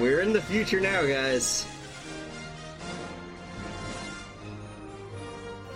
We're 0.00 0.20
in 0.20 0.32
the 0.32 0.40
future 0.40 0.80
now, 0.80 1.02
guys. 1.04 1.66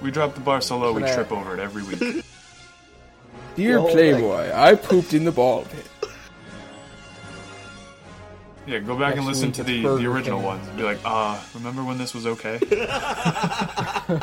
We 0.02 0.10
drop 0.10 0.34
the 0.34 0.40
bar 0.40 0.60
so 0.60 0.78
low, 0.78 0.92
we 0.92 1.02
Gonna- 1.02 1.14
trip 1.14 1.30
over 1.32 1.54
it 1.54 1.60
every 1.60 1.82
week. 1.82 2.24
Dear 3.54 3.78
whole 3.78 3.90
Playboy, 3.92 4.50
I 4.52 4.74
pooped 4.74 5.12
in 5.14 5.24
the 5.24 5.30
ball 5.32 5.64
pit. 5.64 5.86
Yeah, 8.66 8.78
go 8.78 8.98
back 8.98 9.16
and 9.16 9.26
Next 9.26 9.42
listen 9.42 9.48
week 9.48 9.54
to 9.56 9.60
it's 9.60 9.68
the, 9.70 9.82
Burger 9.82 10.02
the 10.02 10.10
original 10.10 10.38
King. 10.38 10.46
ones 10.46 10.68
and 10.68 10.76
be 10.78 10.82
like, 10.82 10.98
uh, 11.04 11.38
remember 11.54 11.84
when 11.84 11.98
this 11.98 12.14
was 12.14 12.26
okay? 12.26 12.58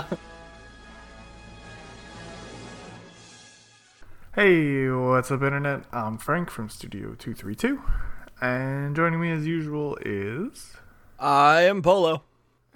Hey, 4.34 4.88
what's 4.90 5.30
up, 5.30 5.42
Internet? 5.42 5.84
I'm 5.92 6.18
Frank 6.18 6.50
from 6.50 6.70
Studio 6.70 7.16
232, 7.16 7.82
and 8.42 8.96
joining 8.96 9.22
me 9.22 9.32
as 9.32 9.46
usual 9.46 9.98
is. 10.04 10.74
I 11.20 11.62
am 11.62 11.82
Polo. 11.82 12.24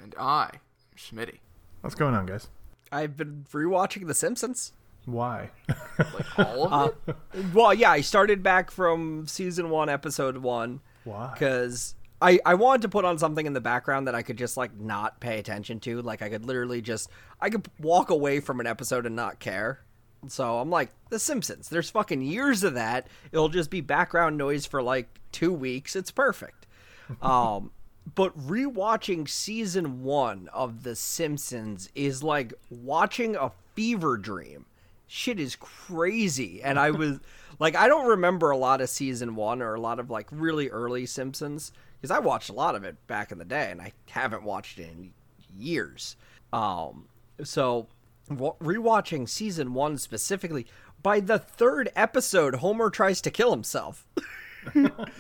And 0.02 0.14
I, 0.20 0.50
am 0.54 0.60
Schmitty. 0.98 1.40
What's 1.82 1.96
going 1.96 2.14
on, 2.14 2.26
guys? 2.26 2.48
I've 2.92 3.18
been 3.18 3.46
rewatching 3.52 4.08
The 4.08 4.14
Simpsons. 4.14 4.74
Why? 5.06 5.50
Like 5.98 6.40
all 6.40 6.66
of 6.66 6.74
uh, 7.08 7.14
it? 7.34 7.54
Well, 7.54 7.74
yeah, 7.74 7.92
I 7.92 8.02
started 8.02 8.42
back 8.42 8.72
from 8.72 9.28
season 9.28 9.70
one, 9.70 9.90
episode 9.90 10.38
one, 10.38 10.82
Why? 11.04 11.32
because 11.34 11.96
I 12.22 12.40
I 12.44 12.56
wanted 12.56 12.82
to 12.84 12.90
put 12.90 13.06
on 13.06 13.20
something 13.20 13.46
in 13.46 13.54
the 13.54 13.62
background 13.62 14.08
that 14.08 14.16
I 14.16 14.24
could 14.24 14.38
just 14.38 14.58
like 14.58 14.76
not 14.80 15.20
pay 15.20 15.38
attention 15.38 15.80
to. 15.82 16.02
Like 16.02 16.24
I 16.24 16.30
could 16.30 16.46
literally 16.46 16.82
just 16.82 17.10
I 17.40 17.52
could 17.52 17.68
walk 17.80 18.10
away 18.10 18.40
from 18.40 18.60
an 18.60 18.66
episode 18.66 19.06
and 19.06 19.16
not 19.16 19.40
care. 19.40 19.82
So 20.30 20.60
I'm 20.60 20.70
like, 20.70 20.90
The 21.10 21.20
Simpsons. 21.20 21.70
There's 21.70 21.90
fucking 21.90 22.22
years 22.22 22.64
of 22.64 22.76
that. 22.76 23.08
It'll 23.32 23.50
just 23.50 23.70
be 23.70 23.82
background 23.82 24.38
noise 24.38 24.66
for 24.66 24.82
like 24.82 25.08
two 25.32 25.54
weeks. 25.54 25.96
It's 25.96 26.12
perfect. 26.12 26.68
Um, 27.22 27.70
but 28.14 28.36
rewatching 28.36 29.30
season 29.30 30.04
one 30.04 30.50
of 30.52 30.84
The 30.84 30.96
Simpsons 30.96 31.90
is 31.94 32.24
like 32.24 32.54
watching 32.72 33.36
a 33.36 33.52
fever 33.76 34.18
dream. 34.18 34.66
Shit 35.08 35.40
is 35.40 35.56
crazy. 35.56 36.64
And 36.64 36.80
I 36.80 36.90
was 36.92 37.20
like, 37.60 37.76
I 37.76 37.88
don't 37.88 38.08
remember 38.08 38.50
a 38.50 38.58
lot 38.58 38.82
of 38.82 38.90
season 38.90 39.36
one 39.36 39.62
or 39.62 39.76
a 39.76 39.80
lot 39.80 40.00
of 40.00 40.10
like 40.10 40.28
really 40.32 40.70
early 40.70 41.06
Simpsons 41.06 41.72
because 42.02 42.10
I 42.10 42.20
watched 42.20 42.50
a 42.50 42.54
lot 42.54 42.76
of 42.76 42.84
it 42.84 42.96
back 43.08 43.32
in 43.32 43.38
the 43.38 43.46
day 43.46 43.70
and 43.72 43.82
I 43.82 43.92
haven't 44.10 44.44
watched 44.44 44.80
it 44.80 44.90
in 44.92 45.14
years. 45.58 46.16
Um, 46.54 47.08
so 47.44 47.88
rewatching 48.30 49.28
season 49.30 49.74
one 49.74 49.98
specifically, 49.98 50.66
by 51.02 51.20
the 51.20 51.38
third 51.40 51.90
episode, 51.96 52.56
Homer 52.56 52.90
tries 52.90 53.22
to 53.22 53.32
kill 53.32 53.52
himself. 53.52 54.08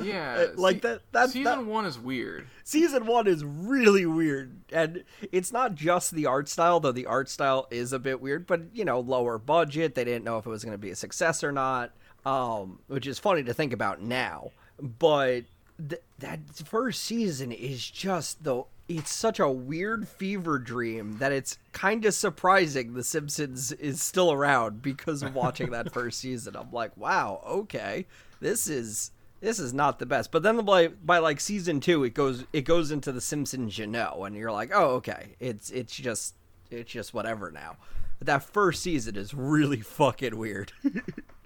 Yeah. 0.01 0.47
like 0.55 0.81
that- 0.81 1.01
that's- 1.11 1.33
season 1.33 1.43
that- 1.59 1.65
one 1.65 1.85
is 1.85 1.99
weird. 1.99 2.47
season 2.63 3.05
one 3.05 3.27
is 3.27 3.43
really 3.45 4.03
weird 4.07 4.57
and 4.71 5.03
it's 5.31 5.51
not 5.53 5.75
just 5.75 6.15
the 6.15 6.25
art 6.25 6.49
style 6.49 6.79
though 6.79 6.91
the 6.91 7.05
art 7.05 7.29
style 7.29 7.67
is 7.69 7.93
a 7.93 7.99
bit 7.99 8.19
weird 8.19 8.47
but 8.47 8.61
you 8.73 8.83
know 8.83 8.99
lower 8.99 9.37
budget 9.37 9.93
they 9.93 10.03
didn't 10.03 10.23
know 10.25 10.39
if 10.39 10.47
it 10.47 10.49
was 10.49 10.63
going 10.63 10.71
to 10.73 10.79
be 10.79 10.89
a 10.89 10.95
success 10.95 11.43
or 11.43 11.51
not 11.51 11.91
um 12.25 12.79
which 12.87 13.05
is 13.05 13.19
funny 13.19 13.43
to 13.43 13.53
think 13.53 13.71
about 13.71 14.01
now 14.01 14.49
but 14.81 15.41
th- 15.89 16.01
that 16.17 16.39
first 16.65 17.03
season 17.03 17.51
is 17.51 17.87
just 17.87 18.43
the 18.43 18.63
it's 18.87 19.13
such 19.13 19.39
a 19.39 19.49
weird 19.49 20.07
fever 20.07 20.59
dream 20.59 21.17
that 21.17 21.31
it's 21.31 21.57
kind 21.71 22.05
of 22.05 22.13
surprising 22.13 22.93
the 22.93 23.03
simpsons 23.03 23.71
is 23.73 24.01
still 24.01 24.31
around 24.31 24.81
because 24.81 25.23
of 25.23 25.33
watching 25.33 25.71
that 25.71 25.91
first 25.93 26.19
season 26.19 26.55
i'm 26.55 26.71
like 26.71 26.95
wow 26.95 27.41
okay 27.45 28.05
this 28.39 28.67
is 28.67 29.11
this 29.41 29.59
is 29.59 29.73
not 29.73 29.99
the 29.99 30.05
best. 30.05 30.31
But 30.31 30.43
then 30.43 30.63
by 30.65 30.87
by 30.87 31.19
like 31.19 31.39
season 31.39 31.79
two, 31.79 32.03
it 32.03 32.13
goes 32.13 32.45
it 32.51 32.61
goes 32.61 32.91
into 32.91 33.11
the 33.11 33.21
Simpsons 33.21 33.77
you 33.77 33.87
know, 33.87 34.23
and 34.25 34.35
you're 34.35 34.51
like, 34.51 34.71
oh 34.73 34.95
okay, 34.95 35.35
it's 35.39 35.69
it's 35.69 35.95
just 35.95 36.35
it's 36.71 36.91
just 36.91 37.13
whatever 37.13 37.51
now. 37.51 37.77
But 38.17 38.27
that 38.27 38.43
first 38.43 38.81
season 38.81 39.15
is 39.15 39.33
really 39.33 39.81
fucking 39.81 40.37
weird. 40.37 40.71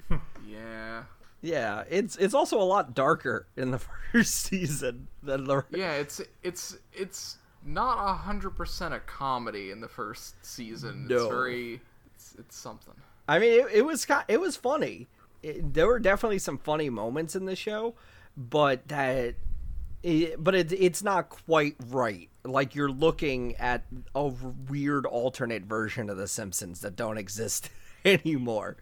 Yeah. 0.47 1.03
Yeah, 1.41 1.83
it's 1.89 2.15
it's 2.17 2.33
also 2.33 2.59
a 2.61 2.63
lot 2.63 2.93
darker 2.93 3.47
in 3.55 3.71
the 3.71 3.79
first 4.11 4.33
season 4.33 5.07
than 5.23 5.45
the 5.45 5.63
Yeah, 5.71 5.93
it's 5.93 6.21
it's 6.43 6.77
it's 6.93 7.37
not 7.65 8.09
a 8.09 8.13
hundred 8.13 8.51
percent 8.51 8.93
a 8.93 8.99
comedy 8.99 9.71
in 9.71 9.81
the 9.81 9.87
first 9.87 10.35
season. 10.45 11.07
It's 11.09 11.11
No. 11.23 11.29
very 11.29 11.81
it's, 12.15 12.35
it's 12.37 12.55
something. 12.55 12.93
I 13.27 13.39
mean, 13.39 13.59
it, 13.61 13.67
it 13.73 13.81
was 13.83 14.07
it 14.27 14.39
was 14.41 14.55
funny. 14.55 15.07
It, 15.43 15.73
there 15.73 15.87
were 15.87 15.99
definitely 15.99 16.39
some 16.39 16.57
funny 16.57 16.89
moments 16.89 17.35
in 17.35 17.45
the 17.45 17.55
show, 17.55 17.95
but 18.35 18.87
that, 18.89 19.35
it, 20.03 20.43
but 20.43 20.53
it, 20.55 20.71
it's 20.73 21.01
not 21.03 21.29
quite 21.29 21.75
right. 21.89 22.27
Like 22.43 22.75
you're 22.75 22.91
looking 22.91 23.55
at 23.57 23.83
a 24.15 24.27
weird 24.27 25.05
alternate 25.05 25.63
version 25.63 26.09
of 26.09 26.17
The 26.17 26.27
Simpsons 26.27 26.81
that 26.81 26.95
don't 26.97 27.17
exist 27.25 27.69
anymore. 28.05 28.77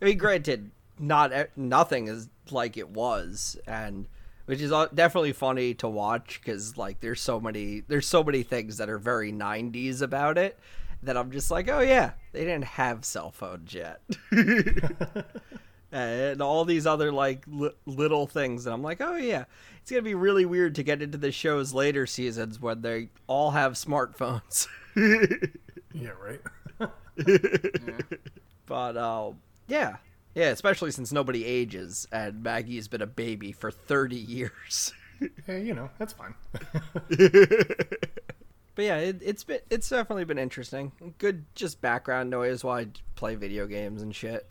I 0.00 0.06
mean, 0.06 0.18
granted, 0.18 0.70
not 0.98 1.32
e- 1.32 1.44
nothing 1.56 2.08
is 2.08 2.28
like 2.50 2.76
it 2.76 2.88
was, 2.90 3.58
and 3.66 4.06
which 4.46 4.60
is 4.60 4.72
uh, 4.72 4.86
definitely 4.94 5.32
funny 5.32 5.74
to 5.74 5.88
watch 5.88 6.40
because 6.42 6.76
like 6.76 7.00
there's 7.00 7.20
so 7.20 7.40
many 7.40 7.82
there's 7.88 8.06
so 8.06 8.22
many 8.24 8.42
things 8.42 8.76
that 8.78 8.88
are 8.88 8.98
very 8.98 9.32
90s 9.32 10.02
about 10.02 10.38
it 10.38 10.58
that 11.02 11.16
I'm 11.16 11.30
just 11.30 11.50
like, 11.50 11.68
oh 11.68 11.80
yeah, 11.80 12.12
they 12.32 12.40
didn't 12.40 12.64
have 12.64 13.04
cell 13.04 13.30
phones 13.30 13.74
yet. 13.74 14.00
and 15.92 16.42
all 16.42 16.64
these 16.64 16.86
other 16.86 17.12
like 17.12 17.44
li- 17.46 17.70
little 17.86 18.26
things 18.26 18.66
and 18.66 18.74
i'm 18.74 18.82
like 18.82 19.00
oh 19.00 19.14
yeah 19.14 19.44
it's 19.80 19.88
gonna 19.90 20.02
be 20.02 20.14
really 20.16 20.44
weird 20.44 20.74
to 20.74 20.82
get 20.82 21.00
into 21.00 21.16
the 21.16 21.30
show's 21.30 21.72
later 21.72 22.06
seasons 22.06 22.60
when 22.60 22.82
they 22.82 23.08
all 23.28 23.52
have 23.52 23.74
smartphones 23.74 24.66
Yeah, 25.94 26.10
right. 26.20 26.40
but 28.66 28.96
uh, 28.96 29.30
yeah 29.68 29.96
yeah 30.36 30.50
especially 30.50 30.92
since 30.92 31.10
nobody 31.12 31.44
ages 31.44 32.06
and 32.12 32.44
maggie's 32.44 32.86
been 32.86 33.02
a 33.02 33.06
baby 33.06 33.50
for 33.50 33.72
30 33.72 34.14
years 34.14 34.92
yeah, 35.48 35.56
you 35.56 35.74
know, 35.74 35.90
that's 35.98 36.12
fine. 36.12 36.34
but 37.08 38.84
yeah 38.84 38.96
it, 38.98 39.16
it's 39.22 39.44
been 39.44 39.60
it's 39.70 39.88
definitely 39.88 40.24
been 40.24 40.38
interesting 40.38 40.92
good 41.18 41.44
just 41.54 41.80
background 41.80 42.28
noise 42.30 42.62
while 42.62 42.78
i 42.78 42.86
play 43.14 43.34
video 43.34 43.66
games 43.66 44.02
and 44.02 44.14
shit 44.14 44.48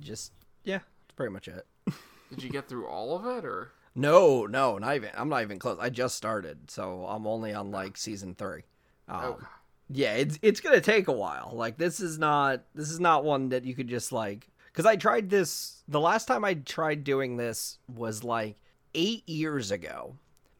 just 0.00 0.32
yeah 0.64 0.78
that's 0.78 1.14
pretty 1.14 1.32
much 1.32 1.48
it 1.48 1.66
Did 2.30 2.42
you 2.42 2.50
get 2.50 2.68
through 2.68 2.88
all 2.88 3.16
of 3.16 3.24
it 3.38 3.44
or? 3.44 3.70
No, 3.94 4.46
no, 4.46 4.78
not 4.78 4.96
even. 4.96 5.10
I'm 5.14 5.28
not 5.28 5.42
even 5.42 5.60
close. 5.60 5.78
I 5.80 5.90
just 5.90 6.16
started, 6.16 6.70
so 6.72 7.06
I'm 7.08 7.24
only 7.24 7.54
on 7.54 7.70
like 7.70 7.96
season 7.96 8.34
three. 8.34 8.62
Um, 9.08 9.24
Okay. 9.24 9.46
Yeah, 9.90 10.14
it's 10.14 10.38
it's 10.42 10.58
gonna 10.60 10.80
take 10.80 11.06
a 11.06 11.12
while. 11.12 11.52
Like 11.54 11.78
this 11.78 12.00
is 12.00 12.18
not 12.18 12.64
this 12.74 12.90
is 12.90 12.98
not 12.98 13.22
one 13.24 13.50
that 13.50 13.64
you 13.64 13.74
could 13.76 13.86
just 13.86 14.10
like. 14.10 14.48
Because 14.76 14.84
I 14.84 14.96
tried 14.96 15.30
this. 15.30 15.82
The 15.88 16.00
last 16.00 16.26
time 16.26 16.44
I 16.44 16.52
tried 16.52 17.02
doing 17.02 17.38
this 17.38 17.78
was 17.88 18.22
like 18.22 18.58
eight 18.94 19.26
years 19.26 19.70
ago. 19.70 20.16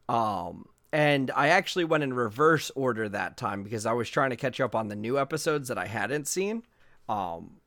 Um, 0.09 0.69
and 0.91 1.31
I 1.32 1.49
actually 1.49 1.84
went 1.84 2.03
in 2.03 2.15
reverse 2.15 2.71
order 2.75 3.10
that 3.10 3.37
time 3.37 3.62
because 3.62 3.84
I 3.84 3.93
was 3.93 4.09
trying 4.09 4.31
to 4.31 4.37
catch 4.37 4.59
up 4.59 4.75
on 4.75 4.88
the 4.88 4.97
new 4.97 5.19
episodes 5.19 5.69
that 5.69 5.77
I 5.77 5.84
hadn't 5.84 6.27
seen. 6.28 6.62
Um, 7.10 7.59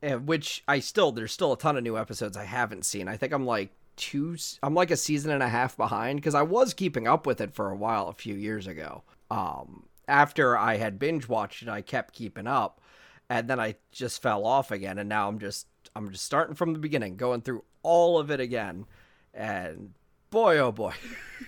which 0.00 0.62
I 0.68 0.78
still 0.78 1.10
there's 1.10 1.32
still 1.32 1.52
a 1.52 1.58
ton 1.58 1.76
of 1.76 1.82
new 1.82 1.98
episodes 1.98 2.36
I 2.36 2.44
haven't 2.44 2.84
seen. 2.84 3.08
I 3.08 3.16
think 3.16 3.32
I'm 3.32 3.44
like 3.44 3.70
two 3.96 4.36
I'm 4.62 4.74
like 4.74 4.92
a 4.92 4.96
season 4.96 5.32
and 5.32 5.42
a 5.42 5.48
half 5.48 5.76
behind 5.76 6.20
because 6.20 6.36
I 6.36 6.42
was 6.42 6.72
keeping 6.72 7.08
up 7.08 7.26
with 7.26 7.40
it 7.40 7.52
for 7.52 7.70
a 7.70 7.76
while 7.76 8.06
a 8.06 8.12
few 8.12 8.36
years 8.36 8.68
ago. 8.68 9.02
Um 9.28 9.86
after 10.06 10.56
I 10.56 10.76
had 10.76 11.00
binge 11.00 11.28
watched 11.28 11.62
it, 11.62 11.68
I 11.68 11.80
kept 11.80 12.14
keeping 12.14 12.46
up 12.46 12.80
and 13.28 13.48
then 13.48 13.58
I 13.58 13.74
just 13.90 14.22
fell 14.22 14.46
off 14.46 14.70
again 14.70 14.98
and 14.98 15.08
now 15.08 15.26
I'm 15.26 15.40
just 15.40 15.66
I'm 15.96 16.10
just 16.10 16.24
starting 16.24 16.54
from 16.54 16.74
the 16.74 16.78
beginning, 16.78 17.16
going 17.16 17.40
through 17.40 17.64
all 17.82 18.18
of 18.18 18.30
it 18.30 18.38
again. 18.38 18.84
And 19.32 19.94
boy 20.30 20.58
oh 20.58 20.72
boy. 20.72 20.92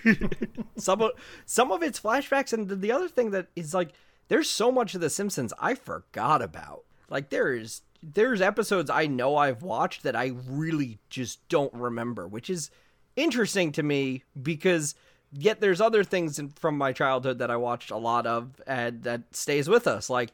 some 0.77 1.01
of 1.01 1.11
some 1.45 1.71
of 1.71 1.83
it's 1.83 1.99
flashbacks 1.99 2.51
and 2.51 2.67
the, 2.67 2.75
the 2.75 2.91
other 2.91 3.07
thing 3.07 3.31
that 3.31 3.47
is 3.55 3.73
like 3.73 3.91
there's 4.27 4.49
so 4.49 4.71
much 4.71 4.95
of 4.95 5.01
the 5.01 5.09
Simpsons 5.09 5.53
I 5.59 5.75
forgot 5.75 6.41
about. 6.41 6.83
Like 7.09 7.29
there's 7.29 7.83
there's 8.01 8.41
episodes 8.41 8.89
I 8.89 9.05
know 9.05 9.35
I've 9.35 9.61
watched 9.61 10.03
that 10.03 10.15
I 10.15 10.33
really 10.47 10.99
just 11.09 11.47
don't 11.49 11.73
remember, 11.73 12.27
which 12.27 12.49
is 12.49 12.71
interesting 13.15 13.71
to 13.73 13.83
me 13.83 14.23
because 14.41 14.95
yet 15.31 15.59
there's 15.59 15.81
other 15.81 16.03
things 16.03 16.39
in, 16.39 16.49
from 16.49 16.77
my 16.77 16.91
childhood 16.91 17.37
that 17.39 17.51
I 17.51 17.57
watched 17.57 17.91
a 17.91 17.97
lot 17.97 18.25
of 18.25 18.59
and 18.65 19.03
that 19.03 19.35
stays 19.35 19.69
with 19.69 19.85
us 19.85 20.09
like 20.09 20.31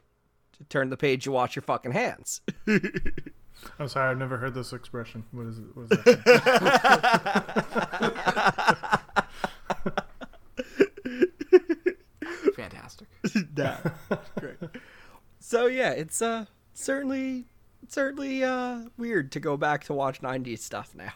turn 0.70 0.90
the 0.90 0.98
page 0.98 1.26
you 1.26 1.34
wash 1.34 1.56
your 1.56 1.64
fucking 1.64 1.92
hands. 1.92 2.42
I'm 3.80 3.88
sorry, 3.88 4.12
I've 4.12 4.18
never 4.18 4.38
heard 4.38 4.54
this 4.54 4.74
expression. 4.74 5.24
What 5.32 5.48
is 5.48 5.60
it? 5.60 5.66
What 5.74 5.84
is 5.84 5.90
that? 5.90 7.26
Fantastic. 12.56 13.08
Great. 14.40 14.58
So 15.40 15.68
yeah, 15.68 15.92
it's 15.92 16.22
uh 16.22 16.46
certainly 16.74 17.46
certainly 17.88 18.44
uh 18.44 18.82
weird 18.98 19.32
to 19.34 19.40
go 19.40 19.58
back 19.58 19.84
to 19.86 19.94
watch 19.94 20.22
90s 20.22 20.60
stuff 20.60 20.94
now. 20.96 21.14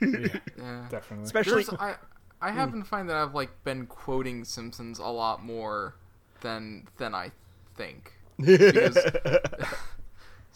yeah, 0.00 0.08
Yeah. 0.58 0.86
definitely. 0.90 1.24
Especially 1.24 1.64
There's, 1.64 1.74
I 1.80 1.94
I 2.40 2.52
happen 2.52 2.80
to 2.80 2.84
find 2.88 3.08
that 3.08 3.16
I've 3.16 3.34
like 3.34 3.64
been 3.64 3.86
quoting 3.86 4.44
Simpsons 4.44 4.98
a 4.98 5.06
lot 5.06 5.44
more 5.44 5.96
than 6.40 6.86
than 6.98 7.14
I 7.14 7.32
think. 7.76 8.12
Because 8.38 8.96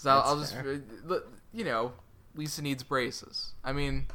so 0.03 0.11
I'll, 0.11 0.21
I'll 0.23 0.39
just 0.41 0.55
uh, 0.57 1.19
you 1.53 1.65
know, 1.65 1.93
Lisa 2.35 2.63
needs 2.63 2.83
braces. 2.83 3.53
I 3.63 3.73
mean, 3.73 4.07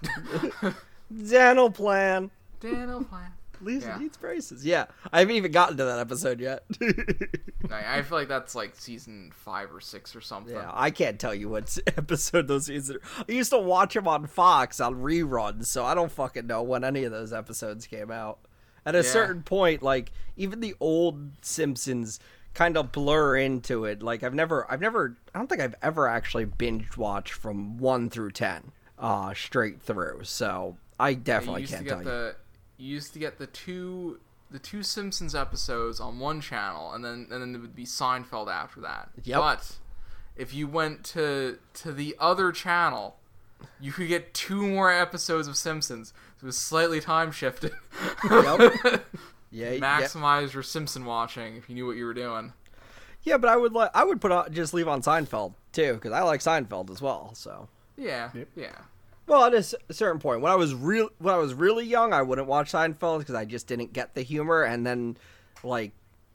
Dental 1.30 1.69
plan. 1.72 2.31
Daniel 2.60 3.04
plan. 3.04 3.31
Lisa 3.62 3.88
Yeah. 3.88 3.98
needs 3.98 4.18
braces. 4.18 4.63
Yeah, 4.66 4.86
I 5.12 5.19
haven't 5.19 5.36
even 5.36 5.51
gotten 5.51 5.78
to 5.78 5.86
that 5.86 6.00
episode 6.00 6.39
yet. 6.39 6.63
I, 7.72 7.98
I 8.00 8.01
feel 8.04 8.18
like 8.19 8.28
that's 8.28 8.54
like 8.54 8.75
season 8.75 9.31
five 9.34 9.74
or 9.74 9.80
six 9.81 10.16
or 10.16 10.22
something. 10.22 10.54
yeah, 10.56 10.69
I 10.74 10.92
can't 10.92 11.19
tell 11.19 11.34
you 11.34 11.50
what 11.50 11.75
episode 11.98 12.48
those 12.48 12.66
seasons. 12.68 12.98
Are. 12.98 13.24
I 13.28 13.31
used 13.31 13.50
to 13.51 13.57
watch 13.57 13.94
them 13.95 14.07
on 14.07 14.28
Fox 14.28 14.80
on 14.80 14.95
reruns, 15.01 15.66
so 15.68 15.83
I 15.86 15.95
don't 15.95 16.12
fucking 16.12 16.45
know 16.45 16.62
when 16.62 16.83
any 16.83 17.04
of 17.04 17.12
those 17.12 17.33
episodes 17.33 17.88
came 17.88 18.12
out. 18.12 18.40
At 18.86 18.94
a 18.95 19.00
Yeah. 19.00 19.04
certain 19.12 19.42
point, 19.42 19.81
like 19.81 20.12
even 20.36 20.60
the 20.60 20.75
old 20.80 21.31
Simpsons 21.42 22.19
kind 22.57 22.75
of 22.75 22.92
blur 22.92 23.38
into 23.38 23.86
it. 23.86 24.01
Like 24.01 24.24
I've 24.24 24.33
never, 24.33 24.69
I've 24.69 24.81
never, 24.81 25.15
I 25.33 25.38
don't 25.38 25.48
think 25.48 25.62
I've 25.62 25.75
ever 25.81 26.07
actually 26.07 26.45
binge 26.45 26.98
watched 26.98 27.33
from 27.33 27.77
one 27.77 28.09
through 28.09 28.31
ten, 28.31 28.71
uh, 28.98 29.33
straight 29.36 29.81
through. 29.81 30.21
So 30.24 30.75
I 31.00 31.13
definitely 31.13 31.68
to 31.68 31.74
can't 31.74 31.88
tell 31.88 32.00
you. 32.00 32.04
the 32.04 32.36
you 32.77 32.88
used 32.88 33.13
to 33.13 33.19
get 33.19 33.38
the 33.38 33.48
two 33.48 34.19
the 34.50 34.59
two 34.59 34.81
Simpsons 34.81 35.36
episodes 35.36 36.00
on 36.00 36.19
one 36.19 36.42
channel, 36.42 36.94
and 36.94 37.06
then 37.06 37.27
and 37.31 37.42
then 37.42 37.51
there 37.54 37.62
would 37.62 37.75
be 37.75 37.86
Seinfeld 37.86 38.51
after 38.51 38.81
that. 38.81 39.09
Yep. 39.24 39.39
But 39.39 39.75
if 40.36 40.54
you 40.54 40.68
went 40.68 41.04
to 41.06 41.59
to 41.75 41.92
the 41.92 42.15
other 42.19 42.51
channel, 42.51 43.18
you 43.80 43.92
could 43.92 44.07
get 44.07 44.33
two 44.33 44.68
more 44.68 44.92
episodes 44.92 45.48
of 45.48 45.57
Simpsons. 45.57 46.12
It 46.42 46.45
was 46.45 46.57
slightly 46.57 47.01
time 47.01 47.31
shifted. 47.31 47.74
Yep. 48.30 49.06
Yeah, 49.52 49.72
yeah. 49.72 49.80
Maximize 49.80 50.54
your 50.54 50.64
Simpson 50.64 51.06
watching 51.06 51.56
if 51.56 51.70
you 51.70 51.76
knew 51.76 51.88
what 51.88 51.96
you 51.96 52.06
were 52.06 52.14
doing. 52.14 52.54
Yeah, 53.24 53.38
but 53.38 53.50
I 53.50 53.58
would 53.58 53.74
like 53.74 53.92
I 53.94 54.04
would 54.04 54.22
put 54.22 54.32
on 54.32 54.54
just 54.54 54.74
leave 54.74 54.88
on 54.88 55.02
Seinfeld 55.02 55.54
too 55.72 55.94
because 55.96 56.12
I 56.12 56.22
like 56.22 56.40
Seinfeld 56.42 56.90
as 56.90 57.02
well. 57.02 57.32
So, 57.34 57.68
Yeah, 57.98 58.30
yeah. 58.56 58.76
well, 59.26 59.44
at 59.46 59.54
a 59.54 59.94
certain 59.94 60.20
point, 60.20 60.42
when 60.42 60.52
I 60.52 60.56
was 60.56 60.74
real 60.74 61.10
when 61.20 61.34
I 61.34 61.38
was 61.38 61.54
really 61.54 61.86
young, 61.86 62.14
I 62.14 62.22
wouldn't 62.22 62.48
watch 62.48 62.72
Seinfeld 62.72 63.20
because 63.20 63.36
I 63.36 63.46
just 63.46 63.68
didn't 63.68 63.94
get 63.94 64.16
the 64.16 64.22
humor. 64.22 64.64
And 64.64 64.86
then, 64.86 65.18
like 65.64 65.92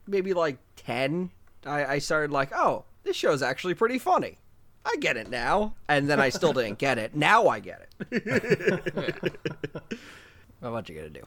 maybe 0.06 0.35
like 0.35 0.58
ten, 0.76 1.31
I, 1.65 1.85
I 1.87 1.99
started 1.99 2.31
like, 2.31 2.50
oh, 2.55 2.85
this 3.05 3.17
show's 3.17 3.43
actually 3.43 3.75
pretty 3.75 3.99
funny. 3.99 4.38
I 4.85 4.97
get 5.00 5.17
it 5.17 5.31
now. 5.31 5.75
And 5.88 6.11
then 6.11 6.19
I 6.20 6.29
still 6.29 6.53
didn't 6.53 6.79
get 6.79 6.99
it. 6.99 7.15
Now 7.15 7.47
I 7.47 7.61
get 7.61 7.87
it. 8.11 9.25
what 10.61 10.69
about 10.69 10.88
you 10.88 10.97
gonna 10.97 11.08
do? 11.08 11.23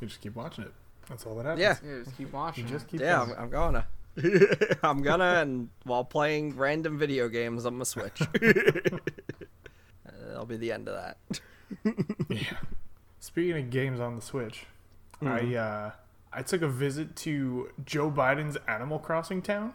You 0.00 0.06
just 0.06 0.20
keep 0.20 0.36
watching 0.36 0.64
it. 0.64 0.72
That's 1.08 1.26
all 1.26 1.34
that 1.36 1.44
happens. 1.46 1.60
Yeah. 1.60 1.76
Yeah, 1.84 2.04
just 2.04 2.16
keep 2.16 2.32
watching. 2.32 2.64
You 2.66 2.70
just 2.70 2.88
keep 2.88 3.00
Yeah, 3.00 3.18
going. 3.26 3.32
I'm, 3.36 3.44
I'm 3.44 3.50
gonna. 3.50 3.86
I'm 4.82 5.02
gonna, 5.02 5.40
and 5.40 5.68
while 5.84 6.04
playing 6.04 6.56
random 6.56 6.98
video 6.98 7.28
games 7.28 7.64
on 7.66 7.78
my 7.78 7.84
Switch. 7.84 8.20
Uh, 10.04 10.10
That'll 10.28 10.46
be 10.46 10.56
the 10.56 10.72
end 10.72 10.88
of 10.88 10.94
that. 10.94 11.40
Yeah. 12.28 12.56
Speaking 13.20 13.56
of 13.64 13.70
games 13.70 14.00
on 14.00 14.16
the 14.16 14.22
Switch, 14.22 14.66
I 15.22 15.54
uh, 15.54 15.90
I 16.32 16.42
took 16.42 16.62
a 16.62 16.68
visit 16.68 17.14
to 17.16 17.70
Joe 17.84 18.10
Biden's 18.10 18.56
Animal 18.68 18.98
Crossing 18.98 19.40
town. 19.42 19.74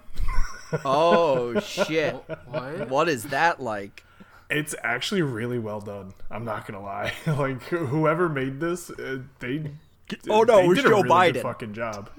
Oh 0.84 1.60
shit! 1.62 2.14
what? 2.46 2.90
What 2.90 3.10
is 3.10 3.24
that 3.26 3.62
like? 3.62 4.04
It's 4.50 4.76
actually 4.84 5.22
really 5.22 5.60
well 5.60 5.80
done. 5.82 6.14
I'm 6.30 6.46
not 6.46 6.68
gonna 6.68 6.84
lie. 6.84 7.14
like 7.26 7.64
whoever 7.64 8.28
made 8.30 8.60
this, 8.60 8.90
uh, 8.92 9.20
they. 9.40 9.72
Oh, 10.30 10.44
no, 10.44 10.60
it 10.60 10.68
was 10.68 10.82
Joe 10.82 11.02
really 11.02 11.10
Biden. 11.10 11.42
fucking 11.42 11.74
job. 11.74 12.10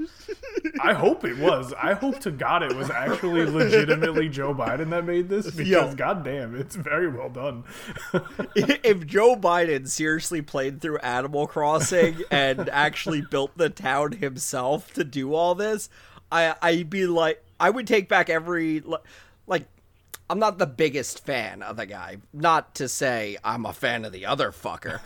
I 0.81 0.93
hope 0.93 1.25
it 1.25 1.39
was. 1.39 1.73
I 1.73 1.95
hope 1.95 2.19
to 2.21 2.31
God 2.31 2.63
it 2.63 2.75
was 2.77 2.91
actually 2.91 3.47
legitimately 3.51 4.29
Joe 4.29 4.55
Biden 4.55 4.91
that 4.91 5.05
made 5.05 5.29
this 5.29 5.51
because 5.51 5.67
Yo. 5.69 5.95
goddamn, 5.95 6.55
it's 6.55 6.77
very 6.77 7.09
well 7.09 7.31
done. 7.31 7.65
if 8.55 9.07
Joe 9.07 9.37
Biden 9.37 9.89
seriously 9.89 10.43
played 10.43 10.81
through 10.81 10.99
Animal 10.99 11.47
Crossing 11.47 12.23
and 12.31 12.69
actually 12.69 13.23
built 13.23 13.57
the 13.57 13.71
town 13.71 14.13
himself 14.13 14.93
to 14.95 15.05
do 15.05 15.35
all 15.35 15.55
this, 15.55 15.89
I 16.31 16.55
I'd 16.61 16.91
be 16.91 17.07
like, 17.07 17.43
I 17.59 17.71
would 17.71 17.87
take 17.87 18.09
back 18.09 18.29
every 18.29 18.83
like. 19.47 19.67
I'm 20.31 20.39
not 20.39 20.59
the 20.59 20.67
biggest 20.67 21.25
fan 21.25 21.63
of 21.63 21.79
the 21.79 21.87
guy. 21.87 22.19
Not 22.35 22.75
to 22.75 22.87
say 22.87 23.39
I'm 23.43 23.65
a 23.65 23.73
fan 23.73 24.05
of 24.05 24.13
the 24.13 24.27
other 24.27 24.53
fucker, 24.53 25.01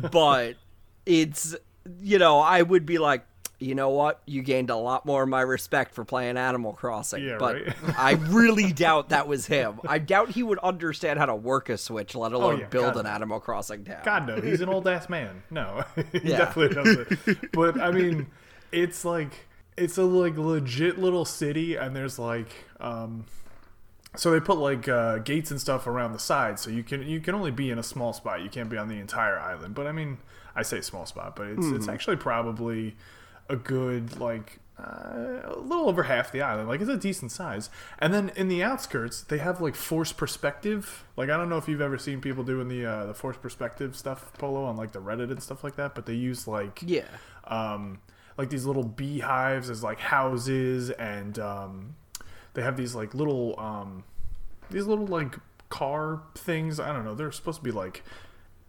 but 0.12 0.54
it's 1.04 1.56
you 2.02 2.18
know 2.18 2.38
I 2.40 2.62
would 2.62 2.86
be 2.86 2.98
like, 2.98 3.24
you 3.60 3.74
know 3.74 3.88
what, 3.90 4.20
you 4.24 4.42
gained 4.42 4.70
a 4.70 4.76
lot 4.76 5.04
more 5.04 5.24
of 5.24 5.28
my 5.28 5.40
respect 5.40 5.94
for 5.94 6.04
playing 6.04 6.36
Animal 6.36 6.72
Crossing. 6.72 7.24
Yeah, 7.24 7.38
but 7.38 7.56
right. 7.56 7.74
I 7.98 8.12
really 8.12 8.72
doubt 8.84 9.08
that 9.08 9.26
was 9.26 9.46
him. 9.46 9.80
I 9.88 9.98
doubt 9.98 10.30
he 10.30 10.42
would 10.42 10.58
understand 10.60 11.18
how 11.18 11.26
to 11.26 11.34
work 11.34 11.68
a 11.68 11.76
Switch, 11.76 12.14
let 12.14 12.32
alone 12.32 12.54
Oh, 12.54 12.58
yeah, 12.60 12.66
build 12.66 12.94
God, 12.94 13.00
an 13.00 13.06
Animal 13.06 13.40
Crossing 13.40 13.84
town. 13.84 14.02
God 14.04 14.26
no, 14.28 14.40
he's 14.40 14.60
an 14.60 14.68
old 14.74 14.86
ass 14.86 15.08
man. 15.08 15.42
No, 15.50 15.82
he 16.12 16.20
Yeah. 16.30 16.38
definitely 16.38 16.74
doesn't. 16.74 17.52
But 17.52 17.80
I 17.80 17.90
mean, 17.90 18.28
it's 18.70 19.04
like 19.04 19.46
it's 19.76 19.98
a 19.98 20.04
like 20.04 20.36
legit 20.38 20.98
little 20.98 21.24
city, 21.24 21.74
and 21.76 21.96
there's 21.96 22.18
like 22.18 22.52
um, 22.80 23.24
so 24.16 24.30
they 24.30 24.40
put 24.40 24.58
like 24.58 24.88
uh, 24.88 25.18
gates 25.18 25.50
and 25.50 25.60
stuff 25.60 25.86
around 25.86 26.12
the 26.12 26.18
side, 26.18 26.58
so 26.58 26.70
you 26.70 26.82
can 26.82 27.02
you 27.02 27.20
can 27.20 27.34
only 27.34 27.50
be 27.50 27.70
in 27.70 27.78
a 27.78 27.82
small 27.82 28.12
spot. 28.12 28.40
You 28.42 28.48
can't 28.50 28.68
be 28.68 28.76
on 28.76 28.88
the 28.88 28.98
entire 28.98 29.38
island. 29.38 29.74
But 29.74 29.86
I 29.86 29.92
mean, 29.92 30.18
I 30.58 30.62
say 30.62 30.80
small 30.80 31.06
spot, 31.06 31.36
but 31.36 31.46
it's 31.48 31.66
it's 31.66 31.88
actually 31.88 32.16
probably 32.16 32.96
a 33.48 33.56
good 33.56 34.18
like 34.20 34.58
uh, 34.78 35.40
a 35.44 35.58
little 35.58 35.88
over 35.88 36.04
half 36.04 36.30
the 36.30 36.40
island. 36.40 36.68
Like 36.68 36.80
it's 36.80 36.90
a 36.90 36.96
decent 36.96 37.32
size. 37.32 37.68
And 37.98 38.14
then 38.14 38.30
in 38.36 38.46
the 38.48 38.62
outskirts, 38.62 39.22
they 39.22 39.38
have 39.38 39.60
like 39.60 39.74
forced 39.74 40.16
perspective. 40.16 41.04
Like 41.16 41.30
I 41.30 41.36
don't 41.36 41.48
know 41.48 41.56
if 41.58 41.66
you've 41.68 41.80
ever 41.80 41.98
seen 41.98 42.20
people 42.20 42.44
doing 42.44 42.68
the 42.68 42.84
uh, 42.86 43.06
the 43.06 43.14
forced 43.14 43.42
perspective 43.42 43.96
stuff, 43.96 44.32
Polo, 44.38 44.64
on 44.64 44.76
like 44.76 44.92
the 44.92 45.00
Reddit 45.00 45.30
and 45.30 45.42
stuff 45.42 45.64
like 45.64 45.76
that. 45.76 45.94
But 45.94 46.06
they 46.06 46.14
use 46.14 46.46
like 46.46 46.80
Yeah. 46.84 47.02
um, 47.44 48.00
like 48.36 48.50
these 48.50 48.66
little 48.66 48.84
beehives 48.84 49.68
as 49.70 49.82
like 49.82 49.98
houses, 49.98 50.90
and 50.90 51.38
um, 51.40 51.96
they 52.54 52.62
have 52.62 52.76
these 52.76 52.94
like 52.94 53.14
little 53.14 53.58
um, 53.58 54.04
these 54.70 54.86
little 54.86 55.06
like 55.06 55.36
car 55.70 56.22
things. 56.36 56.78
I 56.78 56.92
don't 56.92 57.04
know. 57.04 57.14
They're 57.16 57.32
supposed 57.32 57.58
to 57.58 57.64
be 57.64 57.72
like 57.72 58.04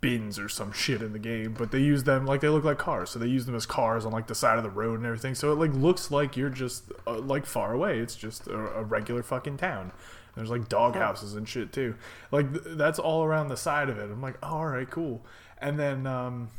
bins 0.02 0.40
or 0.40 0.48
some 0.48 0.72
shit 0.72 1.02
in 1.02 1.14
the 1.14 1.20
game, 1.20 1.54
but 1.58 1.72
they 1.72 1.80
use 1.80 2.04
them 2.04 2.26
like 2.26 2.42
they 2.42 2.50
look 2.50 2.64
like 2.64 2.78
cars. 2.78 3.10
So 3.10 3.20
they 3.20 3.28
use 3.28 3.46
them 3.46 3.56
as 3.56 3.66
cars 3.66 4.06
on 4.06 4.12
like 4.12 4.28
the 4.28 4.36
side 4.36 4.58
of 4.58 4.64
the 4.64 4.70
road 4.70 4.98
and 4.98 5.06
everything. 5.06 5.36
So 5.36 5.52
it 5.52 5.56
like 5.56 5.74
looks 5.74 6.12
like 6.12 6.38
you're 6.38 6.50
just 6.50 6.92
uh, 7.06 7.20
like 7.20 7.46
far 7.46 7.74
away. 7.74 8.00
It's 8.00 8.16
just 8.16 8.48
a, 8.48 8.58
a 8.78 8.84
regular 8.84 9.24
fucking 9.24 9.58
town. 9.58 9.92
There's 10.36 10.50
like 10.50 10.70
dog 10.70 10.96
houses 10.96 11.34
and 11.36 11.48
shit 11.48 11.74
too. 11.74 11.96
Like 12.32 12.52
th- 12.52 12.78
that's 12.78 13.00
all 13.00 13.24
around 13.24 13.50
the 13.50 13.58
side 13.58 13.90
of 13.90 13.98
it. 13.98 14.04
I'm 14.04 14.22
like, 14.22 14.38
oh, 14.42 14.48
all 14.48 14.68
right, 14.68 14.90
cool. 14.90 15.26
And 15.58 15.78
then 15.78 16.08
um, 16.08 16.50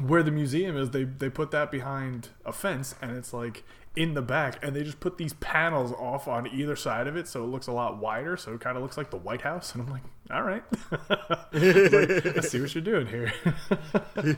where 0.00 0.22
the 0.22 0.32
museum 0.32 0.76
is, 0.76 0.90
they 0.90 1.04
they 1.04 1.30
put 1.30 1.52
that 1.52 1.70
behind 1.70 2.30
a 2.44 2.52
fence, 2.52 2.94
and 3.00 3.16
it's 3.16 3.32
like 3.32 3.62
in 3.96 4.12
the 4.12 4.22
back, 4.22 4.62
and 4.62 4.76
they 4.76 4.82
just 4.82 5.00
put 5.00 5.16
these 5.16 5.32
panels 5.34 5.90
off 5.92 6.28
on 6.28 6.46
either 6.46 6.76
side 6.76 7.06
of 7.06 7.16
it, 7.16 7.26
so 7.26 7.42
it 7.42 7.46
looks 7.46 7.66
a 7.66 7.72
lot 7.72 7.96
wider. 7.96 8.36
So 8.36 8.52
it 8.52 8.60
kind 8.60 8.76
of 8.76 8.82
looks 8.82 8.98
like 8.98 9.10
the 9.10 9.16
White 9.16 9.40
House, 9.40 9.74
and 9.74 9.82
I'm 9.82 9.90
like, 9.90 10.02
all 10.30 10.42
right, 10.42 10.62
like, 10.90 12.36
I 12.36 12.40
see 12.40 12.60
what 12.60 12.74
you're 12.74 12.84
doing 12.84 13.06
here. 13.06 13.32
and 14.16 14.36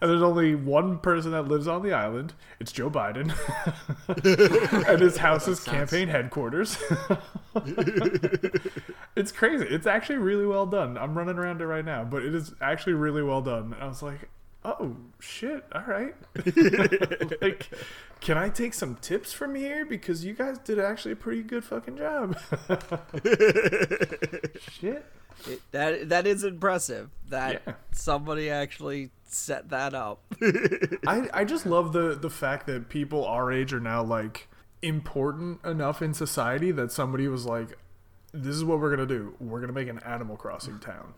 there's 0.00 0.22
only 0.22 0.56
one 0.56 0.98
person 0.98 1.30
that 1.32 1.46
lives 1.46 1.68
on 1.68 1.82
the 1.82 1.92
island. 1.92 2.34
It's 2.58 2.72
Joe 2.72 2.90
Biden, 2.90 3.32
and 4.88 5.00
his 5.00 5.18
house 5.18 5.46
is 5.46 5.60
campaign 5.60 6.08
headquarters. 6.08 6.78
it's 9.14 9.30
crazy. 9.30 9.66
It's 9.66 9.86
actually 9.86 10.18
really 10.18 10.46
well 10.46 10.66
done. 10.66 10.98
I'm 10.98 11.16
running 11.16 11.38
around 11.38 11.60
it 11.60 11.66
right 11.66 11.84
now, 11.84 12.02
but 12.04 12.24
it 12.24 12.34
is 12.34 12.52
actually 12.60 12.94
really 12.94 13.22
well 13.22 13.42
done. 13.42 13.76
I 13.78 13.86
was 13.86 14.02
like, 14.02 14.28
oh 14.64 14.96
shit, 15.20 15.64
all 15.72 15.84
right. 15.86 16.14
like, 17.42 17.68
can 18.20 18.36
I 18.36 18.48
take 18.48 18.74
some 18.74 18.96
tips 18.96 19.32
from 19.32 19.54
here 19.54 19.84
because 19.84 20.24
you 20.24 20.34
guys 20.34 20.58
did 20.58 20.78
actually 20.78 21.12
a 21.12 21.16
pretty 21.16 21.42
good 21.42 21.64
fucking 21.64 21.96
job. 21.96 22.36
shit. 24.70 25.04
It- 25.46 25.62
that 25.70 26.08
that 26.08 26.26
is 26.26 26.42
impressive. 26.44 27.10
That 27.28 27.62
Yeah. 27.66 27.74
somebody 27.92 28.50
actually 28.50 29.10
set 29.28 29.68
that 29.70 29.94
up. 29.94 30.20
I 31.06 31.28
I 31.32 31.44
just 31.44 31.64
love 31.66 31.92
the 31.92 32.14
the 32.20 32.30
fact 32.30 32.66
that 32.66 32.88
people 32.88 33.24
our 33.24 33.52
age 33.52 33.72
are 33.72 33.80
now 33.80 34.02
like 34.02 34.48
important 34.82 35.64
enough 35.64 36.02
in 36.02 36.14
society 36.14 36.70
that 36.72 36.90
somebody 36.90 37.28
was 37.28 37.46
like, 37.46 37.78
this 38.32 38.54
is 38.56 38.64
what 38.64 38.80
we're 38.80 38.90
gonna 38.90 39.06
do. 39.06 39.34
We're 39.38 39.60
gonna 39.60 39.72
make 39.72 39.88
an 39.88 40.00
Animal 40.00 40.36
Crossing 40.36 40.80
town. 40.80 41.14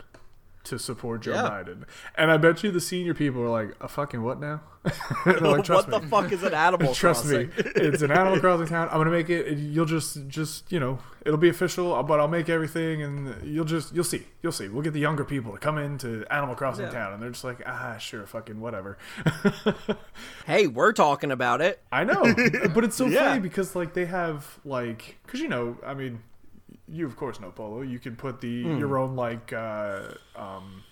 To 0.64 0.78
support 0.78 1.22
Joe 1.22 1.32
Yeah. 1.34 1.42
Biden. 1.50 1.84
And 2.16 2.30
I 2.30 2.36
bet 2.36 2.62
you 2.62 2.70
the 2.70 2.80
senior 2.80 3.14
people 3.14 3.42
are 3.42 3.48
like, 3.48 3.74
a 3.80 3.88
fucking 3.88 4.22
what 4.22 4.40
now? 4.40 4.60
Like, 5.26 5.68
what 5.68 5.88
me. 5.88 5.98
the 5.98 6.06
fuck 6.08 6.32
is 6.32 6.42
an 6.42 6.54
animal 6.54 6.94
Trust 6.94 7.24
crossing? 7.24 7.48
me, 7.48 7.52
it's 7.76 8.00
an 8.02 8.10
Animal 8.10 8.40
Crossing 8.40 8.66
town. 8.66 8.88
I'm 8.90 8.96
gonna 8.98 9.10
make 9.10 9.28
it. 9.28 9.58
You'll 9.58 9.84
just, 9.84 10.26
just 10.28 10.72
you 10.72 10.80
know, 10.80 10.98
it'll 11.26 11.36
be 11.38 11.50
official. 11.50 12.02
But 12.02 12.18
I'll 12.18 12.28
make 12.28 12.48
everything, 12.48 13.02
and 13.02 13.44
you'll 13.46 13.66
just, 13.66 13.94
you'll 13.94 14.04
see, 14.04 14.22
you'll 14.42 14.52
see. 14.52 14.68
We'll 14.68 14.80
get 14.82 14.94
the 14.94 15.00
younger 15.00 15.22
people 15.24 15.52
to 15.52 15.58
come 15.58 15.76
into 15.76 16.24
Animal 16.30 16.54
Crossing 16.54 16.86
Yeah. 16.86 16.92
town, 16.92 17.12
and 17.12 17.22
they're 17.22 17.28
just 17.30 17.44
like, 17.44 17.62
ah, 17.66 17.98
sure, 17.98 18.26
fucking 18.26 18.58
whatever. 18.58 18.96
Hey, 20.46 20.66
we're 20.66 20.92
talking 20.92 21.30
about 21.30 21.60
it. 21.60 21.82
I 21.92 22.04
know, 22.04 22.22
but 22.74 22.84
it's 22.84 22.96
so 22.96 23.06
Yeah. 23.06 23.28
funny 23.28 23.40
because 23.40 23.76
like 23.76 23.92
they 23.92 24.06
have 24.06 24.58
like, 24.64 25.18
cause 25.26 25.40
you 25.40 25.48
know, 25.48 25.76
I 25.84 25.92
mean, 25.94 26.22
you 26.90 27.06
of 27.06 27.16
course 27.16 27.40
know 27.40 27.50
Polo. 27.50 27.82
You 27.82 27.98
can 27.98 28.16
put 28.16 28.40
the 28.40 28.64
Hmm. 28.64 28.78
your 28.78 28.98
own 28.98 29.16
like, 29.16 29.52
uh, 29.52 30.08
um, 30.36 30.82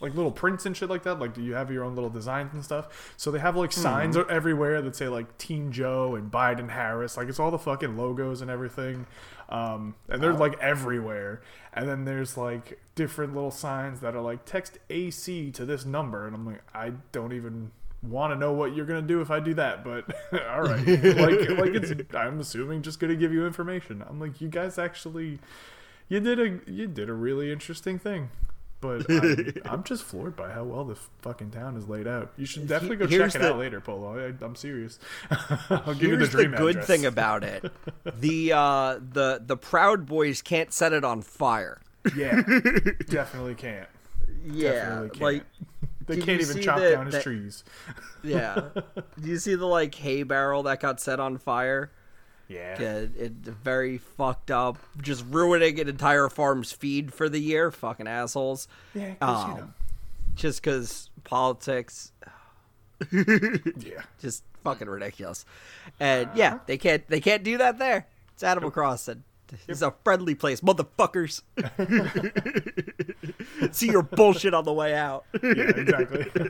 like 0.00 0.14
little 0.14 0.30
prints 0.32 0.64
and 0.64 0.74
shit 0.74 0.88
like 0.88 1.02
that. 1.02 1.18
Like, 1.18 1.34
do 1.34 1.42
you 1.42 1.52
have 1.54 1.70
your 1.70 1.84
own 1.84 1.94
little 1.94 2.08
designs 2.08 2.54
and 2.54 2.64
stuff? 2.64 3.12
So 3.18 3.30
they 3.30 3.38
have 3.38 3.54
like 3.54 3.70
signs 3.70 4.16
Hmm. 4.16 4.22
everywhere 4.30 4.80
that 4.80 4.96
say 4.96 5.08
like 5.08 5.36
Team 5.36 5.72
Joe 5.72 6.14
and 6.14 6.30
Biden 6.32 6.70
Harris. 6.70 7.16
Like 7.18 7.28
it's 7.28 7.38
all 7.38 7.50
the 7.50 7.58
fucking 7.58 7.96
logos 7.98 8.40
and 8.40 8.50
everything. 8.50 9.06
Um, 9.50 9.96
and 10.08 10.22
they're 10.22 10.32
like 10.32 10.58
everywhere. 10.60 11.42
And 11.74 11.86
then 11.88 12.04
there's 12.06 12.36
like 12.38 12.80
different 12.94 13.34
little 13.34 13.50
signs 13.50 14.00
that 14.00 14.14
are 14.16 14.22
like 14.22 14.44
text 14.46 14.78
AC 14.88 15.50
to 15.52 15.64
this 15.66 15.84
number, 15.84 16.26
and 16.26 16.34
I'm 16.34 16.46
like, 16.46 16.62
I 16.74 16.92
don't 17.12 17.32
even 17.32 17.70
want 18.02 18.32
to 18.32 18.38
know 18.38 18.52
what 18.52 18.74
you're 18.74 18.86
gonna 18.86 19.02
do 19.02 19.20
if 19.20 19.30
I 19.30 19.40
do 19.40 19.54
that, 19.54 19.84
but 19.84 20.04
all 20.50 20.62
right, 20.62 20.86
like 20.86 21.50
like 21.50 21.74
it's 21.74 21.92
I'm 22.14 22.40
assuming 22.40 22.82
just 22.82 22.98
gonna 23.00 23.16
give 23.16 23.32
you 23.32 23.46
information. 23.46 24.04
I'm 24.08 24.18
like, 24.20 24.40
you 24.40 24.48
guys 24.48 24.78
actually, 24.78 25.38
you 26.08 26.20
did 26.20 26.38
a 26.40 26.70
you 26.70 26.86
did 26.86 27.08
a 27.08 27.14
really 27.14 27.52
interesting 27.52 27.98
thing. 27.98 28.30
But 28.82 29.04
I'm, 29.10 29.54
I'm 29.66 29.84
just 29.84 30.04
floored 30.04 30.36
by 30.36 30.52
how 30.52 30.64
well 30.64 30.84
this 30.84 30.98
fucking 31.20 31.50
town 31.50 31.76
is 31.76 31.86
laid 31.86 32.06
out. 32.06 32.32
You 32.38 32.46
should 32.46 32.66
definitely 32.66 32.96
go 32.96 33.06
Here's 33.06 33.34
check 33.34 33.42
it 33.42 33.44
the- 33.44 33.50
out 33.52 33.58
later, 33.58 33.78
Polo. 33.78 34.18
I, 34.18 34.32
I'm 34.42 34.54
serious. 34.56 34.98
I'll 35.68 35.92
give 35.92 36.04
you 36.04 36.16
the 36.16 36.24
Here's 36.26 36.30
the, 36.32 36.46
good 36.46 36.70
address. 36.76 36.86
thing 36.86 37.04
about 37.04 37.44
it: 37.44 37.70
the 38.16 38.52
uh, 38.54 38.94
the 39.12 39.42
the 39.44 39.58
Proud 39.58 40.06
Boys 40.06 40.40
can't 40.40 40.72
set 40.72 40.94
it 40.94 41.04
on 41.04 41.20
fire. 41.20 41.82
yeah, 42.16 42.40
definitely 43.10 43.54
can't. 43.54 43.86
Yeah, 44.46 44.72
Definitely 44.72 45.08
can't. 45.10 45.20
like 45.20 45.44
They 46.10 46.16
Can 46.16 46.26
can't 46.38 46.40
even 46.42 46.62
chop 46.62 46.78
the- 46.78 46.90
down 46.90 47.06
his 47.06 47.14
that- 47.14 47.22
trees. 47.22 47.64
yeah. 48.22 48.68
Do 48.74 49.28
you 49.28 49.38
see 49.38 49.54
the 49.54 49.66
like 49.66 49.94
hay 49.94 50.22
barrel 50.24 50.62
that 50.64 50.80
got 50.80 51.00
set 51.00 51.20
on 51.20 51.38
fire? 51.38 51.90
Yeah, 52.48 52.74
It, 52.80 53.10
it 53.16 53.32
very 53.32 53.98
fucked 53.98 54.50
up, 54.50 54.76
just 55.00 55.24
ruining 55.30 55.78
an 55.78 55.88
entire 55.88 56.28
farm's 56.28 56.72
feed 56.72 57.14
for 57.14 57.28
the 57.28 57.38
year. 57.38 57.70
Fucking 57.70 58.08
assholes. 58.08 58.66
yeah, 58.92 59.14
'cause, 59.14 59.46
you 59.46 59.52
Um, 59.52 59.58
know. 59.60 59.70
Just 60.34 60.60
because 60.62 61.10
politics, 61.22 62.10
yeah. 63.12 64.02
just 64.20 64.42
fucking 64.64 64.88
ridiculous. 64.88 65.44
And 65.98 66.28
yeah, 66.34 66.58
they 66.66 66.76
can't 66.78 67.06
they 67.08 67.20
can't 67.20 67.42
do 67.44 67.58
that 67.58 67.78
there. 67.78 68.06
It's 68.34 68.42
Animal 68.42 68.70
Crossing. 68.70 69.22
It's 69.68 69.82
a 69.82 69.94
friendly 70.04 70.34
place, 70.34 70.60
motherfuckers. 70.60 71.42
See 73.74 73.90
your 73.90 74.02
bullshit 74.02 74.54
on 74.54 74.64
the 74.64 74.72
way 74.72 74.94
out. 74.94 75.24
yeah, 75.42 75.50
exactly. 75.52 76.26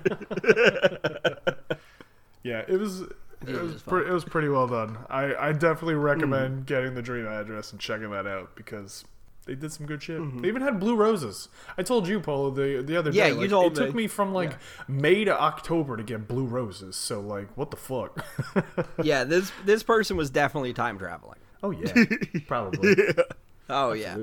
yeah, 2.43 2.65
it 2.69 2.79
was. 2.79 3.03
It 3.47 3.55
was, 3.55 3.73
was 3.73 3.83
pre- 3.83 4.07
it 4.07 4.13
was 4.13 4.25
pretty 4.25 4.49
well 4.49 4.67
done. 4.67 4.99
I, 5.09 5.35
I 5.35 5.53
definitely 5.53 5.95
hmm. 5.95 6.01
recommend 6.01 6.67
getting 6.67 6.95
the 6.95 7.01
dream 7.01 7.27
address 7.27 7.73
and 7.73 7.81
checking 7.81 8.11
that 8.11 8.27
out 8.27 8.55
because 8.55 9.05
they 9.47 9.55
did 9.55 9.73
some 9.73 9.87
good 9.87 10.03
shit. 10.03 10.21
Mm-hmm. 10.21 10.43
They 10.43 10.49
even 10.49 10.63
had 10.63 10.79
blue 10.79 10.95
roses. 10.95 11.49
I 11.79 11.83
told 11.83 12.07
you, 12.07 12.21
Polo, 12.21 12.51
the 12.51 12.83
the 12.83 12.97
other 12.97 13.11
Yeah, 13.11 13.29
day. 13.29 13.35
you 13.35 13.41
like, 13.41 13.51
told 13.51 13.73
it 13.73 13.77
took 13.77 13.95
me. 13.95 14.03
me 14.03 14.07
from 14.07 14.33
like 14.35 14.57
May 14.87 15.25
to 15.25 15.41
October 15.41 15.97
to 15.97 16.03
get 16.03 16.29
blue 16.29 16.45
roses. 16.45 16.97
So 16.97 17.21
like, 17.21 17.49
what 17.57 17.71
the 17.71 17.77
fuck? 17.77 18.25
Yeah, 19.03 19.25
this 19.25 19.51
this 19.65 19.83
person 19.83 20.17
was 20.17 20.31
definitely 20.31 20.73
time 20.75 20.99
traveling. 20.99 21.39
Oh 21.63 21.71
yeah, 21.71 21.93
probably. 22.47 22.95
Oh 23.69 23.93
yeah. 23.93 24.17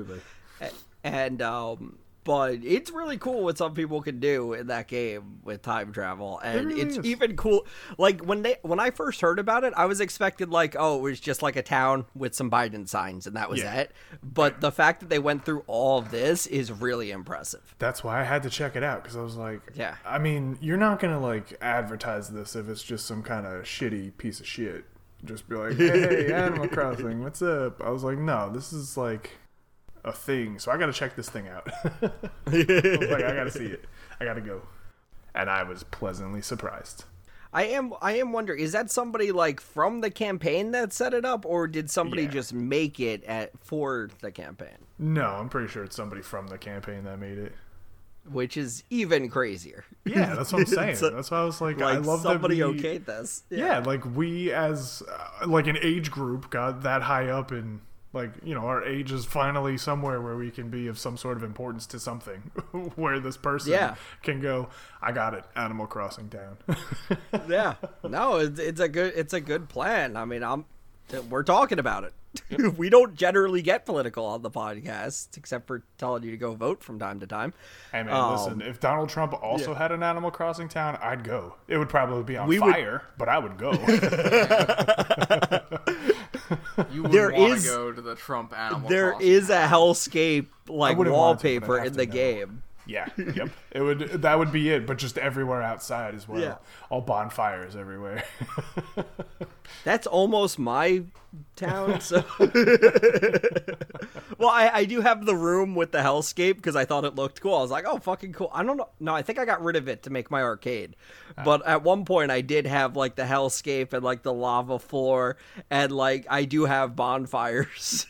And 1.04 1.40
um 1.42 1.98
but 2.24 2.58
it's 2.62 2.90
really 2.90 3.16
cool 3.16 3.42
what 3.44 3.56
some 3.56 3.72
people 3.72 4.02
can 4.02 4.20
do 4.20 4.52
in 4.52 4.66
that 4.66 4.86
game 4.86 5.38
with 5.44 5.62
time 5.62 5.92
travel 5.94 6.38
and 6.40 6.66
really 6.66 6.82
it's 6.82 6.98
is. 6.98 7.06
even 7.06 7.34
cool 7.36 7.64
like 7.96 8.20
when 8.20 8.42
they 8.42 8.56
when 8.60 8.78
i 8.78 8.90
first 8.90 9.22
heard 9.22 9.38
about 9.38 9.64
it 9.64 9.72
i 9.78 9.86
was 9.86 9.98
expecting 10.02 10.50
like 10.50 10.76
oh 10.78 10.98
it 10.98 11.00
was 11.00 11.20
just 11.20 11.40
like 11.40 11.56
a 11.56 11.62
town 11.62 12.04
with 12.14 12.34
some 12.34 12.50
biden 12.50 12.86
signs 12.86 13.26
and 13.26 13.34
that 13.36 13.48
was 13.48 13.62
Yeah. 13.62 13.76
it 13.76 13.92
but 14.22 14.60
the 14.60 14.70
fact 14.70 15.00
that 15.00 15.08
they 15.08 15.20
went 15.20 15.46
through 15.46 15.64
all 15.66 15.96
of 15.98 16.10
this 16.10 16.46
is 16.46 16.70
really 16.70 17.12
impressive 17.12 17.74
That's 17.78 18.04
why 18.04 18.20
I 18.20 18.24
had 18.24 18.42
to 18.42 18.50
check 18.50 18.76
it 18.76 18.82
out 18.82 19.02
because 19.04 19.16
I 19.16 19.22
was 19.22 19.36
like, 19.36 19.62
Yeah. 19.74 19.94
I 20.04 20.18
mean, 20.18 20.58
you're 20.60 20.76
not 20.76 21.00
gonna 21.00 21.20
like 21.20 21.56
advertise 21.62 22.28
this 22.28 22.54
if 22.54 22.68
it's 22.68 22.82
just 22.82 23.06
some 23.06 23.22
kind 23.22 23.46
of 23.46 23.62
shitty 23.64 24.18
piece 24.18 24.38
of 24.40 24.46
shit. 24.46 24.84
Just 25.24 25.48
be 25.48 25.56
like, 25.56 25.76
hey, 25.76 26.32
Animal 26.32 26.68
Crossing, 26.68 27.22
what's 27.22 27.42
up? 27.42 27.82
I 27.82 27.90
was 27.90 28.04
like, 28.04 28.18
no, 28.18 28.50
this 28.50 28.72
is 28.72 28.96
like 28.96 29.32
a 30.04 30.12
thing, 30.12 30.58
so 30.58 30.70
I 30.70 30.76
gotta 30.76 30.92
check 30.92 31.16
this 31.16 31.28
thing 31.28 31.48
out. 31.48 31.68
I 32.02 32.50
was 32.50 33.10
like, 33.10 33.24
I 33.24 33.34
gotta 33.34 33.50
see 33.50 33.66
it. 33.66 33.84
I 34.20 34.24
gotta 34.24 34.40
go. 34.40 34.62
And 35.34 35.50
I 35.50 35.62
was 35.64 35.82
pleasantly 35.84 36.40
surprised. 36.42 37.04
i 37.52 37.64
am 37.64 37.92
i 38.02 38.12
am 38.16 38.32
wondering 38.32 38.60
is 38.60 38.72
that 38.72 38.90
somebody 38.90 39.32
like 39.32 39.60
from 39.60 40.00
the 40.02 40.10
campaign 40.10 40.70
that 40.72 40.92
set 40.92 41.14
it 41.14 41.24
up 41.24 41.46
or 41.46 41.66
did 41.66 41.88
somebody 41.90 42.22
Yeah. 42.24 42.28
just 42.30 42.52
make 42.52 43.00
it 43.00 43.24
at 43.24 43.50
for 43.58 44.10
the 44.20 44.30
campaign 44.30 44.76
No, 44.98 45.24
I'm 45.26 45.48
pretty 45.48 45.68
sure 45.68 45.82
it's 45.84 45.96
somebody 45.96 46.22
from 46.22 46.48
the 46.48 46.58
campaign 46.58 47.04
that 47.04 47.18
made 47.18 47.38
it. 47.38 47.52
Which 48.32 48.56
is 48.56 48.82
even 48.90 49.28
crazier 49.28 49.84
Yeah, 50.04 50.34
that's 50.34 50.52
what 50.52 50.60
I'm 50.60 50.66
saying. 50.96 50.96
A- 51.02 51.10
that's 51.10 51.30
why 51.30 51.38
I 51.40 51.44
was 51.44 51.60
like, 51.60 51.80
I 51.82 51.96
love 51.98 52.22
somebody 52.22 52.58
that 52.60 52.68
we, 52.70 52.80
okayed 52.80 53.04
this 53.06 53.42
yeah. 53.50 53.78
like 53.80 54.04
we 54.16 54.52
as 54.52 55.02
uh, 55.10 55.46
like 55.46 55.66
an 55.66 55.78
age 55.82 56.10
group 56.10 56.50
got 56.50 56.82
that 56.82 57.02
high 57.02 57.28
up 57.28 57.52
in 57.52 57.80
like 58.14 58.30
you 58.42 58.54
know 58.54 58.62
our 58.62 58.82
age 58.84 59.12
is 59.12 59.26
finally 59.26 59.76
somewhere 59.76 60.20
where 60.22 60.34
we 60.36 60.50
can 60.50 60.70
be 60.70 60.86
of 60.88 60.98
some 60.98 61.16
sort 61.18 61.36
of 61.36 61.42
importance 61.42 61.84
to 61.84 62.00
something 62.00 62.38
where 62.96 63.20
this 63.20 63.36
person 63.36 63.72
Yeah. 63.72 63.96
can 64.22 64.40
go 64.40 64.70
i 65.02 65.12
got 65.12 65.34
it 65.34 65.44
animal 65.54 65.86
crossing 65.86 66.30
town 66.30 66.56
yeah 67.48 67.74
no 68.02 68.36
it's, 68.36 68.58
it's 68.58 68.80
a 68.80 68.88
good 68.88 69.12
it's 69.14 69.34
a 69.34 69.40
good 69.42 69.68
plan 69.68 70.16
i 70.16 70.24
mean 70.24 70.42
i'm 70.42 70.64
we're 71.28 71.42
talking 71.42 71.78
about 71.78 72.04
it 72.04 72.14
we 72.76 72.88
don't 72.90 73.14
generally 73.14 73.62
get 73.62 73.84
political 73.86 74.24
on 74.24 74.42
the 74.42 74.50
podcast 74.50 75.36
except 75.36 75.66
for 75.66 75.82
telling 75.98 76.22
you 76.22 76.30
to 76.30 76.36
go 76.36 76.54
vote 76.54 76.82
from 76.82 76.98
time 76.98 77.20
to 77.20 77.26
time. 77.26 77.52
Hey 77.92 78.02
man 78.02 78.14
Um, 78.14 78.32
listen 78.32 78.60
if 78.62 78.80
donald 78.80 79.08
trump 79.08 79.32
also 79.42 79.74
had 79.74 79.92
an 79.92 80.02
animal 80.02 80.30
crossing 80.30 80.68
town 80.68 80.98
i'd 81.02 81.24
go. 81.24 81.54
It 81.68 81.76
would 81.78 81.88
probably 81.88 82.22
be 82.24 82.36
on 82.36 82.48
We 82.48 82.58
would- 82.58 82.72
fire 82.72 83.02
but 83.16 83.28
i 83.28 83.38
would 83.38 83.56
go. 83.58 83.72
You 86.92 87.02
would 87.02 87.12
There 87.12 87.30
want 87.32 87.60
to 87.60 87.66
go 87.68 87.92
to 87.92 88.00
the 88.00 88.14
Trump 88.14 88.56
Animal 88.58 88.88
there 88.88 89.10
Crossing. 89.10 89.28
is 89.28 89.50
a 89.50 89.66
hellscape 89.66 90.46
like 90.68 90.96
wouldn't 90.96 91.12
to, 91.14 91.18
wallpaper 91.18 91.78
in 91.78 91.92
the 91.92 92.06
know. 92.06 92.12
game 92.12 92.62
yeah 92.88 93.06
yep. 93.34 93.50
It 93.70 93.82
would 93.82 94.00
that 94.22 94.38
would 94.38 94.50
be 94.50 94.70
it 94.70 94.86
but 94.86 94.98
just 94.98 95.18
everywhere 95.18 95.62
outside 95.62 96.14
as 96.14 96.26
well. 96.26 96.40
Yeah. 96.40 96.56
all 96.90 97.02
bonfires 97.02 97.76
everywhere. 97.76 98.24
That's 99.84 100.06
almost 100.06 100.58
my 100.58 101.04
town 101.56 102.00
so 102.00 102.24
well 104.38 104.48
I, 104.48 104.70
I 104.72 104.84
do 104.86 105.02
have 105.02 105.26
the 105.26 105.36
room 105.36 105.74
with 105.74 105.92
the 105.92 105.98
hellscape 105.98 106.56
because 106.56 106.74
i 106.74 106.86
thought 106.86 107.04
it 107.04 107.14
looked 107.14 107.42
cool. 107.42 107.54
I 107.54 107.60
was 107.60 107.70
like 107.70 107.84
oh 107.86 107.98
fucking 107.98 108.32
cool. 108.32 108.50
I 108.52 108.64
don't 108.64 108.78
know 108.78 108.88
no 108.98 109.14
i 109.14 109.20
think 109.20 109.38
i 109.38 109.44
got 109.44 109.62
rid 109.62 109.76
of 109.76 109.88
it 109.88 110.04
to 110.04 110.10
make 110.10 110.30
my 110.30 110.42
arcade. 110.42 110.96
Uh. 111.36 111.44
But 111.44 111.66
at 111.66 111.82
one 111.82 112.06
point 112.06 112.30
i 112.30 112.40
did 112.40 112.66
have 112.66 112.96
like 112.96 113.14
the 113.16 113.24
hellscape 113.24 113.92
and 113.92 114.02
like 114.02 114.22
the 114.22 114.32
lava 114.32 114.78
floor 114.78 115.36
and 115.70 115.92
like 115.92 116.26
i 116.30 116.46
do 116.46 116.64
have 116.64 116.96
bonfires 116.96 118.06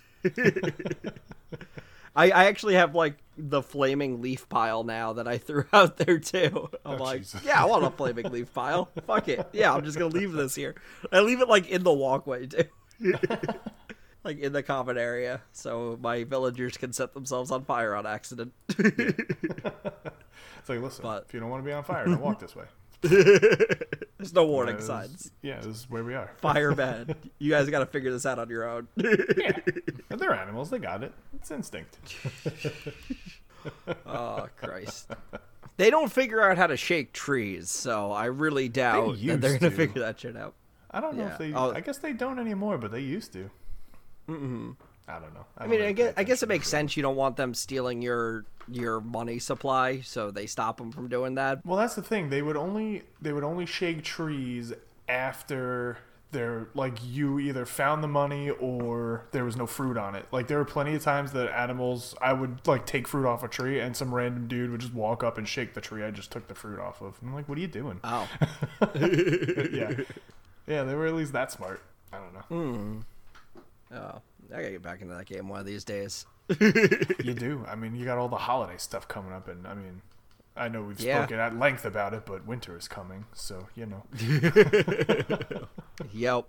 I, 2.18 2.30
I 2.30 2.44
actually 2.46 2.75
have 2.75 2.94
like 2.94 3.16
the 3.37 3.62
flaming 3.62 4.20
leaf 4.20 4.48
pile 4.48 4.82
now 4.82 5.12
that 5.14 5.28
I 5.28 5.38
threw 5.46 5.64
out 5.72 5.96
there 5.98 6.18
too. 6.18 6.68
I'm 6.84 7.00
Oh, 7.00 7.04
like, 7.04 7.20
Jesus. 7.20 7.42
yeah, 7.44 7.62
I 7.62 7.66
want 7.66 7.84
a 7.84 7.90
flaming 7.96 8.30
leaf 8.30 8.52
pile. 8.52 8.90
Fuck 9.06 9.28
it. 9.28 9.48
Yeah, 9.52 9.72
I'm 9.72 9.84
just 9.84 9.98
gonna 9.98 10.14
leave 10.14 10.32
this 10.32 10.54
here. 10.54 10.75
I 11.12 11.20
leave 11.20 11.40
it 11.40 11.48
like 11.48 11.68
in 11.70 11.84
the 11.84 11.92
walkway 11.92 12.46
too. 12.46 12.64
like 14.25 14.40
in 14.40 14.52
the 14.52 14.62
common 14.64 14.98
area, 14.98 15.40
so 15.52 15.96
my 16.02 16.25
villagers 16.25 16.76
can 16.76 16.92
set 16.92 17.14
themselves 17.14 17.50
on 17.52 17.64
fire 17.64 17.94
on 17.94 18.04
accident. 18.06 18.52
it's 18.76 20.68
like 20.68 20.80
listen 20.80 21.02
But- 21.02 21.25
if 21.28 21.34
you 21.34 21.40
don't 21.40 21.50
want 21.50 21.62
to 21.62 21.66
be 21.66 21.72
on 21.72 21.84
fire 21.84 22.04
don't 22.04 22.20
walk 22.20 22.40
this 22.40 22.56
way 22.56 22.64
There's 23.02 24.35
no 24.35 24.45
warning 24.47 24.81
signs. 24.81 25.31
yeah 25.43 25.59
this 25.59 25.67
is 25.76 25.90
where 25.90 26.02
we 26.05 26.14
are 26.14 26.31
Fire 26.38 26.75
bad. 26.75 27.17
You 27.38 27.50
guys 27.50 27.69
got 27.71 27.78
to 27.81 27.87
figure 27.87 28.11
this 28.11 28.26
out 28.26 28.38
on 28.38 28.49
your 28.49 28.69
own. 28.69 28.88
yeah 28.97 29.59
they're 30.11 30.35
animals 30.35 30.71
they 30.71 30.78
got 30.78 31.02
it 31.05 31.12
it's 31.37 31.50
instinct 31.50 31.97
oh 34.07 34.47
Christ. 34.57 35.11
They 35.76 35.90
don't 35.90 36.11
figure 36.11 36.43
out 36.43 36.57
how 36.59 36.67
to 36.67 36.76
shake 36.76 37.12
trees, 37.12 37.71
so 37.71 38.11
I 38.11 38.26
really 38.26 38.69
doubt 38.69 39.17
that 39.21 39.40
they're 39.40 39.59
gonna 39.59 39.71
to. 39.71 39.76
figure 39.76 40.02
that 40.02 40.19
shit 40.21 40.37
out. 40.37 40.55
I 40.90 41.00
don't 41.00 41.17
know 41.17 41.25
Yeah. 41.26 41.33
if 41.33 41.38
they. 41.38 41.52
Oh. 41.52 41.71
I 41.73 41.81
guess 41.81 41.99
they 41.99 42.12
don't 42.12 42.38
anymore, 42.38 42.78
but 42.78 42.90
they 42.90 43.00
used 43.00 43.33
to. 43.35 43.50
Mm-hmm. 44.28 44.71
I 45.09 45.19
don't 45.19 45.35
know. 45.35 45.47
I 45.57 45.62
don't 45.62 45.71
mean, 45.71 45.83
I 45.83 45.93
guess, 45.93 46.15
I 46.17 46.25
guess 46.25 46.43
it 46.43 46.49
makes 46.49 46.69
sense. 46.69 46.97
You 46.97 47.03
don't 47.03 47.17
want 47.17 47.37
them 47.37 47.55
stealing 47.55 48.03
your 48.03 48.45
your 48.71 49.00
money 49.00 49.38
supply, 49.38 50.00
so 50.00 50.31
they 50.31 50.47
stop 50.47 50.77
them 50.77 50.93
from 50.93 51.09
doing 51.09 51.37
that. 51.37 51.65
Well, 51.65 51.79
that's 51.79 51.95
the 51.95 52.03
thing. 52.03 52.29
They 52.29 52.43
would 52.43 52.57
only 52.57 53.03
they 53.21 53.33
would 53.33 53.45
only 53.45 53.67
shake 53.67 54.03
trees 54.03 54.73
after 55.09 55.99
they're 56.31 56.69
like 56.75 56.99
you 57.03 57.38
either 57.38 57.65
found 57.65 58.05
the 58.05 58.09
money 58.09 58.50
or 58.50 59.25
there 59.33 59.45
was 59.45 59.57
no 59.57 59.67
fruit 59.67 59.97
on 59.97 60.15
it. 60.15 60.27
Like 60.31 60.47
there 60.47 60.59
were 60.59 60.65
plenty 60.65 60.95
of 60.95 61.03
times 61.03 61.33
that 61.33 61.50
animals 61.59 62.15
I 62.21 62.35
would 62.35 62.67
like 62.67 62.85
take 62.85 63.09
fruit 63.09 63.27
off 63.27 63.43
a 63.43 63.49
tree 63.49 63.81
and 63.81 63.97
some 63.97 64.15
random 64.15 64.47
dude 64.47 64.71
would 64.71 64.81
just 64.81 64.93
walk 64.93 65.25
up 65.25 65.38
and 65.38 65.49
shake 65.49 65.73
the 65.75 65.81
tree 65.81 66.05
I 66.05 66.11
just 66.11 66.31
took 66.31 66.47
the 66.49 66.55
fruit 66.55 66.79
off 66.79 67.00
of. 67.00 67.19
I'm 67.23 67.35
like, 67.35 67.49
what 67.49 67.57
are 67.57 67.61
you 67.62 67.67
doing? 67.67 68.00
Oh, 68.05 68.29
yeah, 68.95 69.93
yeah, 70.67 70.85
they 70.85 70.95
were 70.95 71.07
at 71.07 71.15
least 71.15 71.33
that 71.33 71.50
smart. 71.50 71.83
I 72.12 72.19
don't 72.19 72.35
know. 72.35 72.41
Hmm. 73.91 73.95
oh, 73.95 74.21
I 74.52 74.57
gotta 74.57 74.71
get 74.71 74.83
back 74.83 75.00
into 75.02 75.14
that 75.14 75.26
game 75.26 75.49
one 75.49 75.61
of 75.61 75.67
these 75.67 75.85
days. 75.85 76.26
You 76.61 77.35
do. 77.35 77.64
I 77.69 77.75
mean, 77.75 77.95
you 77.95 78.05
got 78.07 78.17
all 78.19 78.28
the 78.28 78.37
holiday 78.37 78.78
stuff 78.78 79.07
coming 79.07 79.33
up, 79.33 79.49
and 79.49 79.67
I 79.67 79.75
mean, 79.75 80.00
I 80.57 80.69
know 80.69 80.83
we've 80.83 80.99
Yeah. 80.99 81.19
spoken 81.21 81.38
at 81.38 81.59
length 81.59 81.85
about 81.85 82.14
it, 82.14 82.25
but 82.25 82.47
winter 82.47 82.76
is 82.76 82.88
coming, 82.88 83.26
so 83.35 83.67
you 83.75 83.87
know. 83.87 84.02
Yep. 86.14 86.47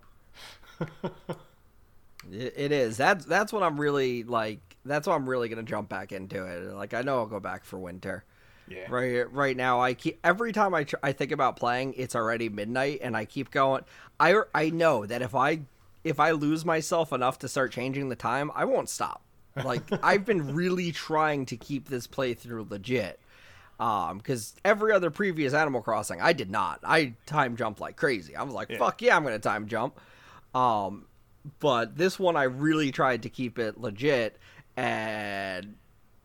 it, 2.31 2.53
it 2.55 2.71
is. 2.71 2.97
That's 2.97 3.25
that's 3.25 3.51
what 3.51 3.63
I'm 3.63 3.79
really 3.79 4.23
like. 4.23 4.59
That's 4.85 5.07
why 5.07 5.15
I'm 5.15 5.27
really 5.29 5.49
gonna 5.49 5.63
jump 5.63 5.89
back 5.89 6.11
into 6.11 6.45
it. 6.45 6.73
Like 6.73 6.93
I 6.93 7.01
know 7.01 7.17
I'll 7.19 7.25
go 7.25 7.39
back 7.39 7.65
for 7.65 7.77
winter. 7.79 8.23
Yeah. 8.67 8.85
Right 8.89 9.31
right 9.33 9.57
now, 9.57 9.81
I 9.81 9.93
keep 9.95 10.19
every 10.23 10.51
time 10.51 10.73
I 10.75 10.83
tr- 10.83 10.95
I 11.01 11.11
think 11.11 11.31
about 11.31 11.55
playing, 11.57 11.95
it's 11.97 12.15
already 12.15 12.49
midnight, 12.49 12.99
and 13.01 13.17
I 13.17 13.25
keep 13.25 13.51
going. 13.51 13.83
I 14.19 14.41
I 14.53 14.69
know 14.69 15.05
that 15.05 15.21
if 15.21 15.33
I 15.35 15.61
if 16.03 16.19
I 16.19 16.31
lose 16.31 16.65
myself 16.65 17.11
enough 17.11 17.39
to 17.39 17.47
start 17.47 17.71
changing 17.71 18.09
the 18.09 18.15
time, 18.15 18.51
I 18.55 18.65
won't 18.65 18.89
stop. 18.89 19.21
Like 19.63 19.83
I've 20.03 20.25
been 20.25 20.53
really 20.53 20.91
trying 20.91 21.45
to 21.47 21.57
keep 21.57 21.89
this 21.89 22.07
playthrough 22.07 22.69
legit. 22.69 23.19
Um, 23.79 24.17
because 24.17 24.55
every 24.65 24.91
other 24.91 25.09
previous 25.09 25.53
Animal 25.53 25.81
Crossing, 25.81 26.19
I 26.19 26.33
did 26.33 26.51
not. 26.51 26.81
I 26.83 27.13
time 27.25 27.55
jumped 27.55 27.79
like 27.79 27.95
crazy. 27.95 28.35
I 28.35 28.43
was 28.43 28.53
like, 28.53 28.69
"Fuck 28.77 29.01
yeah, 29.01 29.15
I'm 29.15 29.23
gonna 29.23 29.39
time 29.39 29.67
jump." 29.67 29.97
Um, 30.53 31.05
but 31.59 31.97
this 31.97 32.19
one, 32.19 32.35
I 32.35 32.43
really 32.43 32.91
tried 32.91 33.23
to 33.23 33.29
keep 33.29 33.57
it 33.57 33.79
legit, 33.79 34.37
and 34.75 35.75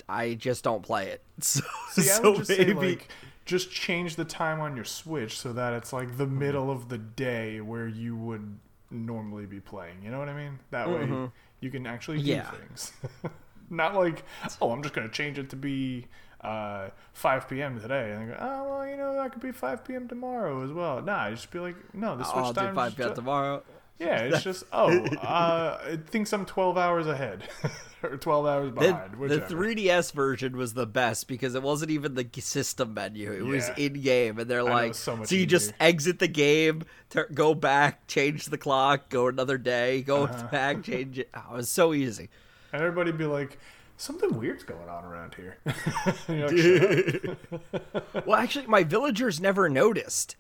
I 0.08 0.34
just 0.34 0.64
don't 0.64 0.82
play 0.82 1.08
it. 1.08 1.22
So, 1.40 1.62
See, 1.90 2.02
I 2.02 2.14
so 2.14 2.36
just 2.36 2.48
say 2.48 2.58
maybe 2.58 2.74
like 2.74 3.08
just 3.44 3.70
change 3.70 4.16
the 4.16 4.24
time 4.24 4.60
on 4.60 4.76
your 4.76 4.84
Switch 4.84 5.38
so 5.38 5.52
that 5.52 5.72
it's 5.74 5.92
like 5.92 6.16
the 6.16 6.26
middle 6.26 6.70
of 6.70 6.88
the 6.88 6.98
day 6.98 7.60
where 7.60 7.88
you 7.88 8.16
would 8.16 8.58
normally 8.94 9.46
be 9.46 9.60
playing. 9.60 9.96
You 10.02 10.10
know 10.10 10.18
what 10.18 10.28
I 10.28 10.34
mean? 10.34 10.58
That 10.70 10.88
way 10.88 11.30
you 11.60 11.70
can 11.70 11.86
actually 11.86 12.18
do 12.18 12.24
Yeah. 12.30 12.50
things. 12.50 12.92
Not 13.70 13.94
like, 13.94 14.22
oh, 14.60 14.70
I'm 14.70 14.82
just 14.82 14.94
gonna 14.94 15.08
change 15.08 15.38
it 15.38 15.50
to 15.50 15.56
be 15.56 16.06
uh, 16.42 16.90
5 17.14 17.48
p.m. 17.48 17.80
today, 17.80 18.10
and 18.12 18.20
then 18.20 18.28
go, 18.28 18.36
oh 18.38 18.64
well, 18.70 18.86
you 18.86 18.96
know 18.96 19.14
that 19.14 19.32
could 19.32 19.40
be 19.42 19.52
5 19.52 19.84
p.m. 19.84 20.06
tomorrow 20.08 20.62
as 20.62 20.70
well. 20.72 21.00
Nah, 21.02 21.30
just 21.30 21.50
be 21.50 21.58
like, 21.58 21.76
no, 21.94 22.16
the 22.16 22.24
Switch 22.24 22.36
I'll 22.44 22.52
do 22.52 22.60
time. 22.60 22.74
five 22.74 22.96
p.m. 22.96 23.14
tomorrow. 23.14 23.62
Yeah, 23.98 24.22
it's 24.22 24.42
just 24.42 24.64
oh, 24.72 25.04
uh, 25.06 25.78
it 25.86 26.08
thinks 26.08 26.32
I'm 26.32 26.44
12 26.44 26.76
hours 26.76 27.06
ahead 27.06 27.44
or 28.02 28.16
12 28.16 28.46
hours 28.46 28.70
behind. 28.72 29.12
the 29.12 29.16
whichever. 29.18 29.54
3DS 29.54 30.12
version 30.12 30.56
was 30.56 30.74
the 30.74 30.86
best 30.86 31.28
because 31.28 31.54
it 31.54 31.62
wasn't 31.62 31.92
even 31.92 32.14
the 32.14 32.26
system 32.40 32.94
menu; 32.94 33.30
it 33.32 33.42
was 33.44 33.70
in 33.76 34.00
game, 34.02 34.38
and 34.40 34.50
they're 34.50 34.64
know, 34.64 34.72
like, 34.72 34.94
so 34.94 35.16
much 35.16 35.30
you 35.30 35.46
just 35.46 35.72
exit 35.78 36.18
the 36.18 36.26
game, 36.28 36.82
tur 37.10 37.28
go 37.32 37.54
back, 37.54 38.06
change 38.08 38.46
the 38.46 38.58
clock, 38.58 39.08
go 39.10 39.28
another 39.28 39.58
day, 39.58 40.02
go 40.02 40.24
Uh-huh. 40.24 40.46
back, 40.50 40.82
change 40.82 41.18
it. 41.20 41.30
Oh, 41.34 41.54
it 41.54 41.56
was 41.58 41.68
so 41.68 41.94
easy. 41.94 42.28
And 42.72 42.82
everybody 42.82 43.12
be 43.12 43.26
like, 43.26 43.58
something 43.96 44.36
weird's 44.36 44.64
going 44.64 44.88
on 44.88 45.04
around 45.04 45.34
here. 45.36 45.58
Like, 45.64 46.16
"Shut 46.26 48.26
well, 48.26 48.40
actually, 48.40 48.66
my 48.66 48.82
villagers 48.82 49.40
never 49.40 49.68
noticed, 49.70 50.34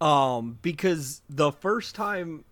um, 0.00 0.58
because 0.62 1.22
the 1.30 1.52
first 1.52 1.94
time 1.94 2.44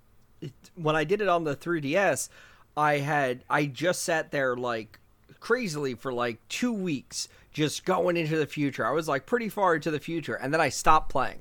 when 0.75 0.97
I 0.97 1.05
did 1.05 1.21
it 1.21 1.29
on 1.29 1.45
the 1.45 1.57
3DS, 1.57 2.29
I 2.77 2.99
had 2.99 3.45
I 3.49 3.67
just 3.67 4.03
sat 4.03 4.31
there 4.31 4.57
like 4.57 4.99
crazily 5.41 5.95
for 5.95 6.13
like 6.13 6.47
two 6.49 6.73
weeks, 6.73 7.29
just 7.53 7.85
going 7.85 8.17
into 8.17 8.37
the 8.37 8.47
future. 8.47 8.87
I 8.87 8.91
was 8.93 9.09
like 9.09 9.27
pretty 9.27 9.49
far 9.49 9.75
into 9.75 9.91
the 9.91 10.01
future, 10.01 10.35
and 10.35 10.53
then 10.53 10.61
I 10.61 10.71
stopped 10.71 11.11
playing, 11.11 11.41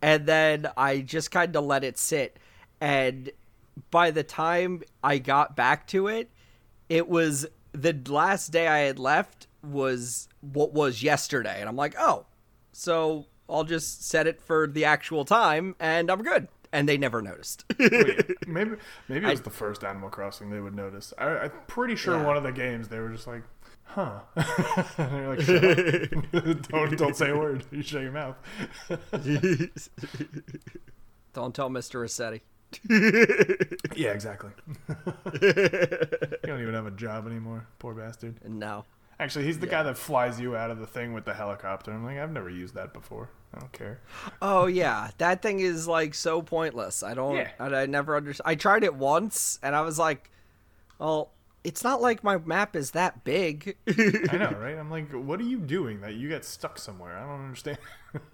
and 0.00 0.26
then 0.26 0.70
I 0.76 1.00
just 1.00 1.30
kind 1.30 1.54
of 1.56 1.64
let 1.64 1.84
it 1.84 1.98
sit, 1.98 2.38
and 2.80 3.30
by 3.90 4.10
the 4.10 4.22
time 4.22 4.82
I 5.02 5.18
got 5.18 5.56
back 5.56 5.86
to 5.88 6.08
it, 6.08 6.30
it 6.88 7.08
was 7.08 7.46
the 7.72 7.98
last 8.08 8.48
day 8.48 8.68
I 8.68 8.80
had 8.80 8.98
left 8.98 9.46
was 9.62 10.28
what 10.40 10.72
was 10.72 11.02
yesterday, 11.02 11.58
and 11.60 11.68
I'm 11.68 11.76
like, 11.76 11.94
oh, 11.98 12.26
so 12.72 13.26
I'll 13.48 13.64
just 13.64 14.06
set 14.08 14.26
it 14.26 14.40
for 14.40 14.66
the 14.66 14.84
actual 14.84 15.24
time, 15.24 15.76
and 15.78 16.10
I'm 16.10 16.22
good. 16.22 16.48
And 16.72 16.88
they 16.88 16.96
never 16.96 17.20
noticed. 17.20 17.64
Wait, 17.78 18.48
maybe 18.48 18.76
maybe 19.08 19.26
it 19.26 19.30
was 19.30 19.42
the 19.42 19.50
first 19.50 19.84
Animal 19.84 20.08
Crossing 20.08 20.48
they 20.50 20.60
would 20.60 20.74
notice. 20.74 21.12
I, 21.18 21.26
I'm 21.26 21.52
pretty 21.66 21.96
sure 21.96 22.16
Yeah. 22.16 22.24
one 22.26 22.36
of 22.38 22.42
the 22.42 22.52
games 22.52 22.88
they 22.88 22.98
were 22.98 23.10
just 23.10 23.26
like, 23.26 23.42
huh. 23.84 24.20
and 24.96 25.12
you're 25.12 25.36
like, 25.36 26.68
don't 26.68 26.96
don't 26.96 27.14
say 27.16 27.28
a 27.30 27.36
word. 27.36 27.64
You 27.70 27.82
shut 27.82 28.00
your 28.02 28.12
mouth. 28.12 28.36
Don't 31.34 31.54
tell 31.54 31.70
Mr. 31.70 32.00
Resetti. 32.00 32.40
Yeah, 33.94 34.10
exactly. 34.12 34.50
you 35.42 36.38
don't 36.46 36.60
even 36.62 36.74
have 36.74 36.86
a 36.86 36.90
job 36.90 37.26
anymore, 37.26 37.66
poor 37.78 37.94
bastard. 37.94 38.36
No. 38.48 38.84
Actually, 39.20 39.44
he's 39.44 39.58
the 39.58 39.66
guy 39.66 39.82
that 39.82 39.96
flies 39.98 40.40
you 40.40 40.56
out 40.56 40.70
of 40.70 40.78
the 40.78 40.86
thing 40.86 41.12
with 41.12 41.24
the 41.26 41.34
helicopter. 41.34 41.92
I'm 41.92 42.04
like, 42.04 42.18
I've 42.18 42.32
never 42.32 42.48
used 42.50 42.74
that 42.74 42.92
before. 42.94 43.28
I 43.54 43.60
don't 43.60 43.72
care. 43.72 44.00
Oh 44.40 44.66
yeah, 44.66 45.10
that 45.18 45.42
thing 45.42 45.60
is 45.60 45.86
like 45.86 46.14
so 46.14 46.42
pointless. 46.42 47.02
I 47.02 47.14
don't. 47.14 47.36
Yeah. 47.36 47.50
I, 47.58 47.66
I 47.66 47.86
never 47.86 48.16
understood. 48.16 48.46
I 48.46 48.54
tried 48.54 48.84
it 48.84 48.94
once, 48.94 49.58
and 49.62 49.76
I 49.76 49.82
was 49.82 49.98
like, 49.98 50.30
"Well, 50.98 51.32
it's 51.64 51.84
not 51.84 52.00
like 52.00 52.24
my 52.24 52.38
map 52.38 52.74
is 52.74 52.92
that 52.92 53.24
big." 53.24 53.76
I 53.88 54.36
know, 54.36 54.50
right? 54.60 54.76
I'm 54.76 54.90
like, 54.90 55.10
what 55.12 55.40
are 55.40 55.44
you 55.44 55.58
doing 55.58 56.00
that 56.00 56.14
you 56.14 56.28
get 56.28 56.44
stuck 56.44 56.78
somewhere? 56.78 57.16
I 57.16 57.26
don't 57.26 57.44
understand. 57.44 57.78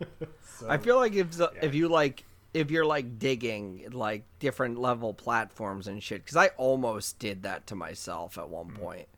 I 0.68 0.76
feel 0.78 0.96
like 0.96 1.14
if 1.14 1.32
the, 1.32 1.52
if 1.62 1.74
you 1.74 1.88
like 1.88 2.24
if 2.54 2.70
you're 2.70 2.86
like 2.86 3.18
digging 3.18 3.88
like 3.92 4.24
different 4.38 4.78
level 4.78 5.14
platforms 5.14 5.86
and 5.86 6.02
shit, 6.02 6.24
because 6.24 6.36
I 6.36 6.48
almost 6.56 7.18
did 7.18 7.42
that 7.42 7.66
to 7.68 7.74
myself 7.74 8.38
at 8.38 8.48
one 8.48 8.68
hmm. 8.68 8.76
point, 8.76 9.08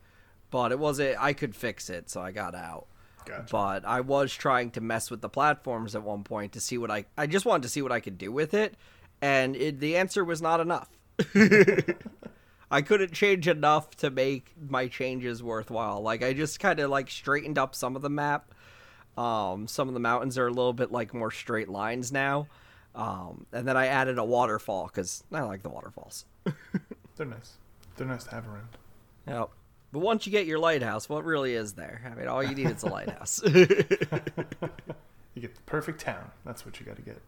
but 0.50 0.72
it 0.72 0.78
wasn't. 0.78 1.16
I 1.20 1.32
could 1.32 1.54
fix 1.54 1.90
it, 1.90 2.10
so 2.10 2.20
I 2.20 2.32
got 2.32 2.54
out. 2.54 2.86
Gotcha. 3.30 3.46
But 3.50 3.84
I 3.84 4.00
was 4.00 4.32
trying 4.32 4.70
to 4.72 4.80
mess 4.80 5.10
with 5.10 5.20
the 5.20 5.28
platforms 5.28 5.94
at 5.94 6.02
one 6.02 6.24
point 6.24 6.52
to 6.52 6.60
see 6.60 6.78
what 6.78 6.90
I. 6.90 7.06
I 7.16 7.26
just 7.26 7.46
wanted 7.46 7.62
to 7.64 7.68
see 7.68 7.82
what 7.82 7.92
I 7.92 8.00
could 8.00 8.18
do 8.18 8.32
with 8.32 8.54
it, 8.54 8.74
and 9.22 9.56
it, 9.56 9.80
the 9.80 9.96
answer 9.96 10.24
was 10.24 10.42
not 10.42 10.60
enough. 10.60 10.88
I 12.70 12.82
couldn't 12.82 13.12
change 13.12 13.48
enough 13.48 13.96
to 13.96 14.10
make 14.10 14.54
my 14.68 14.86
changes 14.86 15.42
worthwhile. 15.42 16.00
Like 16.02 16.22
I 16.22 16.32
just 16.32 16.60
kind 16.60 16.78
of 16.78 16.90
like 16.90 17.10
straightened 17.10 17.58
up 17.58 17.74
some 17.74 17.96
of 17.96 18.02
the 18.02 18.10
map. 18.10 18.54
Um, 19.16 19.66
some 19.66 19.88
of 19.88 19.94
the 19.94 20.00
mountains 20.00 20.38
are 20.38 20.46
a 20.46 20.52
little 20.52 20.72
bit 20.72 20.92
like 20.92 21.12
more 21.12 21.30
straight 21.30 21.68
lines 21.68 22.12
now. 22.12 22.46
Um, 22.94 23.46
and 23.52 23.66
then 23.66 23.76
I 23.76 23.86
added 23.86 24.18
a 24.18 24.24
waterfall 24.24 24.86
because 24.86 25.24
I 25.32 25.42
like 25.42 25.62
the 25.62 25.68
waterfalls. 25.68 26.24
They're 27.16 27.26
nice. 27.26 27.58
They're 27.96 28.06
nice 28.06 28.24
to 28.24 28.30
have 28.30 28.46
around. 28.46 28.68
Yep. 29.26 29.50
But 29.92 30.00
once 30.00 30.26
you 30.26 30.32
get 30.32 30.46
your 30.46 30.58
lighthouse, 30.58 31.08
what 31.08 31.24
really 31.24 31.54
is 31.54 31.72
there? 31.72 32.02
I 32.10 32.14
mean, 32.14 32.28
all 32.28 32.42
you 32.42 32.54
need 32.54 32.70
is 32.70 32.82
a 32.82 32.88
lighthouse. 32.88 33.42
You 35.34 35.42
get 35.42 35.54
the 35.54 35.62
perfect 35.62 36.00
town. 36.00 36.30
That's 36.44 36.66
what 36.66 36.80
you 36.80 36.86
got 36.86 36.96
to 36.96 37.02
get. 37.02 37.22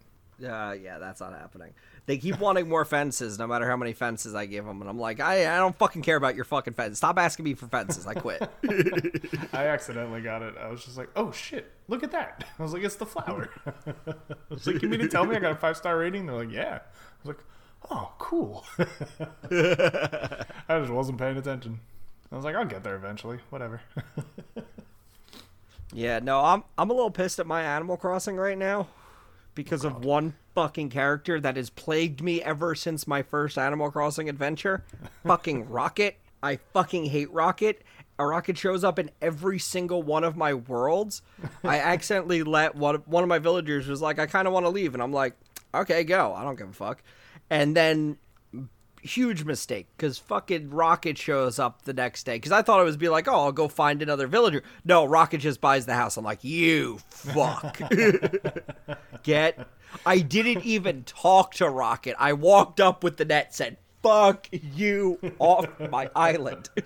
Uh, 0.45 0.73
yeah, 0.73 0.99
that's 0.99 1.21
not 1.21 1.33
happening. 1.33 1.73
They 2.07 2.19
keep 2.19 2.41
wanting 2.41 2.69
more 2.69 2.85
fences, 2.85 3.39
no 3.39 3.47
matter 3.47 3.69
how 3.69 3.77
many 3.77 3.93
fences 3.93 4.35
I 4.35 4.47
give 4.47 4.65
them, 4.65 4.81
and 4.81 4.91
I'm 4.91 4.99
like, 4.99 5.21
I, 5.21 5.55
I 5.55 5.59
don't 5.59 5.79
fucking 5.79 6.03
care 6.03 6.17
about 6.17 6.35
your 6.35 6.45
fucking 6.45 6.75
fence. 6.75 6.99
Stop 6.99 7.17
asking 7.17 7.45
me 7.45 7.55
for 7.55 7.69
fences. 7.69 8.07
I 8.09 8.15
quit. 8.15 8.43
I 9.53 9.67
accidentally 9.69 10.21
got 10.21 10.43
it. 10.43 10.55
I 10.61 10.69
was 10.69 10.85
just 10.85 10.99
like, 10.99 11.11
oh 11.15 11.31
shit, 11.31 11.71
look 11.87 12.03
at 12.03 12.11
that. 12.11 12.45
I 12.59 12.63
was 12.63 12.73
like, 12.73 12.83
it's 12.83 12.97
the 12.97 13.07
flower. 13.07 13.51
I 13.87 14.15
was 14.51 14.67
like, 14.67 14.83
you 14.83 14.89
mean 14.89 14.99
to 15.01 15.09
tell 15.09 15.25
me 15.25 15.37
I 15.37 15.39
got 15.39 15.53
a 15.53 15.57
five 15.57 15.77
star 15.77 15.97
rating? 15.97 16.27
They're 16.27 16.37
like, 16.37 16.51
yeah. 16.51 16.81
I 16.83 17.29
was 17.29 17.37
like, 17.37 17.45
oh, 17.91 18.13
cool. 18.19 18.65
I 20.69 20.81
just 20.81 20.91
wasn't 20.91 21.19
paying 21.19 21.37
attention. 21.37 21.79
I 22.33 22.37
was 22.37 22.45
like, 22.47 22.57
I'll 22.57 22.65
get 22.65 22.83
there 22.83 22.97
eventually. 22.97 23.39
Whatever. 23.51 23.83
yeah, 25.93 26.19
no, 26.19 26.41
I'm 26.41 26.65
I'm 26.79 26.89
a 26.89 26.95
little 26.95 27.11
pissed 27.11 27.39
at 27.39 27.47
my 27.47 27.63
Animal 27.63 27.99
Crossing 27.99 28.37
right 28.37 28.57
now 28.57 28.89
because 29.55 29.85
of 29.85 30.05
one 30.05 30.35
fucking 30.55 30.89
character 30.89 31.39
that 31.39 31.57
has 31.57 31.69
plagued 31.69 32.23
me 32.23 32.43
ever 32.43 32.75
since 32.75 33.07
my 33.07 33.23
first 33.23 33.59
Animal 33.59 33.91
Crossing 33.91 34.31
adventure. 34.31 34.83
fucking 35.27 35.69
Rocket. 35.69 36.17
I 36.43 36.57
fucking 36.73 37.07
hate 37.07 37.31
Rocket. 37.31 37.83
A 38.19 38.27
rocket 38.27 38.57
shows 38.57 38.85
up 38.85 38.99
in 38.99 39.11
every 39.21 39.59
single 39.59 40.03
one 40.03 40.23
of 40.23 40.37
my 40.37 40.55
worlds. 40.55 41.23
I 41.65 41.79
accidentally 41.81 42.43
let 42.43 42.75
one 42.75 42.97
one 43.07 43.23
of 43.23 43.29
my 43.29 43.39
villagers 43.39 43.89
was 43.89 44.01
like, 44.01 44.19
I 44.19 44.27
kind 44.27 44.47
of 44.47 44.55
want 44.55 44.65
to 44.65 44.71
leave, 44.71 44.95
and 44.95 45.03
I'm 45.03 45.13
like, 45.13 45.35
okay, 45.75 46.03
go. 46.05 46.33
I 46.35 46.45
don't 46.45 46.57
give 46.57 46.69
a 46.69 46.73
fuck. 46.73 47.03
And 47.51 47.77
then 47.77 48.17
huge 49.03 49.45
mistake 49.45 49.87
because 49.97 50.19
fucking 50.19 50.71
Rocket 50.71 51.19
shows 51.19 51.59
up 51.59 51.83
the 51.83 51.93
next 51.93 52.25
day. 52.25 52.37
Because 52.37 52.53
I 52.53 52.63
thought 52.63 52.81
it 52.81 52.85
was 52.85 52.97
be 52.97 53.09
like, 53.09 53.29
oh, 53.29 53.33
I'll 53.33 53.53
go 53.53 53.69
find 53.69 54.03
another 54.03 54.27
villager. 54.27 54.63
No, 54.85 55.05
Rocket 55.05 55.39
just 55.39 55.61
buys 55.61 55.87
the 55.87 55.95
house. 55.95 56.17
I'm 56.17 56.25
like, 56.25 56.45
you 56.45 56.99
fuck. 57.09 57.81
Get. 59.23 59.67
I 60.07 60.21
didn't 60.21 60.65
even 60.65 61.05
talk 61.05 61.55
to 61.55 61.69
Rocket. 61.69 62.17
I 62.19 62.33
walked 62.33 62.81
up 62.81 63.05
with 63.05 63.19
the 63.19 63.25
net, 63.25 63.55
said, 63.55 63.77
fuck 64.03 64.49
you 64.51 65.19
off 65.39 65.67
my 65.91 66.11
island. 66.15 66.71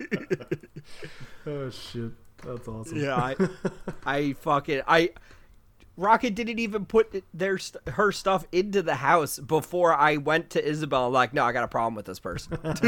Oh 1.49 1.71
shit, 1.71 2.11
that's 2.45 2.67
awesome. 2.67 2.99
Yeah, 2.99 3.15
I, 3.15 3.37
I 4.05 4.33
fucking 4.33 4.83
I. 4.89 5.11
Rocket 5.97 6.35
didn't 6.35 6.59
even 6.59 6.85
put 6.85 7.25
their 7.33 7.59
st- 7.59 7.89
her 7.89 8.13
stuff 8.13 8.47
into 8.53 8.83
the 8.83 8.97
house 8.97 9.39
before 9.39 9.95
I 9.95 10.19
went 10.19 10.51
to 10.51 10.65
Isabelle. 10.65 11.07
I'm 11.07 11.13
like, 11.13 11.33
no, 11.33 11.45
I 11.45 11.53
got 11.53 11.65
a 11.65 11.69
problem 11.69 11.95
with 11.95 12.05
this 12.05 12.19
person. 12.19 12.59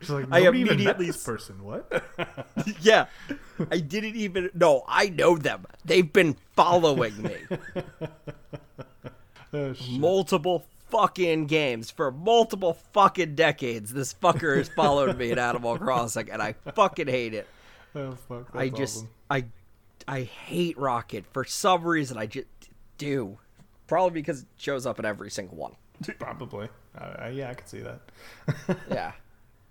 She's 0.00 0.10
like, 0.10 0.26
I 0.30 0.40
nobody 0.40 0.60
even 0.60 0.66
met 0.66 0.74
immediately 0.74 1.06
this 1.06 1.24
person. 1.24 1.62
What? 1.64 2.04
yeah, 2.80 3.06
I 3.70 3.78
didn't 3.78 4.16
even. 4.16 4.50
No, 4.54 4.84
I 4.86 5.08
know 5.08 5.36
them. 5.36 5.66
They've 5.84 6.12
been 6.12 6.36
following 6.54 7.20
me 7.22 7.36
oh 9.52 9.74
multiple 9.90 10.66
fucking 10.90 11.46
games 11.46 11.90
for 11.90 12.10
multiple 12.10 12.74
fucking 12.92 13.34
decades. 13.34 13.92
This 13.92 14.14
fucker 14.14 14.56
has 14.56 14.68
followed 14.68 15.16
me 15.18 15.30
in 15.30 15.38
Animal 15.38 15.78
Crossing, 15.78 16.30
and 16.30 16.40
I 16.40 16.54
fucking 16.74 17.08
hate 17.08 17.34
it. 17.34 17.46
Oh 17.94 18.12
fuck. 18.12 18.48
I 18.54 18.68
just 18.68 18.98
awesome. 18.98 19.10
I 19.30 19.44
I 20.08 20.22
hate 20.22 20.78
Rocket 20.78 21.26
for 21.32 21.44
some 21.44 21.84
reason. 21.84 22.16
I 22.16 22.24
just 22.24 22.46
do. 22.96 23.38
Probably 23.86 24.20
because 24.20 24.42
it 24.42 24.48
shows 24.56 24.86
up 24.86 24.98
in 24.98 25.04
every 25.04 25.30
single 25.30 25.58
one. 25.58 25.72
probably. 26.18 26.68
Uh, 26.96 27.28
yeah, 27.30 27.50
I 27.50 27.54
could 27.54 27.68
see 27.68 27.80
that. 27.80 28.00
yeah. 28.90 29.12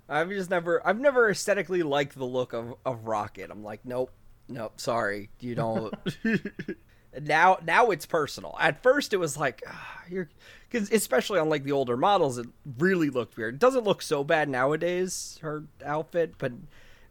I've 0.07 0.29
just 0.29 0.49
never 0.49 0.85
I've 0.87 0.99
never 0.99 1.29
aesthetically 1.29 1.83
liked 1.83 2.15
the 2.15 2.25
look 2.25 2.53
of, 2.53 2.75
of 2.85 3.07
Rocket. 3.07 3.49
I'm 3.51 3.63
like, 3.63 3.81
nope, 3.83 4.11
nope, 4.47 4.79
sorry. 4.79 5.29
You 5.39 5.55
don't 5.55 5.93
now 7.21 7.57
now 7.65 7.89
it's 7.89 8.05
personal. 8.05 8.55
At 8.59 8.81
first 8.81 9.13
it 9.13 9.17
was 9.17 9.37
like 9.37 9.63
ah, 9.67 10.01
you're 10.07 10.29
cuz 10.71 10.91
especially 10.91 11.39
on 11.39 11.49
like 11.49 11.63
the 11.63 11.73
older 11.73 11.97
models 11.97 12.37
it 12.37 12.47
really 12.77 13.09
looked 13.09 13.35
weird. 13.35 13.55
It 13.55 13.59
doesn't 13.59 13.83
look 13.83 14.01
so 14.01 14.23
bad 14.23 14.47
nowadays 14.49 15.39
her 15.41 15.63
outfit, 15.83 16.35
but 16.37 16.53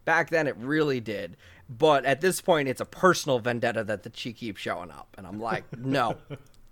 back 0.07 0.31
then 0.31 0.47
it 0.47 0.57
really 0.57 1.01
did. 1.01 1.37
But 1.69 2.05
at 2.05 2.21
this 2.21 2.41
point 2.41 2.69
it's 2.69 2.81
a 2.81 2.85
personal 2.85 3.39
vendetta 3.39 3.85
that 3.85 4.03
the 4.03 4.13
she 4.15 4.33
keeps 4.33 4.61
showing 4.61 4.91
up 4.91 5.15
and 5.19 5.27
I'm 5.27 5.41
like, 5.41 5.65
no. 5.79 6.17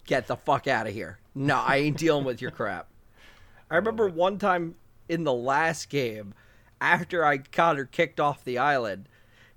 Get 0.07 0.27
the 0.27 0.37
fuck 0.37 0.67
out 0.67 0.87
of 0.87 0.93
here. 0.93 1.19
No, 1.35 1.57
I 1.57 1.77
ain't 1.77 1.97
dealing 1.97 2.25
with 2.25 2.43
your 2.43 2.51
crap. 2.51 2.89
I 3.71 3.77
remember 3.77 4.09
one 4.09 4.39
time 4.39 4.75
in 5.09 5.25
the 5.25 5.33
last 5.33 5.89
game, 5.89 6.35
after 6.81 7.25
I 7.25 7.39
got 7.39 7.77
her 7.77 7.87
kicked 7.87 8.21
off 8.21 8.45
the 8.45 8.59
island, 8.59 9.09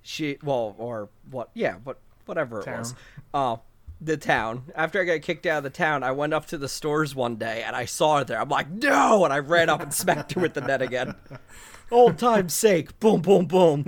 she 0.02 0.38
well 0.41 0.76
or 0.78 1.10
what 1.30 1.50
yeah, 1.54 1.76
what 1.84 2.00
whatever 2.26 2.62
it 2.62 2.67
was. 2.67 2.95
Uh 3.34 3.58
the 4.00 4.17
town. 4.17 4.63
After 4.76 5.02
I 5.02 5.06
got 5.06 5.21
kicked 5.21 5.45
out 5.45 5.60
of 5.60 5.63
the 5.63 5.69
town, 5.69 6.04
I 6.04 6.12
went 6.12 6.34
up 6.34 6.45
to 6.47 6.58
the 6.58 6.69
stores 6.69 7.15
one 7.15 7.36
day 7.36 7.63
and 7.65 7.76
I 7.76 7.86
saw 7.86 8.19
her 8.19 8.23
there. 8.23 8.39
I'm 8.39 8.50
like, 8.50 8.69
no! 8.69 9.23
And 9.23 9.34
I 9.34 9.39
ran 9.39 9.69
up 9.69 9.82
and 9.82 9.93
smacked 9.93 10.34
her 10.34 10.41
with 10.41 10.54
the 10.54 10.62
net 10.62 10.82
again. 10.82 11.15
Old 11.91 12.17
time's 12.17 12.54
sake. 12.54 13.00
Boom, 13.00 13.21
boom, 13.21 13.45
boom. 13.45 13.88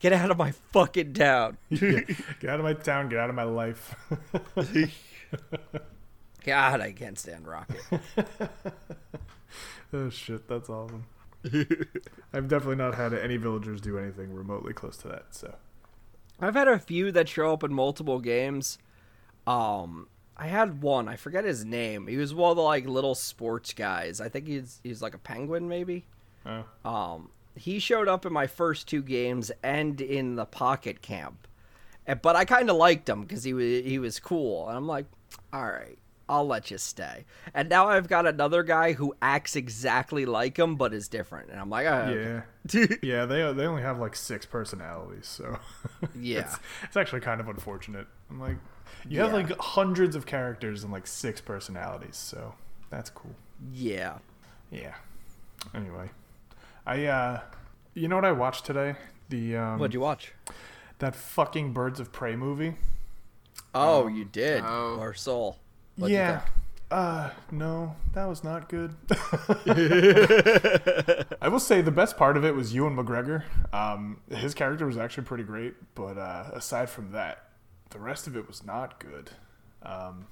Get 0.00 0.14
out 0.14 0.30
of 0.30 0.38
my 0.38 0.52
fucking 0.72 1.12
town. 1.12 1.58
Get 1.70 2.48
out 2.48 2.58
of 2.58 2.64
my 2.64 2.72
town. 2.72 3.10
Get 3.10 3.18
out 3.18 3.28
of 3.28 3.36
my 3.36 3.44
life. 3.44 3.94
God, 6.44 6.80
I 6.80 6.92
can't 6.92 7.18
stand 7.18 7.46
Rocket. 7.46 7.80
oh 9.92 10.08
shit, 10.08 10.48
that's 10.48 10.70
awesome. 10.70 11.04
I've 12.32 12.48
definitely 12.48 12.76
not 12.76 12.94
had 12.94 13.12
any 13.12 13.36
villagers 13.36 13.80
do 13.82 13.98
anything 13.98 14.32
remotely 14.32 14.72
close 14.72 14.96
to 14.98 15.08
that. 15.08 15.26
So 15.32 15.54
I've 16.40 16.54
had 16.54 16.68
a 16.68 16.78
few 16.78 17.12
that 17.12 17.28
show 17.28 17.52
up 17.52 17.62
in 17.62 17.72
multiple 17.72 18.20
games. 18.20 18.78
Um, 19.46 20.08
I 20.34 20.46
had 20.46 20.80
one. 20.82 21.08
I 21.08 21.16
forget 21.16 21.44
his 21.44 21.64
name. 21.66 22.06
He 22.06 22.16
was 22.16 22.32
one 22.32 22.50
of 22.50 22.56
the 22.56 22.62
like 22.62 22.86
little 22.86 23.14
sports 23.14 23.74
guys. 23.74 24.22
I 24.22 24.30
think 24.30 24.46
he's 24.46 24.80
he's 24.82 25.02
like 25.02 25.14
a 25.14 25.18
penguin, 25.18 25.68
maybe. 25.68 26.06
Oh. 26.46 26.64
Um, 26.86 27.30
he 27.60 27.78
showed 27.78 28.08
up 28.08 28.24
in 28.26 28.32
my 28.32 28.46
first 28.46 28.88
two 28.88 29.02
games 29.02 29.50
and 29.62 30.00
in 30.00 30.36
the 30.36 30.46
pocket 30.46 31.02
camp, 31.02 31.46
Eh, 32.06 32.14
but 32.14 32.34
I 32.34 32.44
kind 32.46 32.70
of 32.70 32.76
liked 32.76 33.08
him 33.08 33.22
because 33.22 33.44
he 33.44 33.52
was 33.52 33.84
he 33.84 33.98
was 33.98 34.18
cool, 34.18 34.66
and 34.68 34.76
I'm 34.76 34.86
like, 34.86 35.06
all 35.52 35.66
right. 35.66 35.98
I'll 36.32 36.46
let 36.46 36.70
you 36.70 36.78
stay. 36.78 37.24
And 37.54 37.68
now 37.68 37.88
I've 37.88 38.06
got 38.06 38.24
another 38.24 38.62
guy 38.62 38.92
who 38.92 39.16
acts 39.20 39.56
exactly 39.56 40.24
like 40.26 40.56
him, 40.56 40.76
but 40.76 40.94
is 40.94 41.08
different. 41.08 41.50
And 41.50 41.58
I'm 41.58 41.68
like, 41.70 41.86
oh, 41.88 42.42
yeah, 42.72 42.86
yeah, 43.02 43.26
they 43.26 43.52
they 43.52 43.66
only 43.66 43.82
have 43.82 43.98
like 43.98 44.14
six 44.14 44.46
personalities, 44.46 45.26
so 45.26 45.58
yeah. 46.14 46.38
it's, 46.42 46.56
it's 46.84 46.96
actually 46.96 47.20
kind 47.22 47.40
of 47.40 47.48
unfortunate. 47.48 48.06
I'm 48.30 48.38
like, 48.38 48.58
you 49.08 49.18
have 49.18 49.30
Yeah. 49.30 49.36
like 49.38 49.58
hundreds 49.58 50.14
of 50.14 50.24
characters 50.24 50.84
and 50.84 50.92
like 50.92 51.08
six 51.08 51.40
personalities, 51.40 52.16
so 52.16 52.54
that's 52.90 53.10
cool. 53.10 53.34
yeah. 53.72 54.18
Yeah. 54.70 54.94
Anyway, 55.74 56.10
I 56.86 57.04
uh, 57.06 57.40
you 57.94 58.08
know 58.08 58.16
what 58.16 58.24
I 58.24 58.32
watched 58.32 58.64
today? 58.66 58.96
The 59.28 59.56
um, 59.56 59.78
What'd 59.78 59.94
you 59.94 60.00
watch? 60.00 60.32
that 60.98 61.14
fucking 61.14 61.72
Birds 61.72 61.98
of 61.98 62.12
Prey 62.12 62.36
movie. 62.36 62.74
Oh, 63.74 64.06
you 64.06 64.24
did. 64.24 64.62
oh. 64.64 64.98
Or 65.00 65.14
Soul. 65.14 65.58
What'd 65.96 66.14
yeah. 66.14 66.42
Uh, 66.90 67.30
no, 67.52 67.94
that 68.14 68.24
was 68.24 68.42
not 68.42 68.68
good. 68.68 68.96
I 71.40 71.48
will 71.48 71.60
say 71.60 71.80
the 71.82 71.92
best 71.92 72.16
part 72.16 72.36
of 72.36 72.44
it 72.44 72.54
was 72.54 72.74
Ewan 72.74 72.96
McGregor. 72.96 73.44
Um, 73.72 74.20
his 74.28 74.54
character 74.54 74.86
was 74.86 74.96
actually 74.96 75.22
pretty 75.24 75.44
great, 75.44 75.74
but 75.94 76.18
uh, 76.18 76.50
aside 76.52 76.90
from 76.90 77.12
that, 77.12 77.50
the 77.90 78.00
rest 78.00 78.26
of 78.26 78.36
it 78.36 78.48
was 78.48 78.64
not 78.64 78.98
good. 78.98 79.30
Um, 79.84 80.26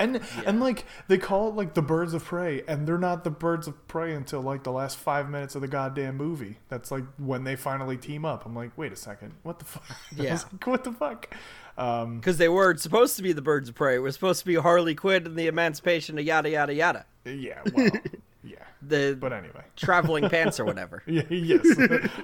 and 0.00 0.20
and 0.46 0.60
like 0.60 0.84
they 1.08 1.18
call 1.18 1.48
it 1.48 1.54
like 1.54 1.74
the 1.74 1.82
birds 1.82 2.14
of 2.14 2.24
prey, 2.24 2.62
and 2.66 2.86
they're 2.86 2.98
not 2.98 3.22
the 3.24 3.30
birds 3.30 3.66
of 3.68 3.86
prey 3.88 4.14
until 4.14 4.40
like 4.40 4.64
the 4.64 4.72
last 4.72 4.98
five 4.98 5.28
minutes 5.30 5.54
of 5.54 5.60
the 5.60 5.68
goddamn 5.68 6.16
movie. 6.16 6.58
That's 6.68 6.90
like 6.90 7.04
when 7.18 7.44
they 7.44 7.54
finally 7.56 7.96
team 7.96 8.24
up. 8.24 8.44
I'm 8.46 8.54
like, 8.54 8.76
wait 8.76 8.92
a 8.92 8.96
second, 8.96 9.32
what 9.42 9.58
the 9.58 9.64
fuck? 9.66 9.84
Yeah. 10.16 10.34
like, 10.52 10.66
what 10.66 10.84
the 10.84 10.92
fuck? 10.92 11.34
Um, 11.78 12.18
Because 12.18 12.36
they 12.38 12.48
were 12.48 12.76
supposed 12.76 13.16
to 13.16 13.22
be 13.22 13.32
the 13.32 13.40
Birds 13.42 13.68
of 13.68 13.74
Prey. 13.74 13.94
It 13.94 13.98
was 14.00 14.14
supposed 14.14 14.40
to 14.40 14.46
be 14.46 14.56
Harley 14.56 14.94
Quinn 14.94 15.24
and 15.24 15.36
the 15.36 15.46
Emancipation 15.46 16.18
of 16.18 16.24
yada 16.24 16.50
yada 16.50 16.74
yada. 16.74 17.06
yeah, 17.24 17.60
well, 17.74 17.88
yeah. 18.44 18.56
The 18.82 19.16
But 19.18 19.32
anyway, 19.32 19.64
traveling 19.76 20.28
pants 20.28 20.58
or 20.60 20.64
whatever. 20.64 21.02
Yeah, 21.06 21.22
yes, 21.30 21.66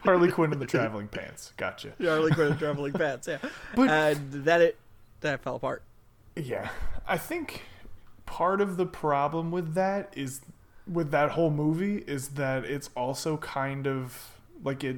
Harley 0.05 0.31
Quinn 0.31 0.53
and 0.53 0.61
the 0.61 0.67
traveling 0.67 1.09
pants. 1.09 1.53
Gotcha. 1.57 1.93
Harley 2.03 2.33
Quinn 2.33 2.49
and 2.49 2.59
traveling 2.59 2.93
pants. 2.93 3.29
Yeah. 3.29 3.39
But- 3.75 3.89
and 3.91 4.33
that 4.45 4.61
it 4.61 4.79
that 5.21 5.43
fell 5.43 5.57
apart. 5.57 5.83
Yeah, 6.37 6.69
I 7.07 7.17
think 7.19 7.63
part 8.27 8.61
of 8.61 8.77
the 8.77 8.87
problem 8.87 9.51
with 9.51 9.75
that 9.75 10.13
is 10.17 10.41
with 10.91 11.11
that 11.11 11.31
whole 11.31 11.51
movie 11.51 11.99
is 12.07 12.29
that 12.31 12.65
it's 12.65 12.91
also 12.97 13.37
kind 13.39 13.87
of 13.87 14.33
like 14.63 14.85
it 14.85 14.97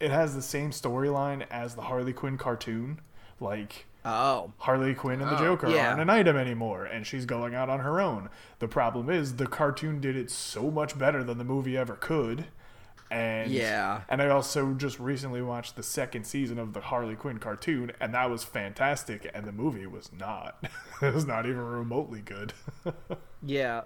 it 0.00 0.10
has 0.10 0.34
the 0.34 0.42
same 0.42 0.70
storyline 0.70 1.46
as 1.50 1.74
the 1.74 1.82
Harley 1.82 2.12
Quinn 2.12 2.38
cartoon. 2.38 3.00
Like 3.38 3.86
Oh. 4.02 4.52
Harley 4.58 4.94
Quinn 4.94 5.20
and 5.20 5.30
the 5.30 5.36
Oh, 5.36 5.44
Joker 5.44 5.68
yeah. 5.68 5.88
aren't 5.90 6.00
an 6.00 6.08
item 6.08 6.34
anymore, 6.36 6.86
and 6.86 7.06
she's 7.06 7.26
going 7.26 7.54
out 7.54 7.68
on 7.68 7.80
her 7.80 8.00
own. 8.00 8.30
The 8.58 8.68
problem 8.68 9.10
is 9.10 9.36
the 9.36 9.46
cartoon 9.46 10.00
did 10.00 10.16
it 10.16 10.30
so 10.30 10.70
much 10.70 10.98
better 10.98 11.22
than 11.22 11.36
the 11.36 11.44
movie 11.44 11.76
ever 11.76 11.96
could. 11.96 12.46
And 13.10 13.50
Yeah. 13.50 14.02
and 14.08 14.22
I 14.22 14.28
also 14.28 14.72
just 14.74 15.00
recently 15.00 15.42
watched 15.42 15.74
the 15.76 15.82
second 15.82 16.24
season 16.24 16.58
of 16.58 16.72
the 16.74 16.80
Harley 16.80 17.16
Quinn 17.16 17.38
cartoon, 17.38 17.90
and 18.00 18.14
that 18.14 18.30
was 18.30 18.44
fantastic. 18.44 19.28
And 19.34 19.44
the 19.46 19.52
movie 19.52 19.86
was 19.86 20.10
not. 20.12 20.64
it 21.02 21.12
was 21.14 21.26
not 21.26 21.46
even 21.46 21.60
remotely 21.60 22.20
good. 22.20 22.52
Yeah. 23.42 23.82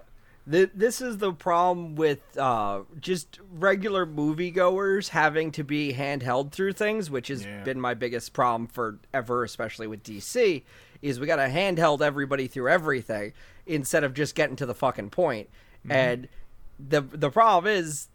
Th- 0.51 0.69
this 0.75 0.99
is 1.01 1.17
the 1.19 1.31
problem 1.31 1.95
with 1.95 2.19
uh, 2.37 2.81
just 2.99 3.39
regular 3.51 4.05
moviegoers 4.05 5.07
having 5.09 5.49
to 5.53 5.63
be 5.63 5.93
handheld 5.93 6.51
through 6.51 6.73
things, 6.73 7.09
which 7.09 7.29
has 7.29 7.43
Yeah. 7.45 7.63
been 7.63 7.79
my 7.79 7.93
biggest 7.93 8.33
problem 8.33 8.67
forever, 8.67 9.43
especially 9.45 9.87
with 9.87 10.03
DC, 10.03 10.63
is 11.01 11.19
we 11.21 11.25
got 11.25 11.37
to 11.37 11.47
handheld 11.47 12.01
everybody 12.01 12.47
through 12.47 12.67
everything 12.69 13.31
instead 13.65 14.03
of 14.03 14.13
just 14.13 14.35
getting 14.35 14.57
to 14.57 14.65
the 14.65 14.75
fucking 14.75 15.09
point. 15.09 15.49
And 15.89 16.27
the 16.77 16.99
the 17.01 17.31
problem 17.31 17.73
is 17.73 18.09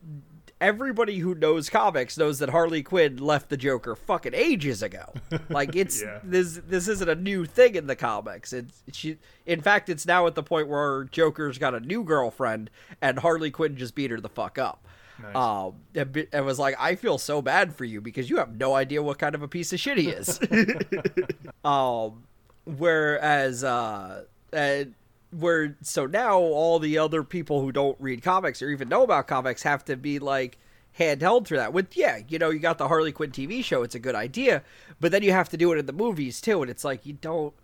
everybody 0.61 1.19
who 1.19 1.35
knows 1.35 1.71
comics 1.71 2.19
knows 2.19 2.39
that 2.39 2.51
Harley 2.51 2.83
Quinn 2.83 3.17
left 3.17 3.49
the 3.49 3.57
Joker 3.57 3.97
fucking 3.97 4.35
ages 4.35 4.83
ago. 4.83 5.13
Like 5.49 5.75
it's 5.75 6.03
Yeah. 6.03 6.21
this 6.23 6.61
this 6.67 6.87
isn't 6.89 7.09
a 7.09 7.15
new 7.15 7.45
thing 7.45 7.75
in 7.75 7.87
the 7.87 7.97
comics. 7.97 8.53
It's 8.53 8.83
she 8.93 9.19
in 9.47 9.61
fact 9.61 9.89
it's 9.89 10.07
now 10.07 10.27
at 10.27 10.35
the 10.35 10.43
point 10.43 10.69
where 10.69 11.05
Joker's 11.05 11.59
got 11.59 11.75
a 11.75 11.81
new 11.81 12.05
girlfriend 12.05 12.71
and 13.01 13.19
Harley 13.19 13.51
Quinn 13.51 13.77
just 13.77 13.95
beat 13.95 14.11
her 14.11 14.21
the 14.21 14.29
fuck 14.29 14.59
up. 14.59 14.87
Nice. 15.23 15.37
Um, 15.37 15.75
and 15.95 16.27
and 16.33 16.47
was 16.47 16.59
like, 16.59 16.77
I 16.79 16.95
feel 16.95 17.19
so 17.19 17.43
bad 17.43 17.75
for 17.75 17.85
you 17.85 18.01
because 18.01 18.31
you 18.31 18.37
have 18.37 18.57
no 18.57 18.75
idea 18.75 19.03
what 19.03 19.19
kind 19.19 19.35
of 19.35 19.43
a 19.43 19.49
piece 19.49 19.73
of 19.73 19.81
shit 19.81 19.99
he 19.99 20.09
is. 20.09 20.39
um, 21.65 22.23
whereas 22.65 23.65
uh, 23.65 24.25
uh, 24.53 24.85
where 25.31 25.77
so 25.83 26.07
now 26.07 26.39
all 26.39 26.79
the 26.79 26.99
other 26.99 27.23
people 27.23 27.61
who 27.61 27.73
don't 27.73 27.97
read 28.01 28.23
comics 28.23 28.63
or 28.63 28.71
even 28.71 28.89
know 28.89 29.03
about 29.03 29.29
comics 29.29 29.63
have 29.63 29.85
to 29.85 29.97
be 29.97 30.19
like 30.19 30.59
handheld 30.99 31.47
through 31.47 31.59
that. 31.59 31.73
With 31.73 31.97
yeah, 31.97 32.21
you 32.29 32.39
know, 32.39 32.51
you 32.51 32.59
got 32.59 32.79
the 32.79 32.89
Harley 32.89 33.13
Quinn 33.13 33.31
TV 33.31 33.65
show, 33.65 33.83
it's 33.83 33.95
a 33.95 34.01
good 34.01 34.15
idea, 34.15 34.63
but 34.99 35.13
then 35.13 35.23
you 35.23 35.33
have 35.33 35.49
to 35.51 35.57
do 35.57 35.73
it 35.73 35.79
in 35.79 35.87
the 35.87 35.93
movies 35.93 36.41
too, 36.41 36.63
and 36.63 36.71
it's 36.71 36.85
like 36.85 37.07
you 37.07 37.15
don't. 37.15 37.55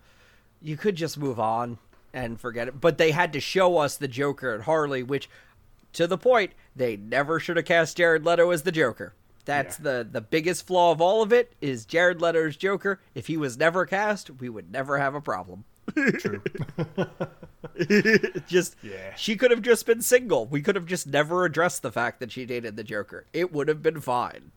You 0.61 0.75
could 0.75 0.95
just 0.95 1.17
move 1.17 1.39
on 1.39 1.77
and 2.13 2.39
forget 2.39 2.67
it, 2.67 2.81
but 2.81 2.97
they 2.97 3.11
had 3.11 3.31
to 3.33 3.39
show 3.39 3.77
us 3.77 3.95
the 3.95 4.07
Joker 4.07 4.55
and 4.55 4.63
Harley, 4.63 5.03
which, 5.03 5.29
to 5.93 6.07
the 6.07 6.17
point, 6.17 6.53
they 6.75 6.97
never 6.97 7.39
should 7.39 7.57
have 7.57 7.65
cast 7.65 7.97
Jared 7.97 8.25
Leto 8.25 8.49
as 8.49 8.63
the 8.63 8.71
Joker. 8.71 9.13
That's 9.45 9.77
the 9.77 10.05
the 10.09 10.21
biggest 10.21 10.67
flaw 10.67 10.91
of 10.91 10.99
all 10.99 11.21
of 11.21 11.31
it 11.31 11.53
is 11.61 11.85
Jared 11.85 12.21
Leto's 12.21 12.57
Joker. 12.57 12.99
If 13.15 13.27
he 13.27 13.37
was 13.37 13.57
never 13.57 13.85
cast, 13.85 14.29
we 14.29 14.49
would 14.49 14.71
never 14.71 14.97
have 14.97 15.15
a 15.15 15.21
problem. 15.21 15.63
True. 16.19 16.41
just 18.47 18.75
Yeah. 18.81 19.13
she 19.15 19.35
could 19.35 19.51
have 19.51 19.61
just 19.61 19.85
been 19.85 20.01
single. 20.01 20.45
We 20.45 20.61
could 20.61 20.75
have 20.75 20.85
just 20.85 21.07
never 21.07 21.45
addressed 21.45 21.81
the 21.81 21.91
fact 21.91 22.19
that 22.19 22.31
she 22.31 22.45
dated 22.45 22.75
the 22.75 22.83
Joker. 22.83 23.25
It 23.33 23.51
would 23.53 23.67
have 23.67 23.81
been 23.81 24.01
fine. 24.01 24.51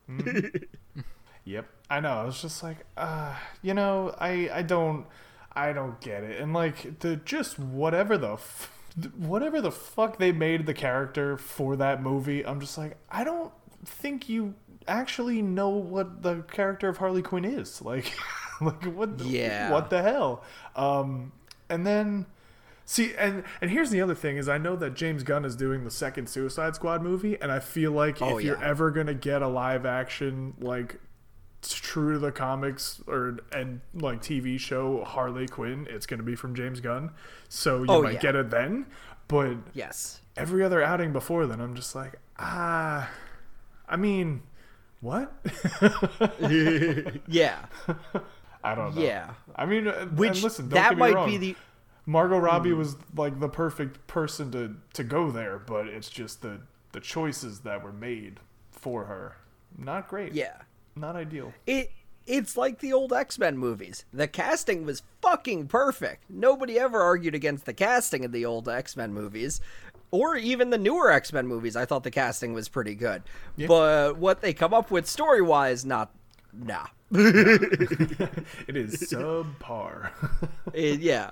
Yep, 1.44 1.66
I 1.88 2.00
know. 2.00 2.10
I 2.10 2.24
was 2.24 2.40
just 2.40 2.62
like, 2.62 2.78
uh, 2.96 3.34
you 3.62 3.74
know, 3.74 4.14
I 4.18 4.50
I 4.52 4.62
don't 4.62 5.06
I 5.52 5.72
don't 5.72 6.00
get 6.00 6.22
it. 6.22 6.40
And 6.40 6.52
like 6.52 7.00
the 7.00 7.16
just 7.16 7.58
whatever 7.58 8.18
the 8.18 8.34
f- 8.34 8.70
whatever 9.16 9.60
the 9.60 9.70
fuck 9.72 10.18
they 10.18 10.32
made 10.32 10.66
the 10.66 10.74
character 10.74 11.36
for 11.38 11.76
that 11.76 12.02
movie, 12.02 12.44
I'm 12.44 12.60
just 12.60 12.76
like, 12.76 12.96
I 13.10 13.24
don't 13.24 13.52
think 13.84 14.28
you 14.28 14.54
actually 14.86 15.40
know 15.42 15.70
what 15.70 16.22
the 16.22 16.42
character 16.42 16.88
of 16.88 16.98
Harley 16.98 17.22
Quinn 17.22 17.44
is. 17.44 17.80
Like 17.84 18.12
like 18.60 18.84
what 18.84 19.16
the, 19.16 19.24
Yeah. 19.24 19.70
what 19.70 19.88
the 19.88 20.02
hell? 20.02 20.44
Um 20.76 21.32
and 21.70 21.86
then 21.86 22.26
See, 22.90 23.14
and 23.16 23.44
and 23.60 23.70
here's 23.70 23.90
the 23.90 24.00
other 24.00 24.16
thing 24.16 24.36
is 24.36 24.48
I 24.48 24.58
know 24.58 24.74
that 24.74 24.94
James 24.94 25.22
Gunn 25.22 25.44
is 25.44 25.54
doing 25.54 25.84
the 25.84 25.92
second 25.92 26.28
Suicide 26.28 26.74
Squad 26.74 27.02
movie, 27.02 27.40
and 27.40 27.52
I 27.52 27.60
feel 27.60 27.92
like 27.92 28.20
Oh, 28.20 28.38
if 28.38 28.44
you're 28.44 28.60
ever 28.60 28.90
gonna 28.90 29.14
get 29.14 29.42
a 29.42 29.46
live 29.46 29.86
action 29.86 30.54
like 30.58 30.98
true 31.62 32.14
to 32.14 32.18
the 32.18 32.32
comics 32.32 33.00
or 33.06 33.38
and 33.52 33.80
like 33.94 34.20
TV 34.22 34.58
show 34.58 35.04
Harley 35.04 35.46
Quinn, 35.46 35.86
it's 35.88 36.04
gonna 36.04 36.24
be 36.24 36.34
from 36.34 36.52
James 36.56 36.80
Gunn, 36.80 37.12
so 37.48 37.84
you 37.84 37.86
Oh, 37.88 38.02
might 38.02 38.14
yeah. 38.14 38.20
get 38.22 38.34
it 38.34 38.50
then. 38.50 38.86
But 39.28 39.58
Yes. 39.72 40.20
every 40.36 40.64
other 40.64 40.82
outing 40.82 41.12
before 41.12 41.46
then, 41.46 41.60
I'm 41.60 41.76
just 41.76 41.94
like, 41.94 42.14
ah, 42.40 43.08
I 43.88 43.94
mean, 43.94 44.42
what? 45.00 45.32
Yeah. 47.28 47.66
I 48.64 48.74
don't 48.74 48.96
know. 48.96 49.00
Yeah. 49.02 49.30
I 49.54 49.64
mean, 49.64 49.86
uh, 49.86 50.06
Which 50.06 50.42
listen, 50.42 50.68
that 50.70 50.98
might 50.98 51.14
wrong. 51.14 51.28
be 51.28 51.36
the 51.38 51.56
Margot 52.06 52.38
Robbie 52.38 52.70
Hmm. 52.70 52.78
was 52.78 52.96
like 53.16 53.38
the 53.40 53.48
perfect 53.48 54.06
person 54.06 54.50
to 54.52 54.76
to 54.94 55.04
go 55.04 55.30
there, 55.30 55.58
but 55.58 55.86
it's 55.86 56.08
just 56.10 56.42
the 56.42 56.60
the 56.92 57.00
choices 57.00 57.60
that 57.60 57.82
were 57.84 57.92
made 57.92 58.40
for 58.72 59.04
her. 59.04 59.36
Not 59.78 60.08
great. 60.08 60.32
yeah. 60.32 60.62
Not 60.96 61.14
ideal. 61.16 61.52
It 61.66 61.92
it's 62.26 62.56
like 62.56 62.80
the 62.80 62.92
old 62.92 63.12
X-Men 63.12 63.56
movies. 63.56 64.04
The 64.12 64.28
casting 64.28 64.84
was 64.84 65.02
fucking 65.22 65.68
perfect. 65.68 66.24
Nobody 66.28 66.78
ever 66.78 67.00
argued 67.00 67.34
against 67.34 67.64
the 67.64 67.72
casting 67.72 68.24
in 68.24 68.30
the 68.32 68.44
old 68.44 68.68
X-Men 68.68 69.12
movies. 69.12 69.60
Or 70.12 70.36
even 70.36 70.70
the 70.70 70.78
newer 70.78 71.10
X-Men 71.12 71.46
movies. 71.46 71.76
I 71.76 71.84
thought 71.86 72.02
the 72.02 72.10
casting 72.10 72.52
was 72.52 72.68
pretty 72.68 72.94
good. 72.96 73.22
But 73.56 74.16
what 74.18 74.40
they 74.42 74.52
come 74.52 74.74
up 74.74 74.90
with 74.90 75.06
story-wise, 75.06 75.84
not 75.86 76.10
nah. 76.52 76.86
It 77.12 78.76
is 78.76 78.94
subpar. 79.12 80.10
It- 80.74 81.00
yeah. 81.00 81.30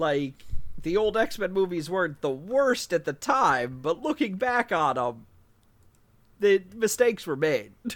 Like 0.00 0.46
the 0.82 0.96
old 0.96 1.16
X-Men 1.16 1.52
movies 1.52 1.88
weren't 1.90 2.20
the 2.22 2.30
worst 2.30 2.92
at 2.92 3.04
the 3.04 3.12
time, 3.12 3.80
but 3.82 4.02
looking 4.02 4.34
back 4.36 4.72
on 4.72 4.96
them, 4.96 5.26
the 6.40 6.62
mistakes 6.74 7.26
were 7.26 7.36
made. 7.36 7.72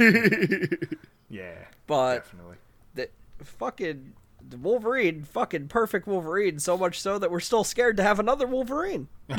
yeah. 1.30 1.54
But 1.86 2.16
definitely. 2.24 2.56
the 2.94 3.08
fucking 3.42 4.12
the 4.46 4.58
Wolverine, 4.58 5.24
fucking 5.24 5.68
perfect 5.68 6.06
Wolverine, 6.06 6.58
so 6.58 6.76
much 6.76 7.00
so 7.00 7.18
that 7.18 7.30
we're 7.30 7.40
still 7.40 7.64
scared 7.64 7.96
to 7.96 8.02
have 8.02 8.20
another 8.20 8.46
Wolverine. 8.46 9.08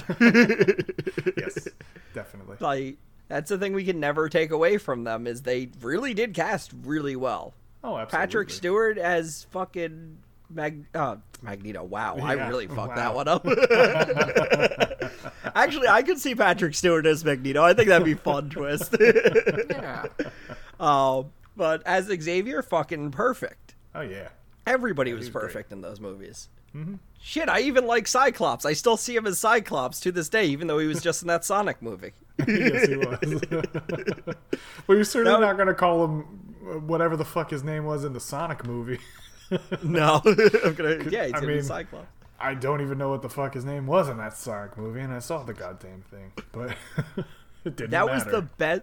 Yes. 1.37 1.67
definitely. 2.13 2.57
Like 2.59 2.97
that's 3.27 3.49
the 3.49 3.57
thing 3.57 3.73
we 3.73 3.85
can 3.85 3.99
never 3.99 4.29
take 4.29 4.51
away 4.51 4.77
from 4.77 5.03
them 5.03 5.27
is 5.27 5.41
they 5.43 5.69
really 5.81 6.13
did 6.13 6.33
cast 6.33 6.71
really 6.83 7.15
well. 7.15 7.53
Oh, 7.83 7.97
absolutely. 7.97 8.17
Patrick 8.17 8.49
Stewart 8.49 8.97
as 8.97 9.45
fucking 9.51 10.17
Mag- 10.49 10.85
uh, 10.93 11.15
Magneto. 11.41 11.83
Wow, 11.83 12.17
I 12.17 12.33
really 12.47 12.67
fucked 12.67 12.95
wow. 12.95 12.95
that 12.95 13.15
one 13.15 13.27
up. 13.27 13.45
Actually, 15.55 15.87
I 15.87 16.03
could 16.03 16.19
see 16.19 16.35
Patrick 16.35 16.75
Stewart 16.75 17.05
as 17.05 17.23
Magneto. 17.23 17.63
I 17.63 17.73
think 17.73 17.89
that'd 17.89 18.05
be 18.05 18.13
fun 18.13 18.49
twist. 18.49 18.95
Yeah. 19.69 20.05
um, 20.79 21.31
but 21.55 21.81
as 21.85 22.05
Xavier, 22.05 22.61
fucking 22.61 23.11
perfect. 23.11 23.75
Oh 23.93 24.01
yeah. 24.01 24.29
Everybody 24.67 25.13
was 25.13 25.21
was 25.21 25.29
great. 25.29 25.41
perfect 25.41 25.71
in 25.71 25.81
those 25.81 25.99
movies. 25.99 26.49
Shit, 27.21 27.49
I 27.49 27.61
even 27.61 27.87
like 27.87 28.07
Cyclops. 28.07 28.65
I 28.65 28.73
still 28.73 28.97
see 28.97 29.15
him 29.15 29.25
as 29.25 29.39
Cyclops 29.39 29.99
to 30.01 30.11
this 30.11 30.29
day, 30.29 30.45
even 30.45 30.67
though 30.67 30.77
he 30.77 30.87
was 30.87 31.01
just 31.01 31.21
in 31.21 31.27
that 31.29 31.45
Sonic 31.45 31.81
movie. 31.81 32.11
yes, 32.47 32.87
he 32.87 32.97
was. 32.97 33.17
well, 34.85 34.95
you're 34.95 35.05
certainly 35.05 35.39
not 35.39 35.55
going 35.55 35.67
to 35.67 35.73
call 35.73 36.03
him 36.03 36.55
uh, 36.69 36.79
whatever 36.79 37.15
the 37.15 37.25
fuck 37.25 37.49
his 37.49 37.63
name 37.63 37.85
was 37.85 38.03
in 38.03 38.13
the 38.13 38.19
Sonic 38.19 38.65
movie. 38.65 38.99
no, 39.83 40.21
I'm 40.25 40.73
gonna, 40.75 41.09
yeah, 41.09 41.25
he's 41.25 41.33
I 41.35 41.41
mean, 41.41 41.63
Cyclops. 41.63 42.07
I 42.39 42.53
don't 42.53 42.81
even 42.81 42.97
know 42.97 43.09
what 43.09 43.21
the 43.21 43.29
fuck 43.29 43.53
his 43.53 43.63
name 43.65 43.87
was 43.87 44.09
in 44.09 44.17
that 44.17 44.35
Sonic 44.35 44.77
movie, 44.77 44.99
and 45.01 45.13
I 45.13 45.19
saw 45.19 45.43
the 45.43 45.53
goddamn 45.53 46.03
thing, 46.11 46.31
but 46.51 46.75
it 47.65 47.75
didn't 47.75 47.91
That 47.91 48.05
matter. 48.05 48.13
was 48.13 48.25
the 48.25 48.41
best. 48.41 48.81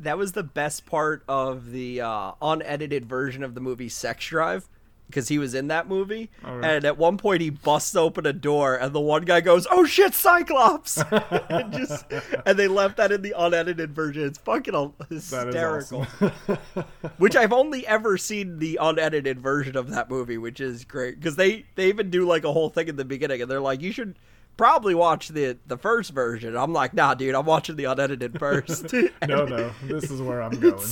That 0.00 0.16
was 0.16 0.32
the 0.32 0.42
best 0.44 0.86
part 0.86 1.24
of 1.28 1.70
the 1.72 2.00
uh, 2.00 2.32
unedited 2.40 3.06
version 3.06 3.42
of 3.42 3.54
the 3.54 3.60
movie 3.60 3.88
Sex 3.88 4.26
Drive. 4.26 4.68
Because 5.08 5.28
he 5.28 5.38
was 5.38 5.54
in 5.54 5.68
that 5.68 5.88
movie, 5.88 6.30
right. 6.44 6.62
and 6.62 6.84
at 6.84 6.98
one 6.98 7.16
point 7.16 7.40
he 7.40 7.48
busts 7.48 7.96
open 7.96 8.26
a 8.26 8.32
door, 8.34 8.76
and 8.76 8.94
the 8.94 9.00
one 9.00 9.22
guy 9.22 9.40
goes, 9.40 9.66
"Oh 9.70 9.86
shit, 9.86 10.12
Cyclops!" 10.14 10.98
and 11.10 11.72
just 11.72 12.04
and 12.44 12.58
they 12.58 12.68
left 12.68 12.98
that 12.98 13.10
in 13.10 13.22
the 13.22 13.34
unedited 13.36 13.94
version. 13.94 14.24
It's 14.26 14.38
fucking 14.38 14.74
al- 14.74 14.94
hysterical. 15.08 16.06
awesome. 16.20 16.86
which 17.16 17.36
I've 17.36 17.52
only 17.62 17.86
ever 17.86 18.18
seen 18.18 18.58
the 18.58 18.78
unedited 18.80 19.40
version 19.40 19.76
of 19.78 19.88
that 19.90 20.10
movie, 20.10 20.36
which 20.36 20.60
is 20.60 20.84
great 20.84 21.18
because 21.18 21.36
they 21.36 21.64
they 21.74 21.88
even 21.88 22.10
do 22.10 22.26
like 22.26 22.44
a 22.44 22.52
whole 22.52 22.68
thing 22.68 22.88
in 22.88 22.96
the 22.96 23.04
beginning, 23.06 23.40
and 23.40 23.50
they're 23.50 23.60
like, 23.60 23.80
"You 23.80 23.92
should 23.92 24.18
probably 24.58 24.94
watch 24.94 25.28
the 25.28 25.56
the 25.66 25.78
first 25.78 26.10
version." 26.10 26.54
I'm 26.54 26.74
like, 26.74 26.92
"Nah, 26.92 27.14
dude, 27.14 27.34
I'm 27.34 27.46
watching 27.46 27.76
the 27.76 27.84
unedited 27.84 28.38
first. 28.38 28.92
no, 29.26 29.46
no, 29.46 29.72
this 29.84 30.10
is 30.10 30.20
where 30.20 30.42
I'm 30.42 30.60
going. 30.60 30.80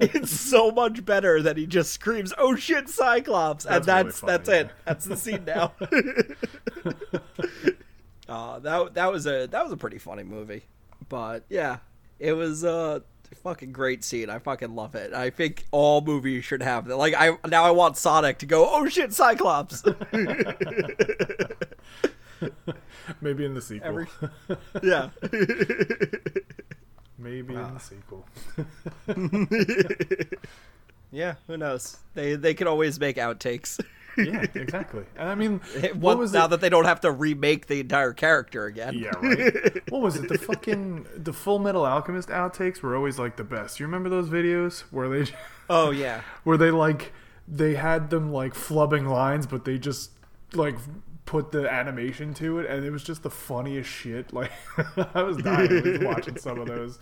it's 0.00 0.32
so 0.32 0.72
much 0.72 1.04
better 1.04 1.40
that 1.42 1.56
he 1.56 1.66
just 1.66 1.92
screams, 1.92 2.34
"Oh 2.36 2.56
shit, 2.56 2.88
Cyclops!" 2.88 3.64
and 3.64 3.84
That's 3.84 3.86
really 3.86 4.02
that's 4.02 4.18
funny, 4.18 4.32
that's 4.32 4.48
it. 4.48 4.70
That's 4.84 5.04
the 5.04 5.16
scene 5.16 5.44
now. 5.44 5.72
uh, 8.28 8.58
that 8.58 8.94
that 8.94 9.12
was 9.12 9.28
a 9.28 9.46
that 9.46 9.62
was 9.62 9.70
a 9.70 9.76
pretty 9.76 9.98
funny 9.98 10.24
movie, 10.24 10.64
but 11.08 11.44
yeah, 11.48 11.76
it 12.18 12.32
was 12.32 12.64
a 12.64 13.04
fucking 13.42 13.72
great 13.72 14.04
scene. 14.04 14.30
I 14.30 14.38
fucking 14.38 14.74
love 14.74 14.94
it. 14.94 15.12
I 15.12 15.30
think 15.30 15.64
all 15.70 16.00
movies 16.00 16.44
should 16.44 16.62
have 16.62 16.86
that. 16.86 16.96
Like 16.96 17.14
I 17.16 17.36
now 17.46 17.64
I 17.64 17.70
want 17.70 17.96
Sonic 17.96 18.38
to 18.38 18.46
go, 18.46 18.68
"Oh 18.70 18.88
shit, 18.88 19.12
Cyclops!" 19.12 19.82
Maybe 23.20 23.44
in 23.44 23.54
the 23.54 23.62
sequel. 23.62 23.88
Every- 23.88 24.06
yeah. 24.82 25.10
Maybe 27.18 27.54
in 27.54 27.74
the 27.74 27.80
sequel. 27.80 28.24
Yeah, 31.10 31.34
who 31.46 31.56
knows? 31.56 31.96
They 32.14 32.34
they 32.36 32.54
can 32.54 32.66
always 32.66 33.00
make 33.00 33.16
outtakes. 33.16 33.80
Yeah, 34.16 34.44
exactly. 34.54 35.04
And 35.16 35.28
I 35.28 35.34
mean, 35.36 35.60
what 35.80 35.96
What 35.96 36.18
was 36.18 36.32
now 36.32 36.44
it? 36.46 36.48
that 36.48 36.60
they 36.60 36.68
don't 36.68 36.84
have 36.84 37.00
to 37.02 37.10
remake 37.10 37.66
the 37.66 37.80
entire 37.80 38.12
character 38.12 38.66
again? 38.66 38.94
Yeah, 38.94 39.10
right. 39.22 39.90
what 39.90 40.02
was 40.02 40.16
it? 40.16 40.28
The 40.28 40.36
fucking 40.38 41.06
the 41.16 41.32
Full 41.32 41.60
Metal 41.60 41.86
Alchemist 41.86 42.28
outtakes 42.28 42.82
were 42.82 42.94
always 42.96 43.18
like 43.18 43.36
the 43.36 43.44
best. 43.44 43.80
You 43.80 43.86
remember 43.86 44.08
those 44.08 44.28
videos 44.28 44.80
where 44.90 45.08
they 45.08 45.30
Oh 45.70 45.90
yeah. 45.90 46.22
where 46.44 46.56
they 46.58 46.70
like 46.70 47.12
they 47.46 47.74
had 47.76 48.10
them 48.10 48.30
like 48.32 48.54
flubbing 48.54 49.08
lines, 49.08 49.46
but 49.46 49.64
they 49.64 49.78
just 49.78 50.10
like 50.52 50.76
put 51.28 51.52
the 51.52 51.70
animation 51.70 52.32
to 52.32 52.58
it, 52.58 52.70
and 52.70 52.86
it 52.86 52.90
was 52.90 53.04
just 53.04 53.22
the 53.22 53.28
funniest 53.28 53.90
shit. 53.90 54.32
Like 54.32 54.50
I 55.14 55.22
was 55.22 55.36
dying 55.36 56.02
watching 56.02 56.38
some 56.38 56.58
of 56.58 56.66
those, 56.66 56.98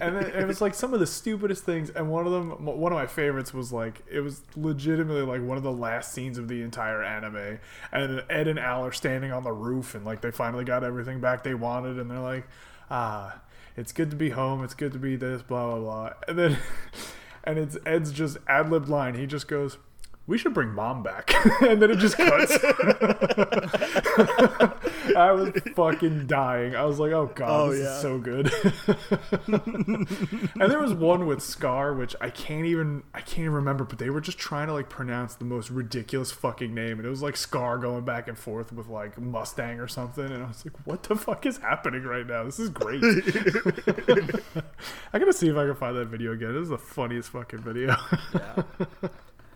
and 0.00 0.16
then 0.16 0.26
it 0.26 0.46
was 0.46 0.60
like 0.60 0.72
some 0.72 0.94
of 0.94 1.00
the 1.00 1.06
stupidest 1.06 1.64
things. 1.64 1.90
And 1.90 2.08
one 2.08 2.26
of 2.26 2.32
them, 2.32 2.64
one 2.64 2.92
of 2.92 2.96
my 2.96 3.08
favorites, 3.08 3.52
was 3.52 3.72
like 3.72 4.04
it 4.08 4.20
was 4.20 4.42
legitimately 4.54 5.22
like 5.22 5.42
one 5.42 5.56
of 5.56 5.64
the 5.64 5.72
last 5.72 6.12
scenes 6.12 6.38
of 6.38 6.46
the 6.46 6.62
entire 6.62 7.02
anime, 7.02 7.58
and 7.90 8.22
Ed 8.30 8.46
and 8.46 8.60
Al 8.60 8.86
are 8.86 8.92
standing 8.92 9.32
on 9.32 9.42
the 9.42 9.52
roof, 9.52 9.96
and 9.96 10.04
like 10.04 10.20
they 10.20 10.30
finally 10.30 10.64
got 10.64 10.84
everything 10.84 11.20
back 11.20 11.42
they 11.42 11.54
wanted, 11.54 11.98
and 11.98 12.08
they're 12.08 12.20
like, 12.20 12.46
ah. 12.88 13.40
It's 13.78 13.92
good 13.92 14.08
to 14.08 14.16
be 14.16 14.30
home. 14.30 14.64
It's 14.64 14.72
good 14.72 14.92
to 14.92 14.98
be 14.98 15.16
this, 15.16 15.42
blah 15.42 15.66
blah 15.66 15.78
blah. 15.80 16.10
And 16.26 16.38
then, 16.38 16.58
and 17.44 17.58
it's 17.58 17.76
Ed's 17.84 18.10
just 18.10 18.38
ad 18.48 18.70
lib 18.70 18.88
line. 18.88 19.16
He 19.16 19.26
just 19.26 19.48
goes, 19.48 19.76
we 20.26 20.38
should 20.38 20.52
bring 20.54 20.72
mom 20.72 21.02
back. 21.02 21.32
and 21.62 21.80
then 21.80 21.90
it 21.90 21.98
just 21.98 22.16
cuts. 22.16 22.58
I 25.16 25.32
was 25.32 25.52
fucking 25.74 26.26
dying. 26.26 26.74
I 26.74 26.84
was 26.84 26.98
like, 26.98 27.12
oh 27.12 27.30
god, 27.34 27.48
Oh, 27.48 27.70
this 27.70 27.80
yeah. 27.84 27.94
is 27.94 28.02
so 28.02 28.18
good. 28.18 28.52
and 30.60 30.70
there 30.70 30.80
was 30.80 30.92
one 30.92 31.26
with 31.26 31.42
Scar, 31.42 31.94
which 31.94 32.14
I 32.20 32.30
can't 32.30 32.66
even 32.66 33.02
I 33.14 33.20
can't 33.20 33.38
even 33.40 33.52
remember, 33.52 33.84
but 33.84 33.98
they 33.98 34.10
were 34.10 34.20
just 34.20 34.36
trying 34.38 34.66
to 34.66 34.72
like 34.74 34.88
pronounce 34.88 35.34
the 35.36 35.44
most 35.44 35.70
ridiculous 35.70 36.32
fucking 36.32 36.74
name. 36.74 36.98
And 36.98 37.06
it 37.06 37.10
was 37.10 37.22
like 37.22 37.36
Scar 37.36 37.78
going 37.78 38.04
back 38.04 38.28
and 38.28 38.36
forth 38.36 38.72
with 38.72 38.88
like 38.88 39.18
Mustang 39.18 39.78
or 39.80 39.88
something. 39.88 40.24
And 40.26 40.42
I 40.42 40.48
was 40.48 40.64
like, 40.64 40.74
what 40.86 41.04
the 41.04 41.14
fuck 41.16 41.46
is 41.46 41.58
happening 41.58 42.02
right 42.02 42.26
now? 42.26 42.44
This 42.44 42.58
is 42.58 42.68
great. 42.70 43.02
I 45.12 45.18
gotta 45.18 45.32
see 45.32 45.48
if 45.48 45.56
I 45.56 45.64
can 45.66 45.74
find 45.76 45.96
that 45.96 46.08
video 46.08 46.32
again. 46.32 46.52
This 46.52 46.64
is 46.64 46.68
the 46.70 46.78
funniest 46.78 47.30
fucking 47.30 47.60
video. 47.60 47.96
And 48.34 49.10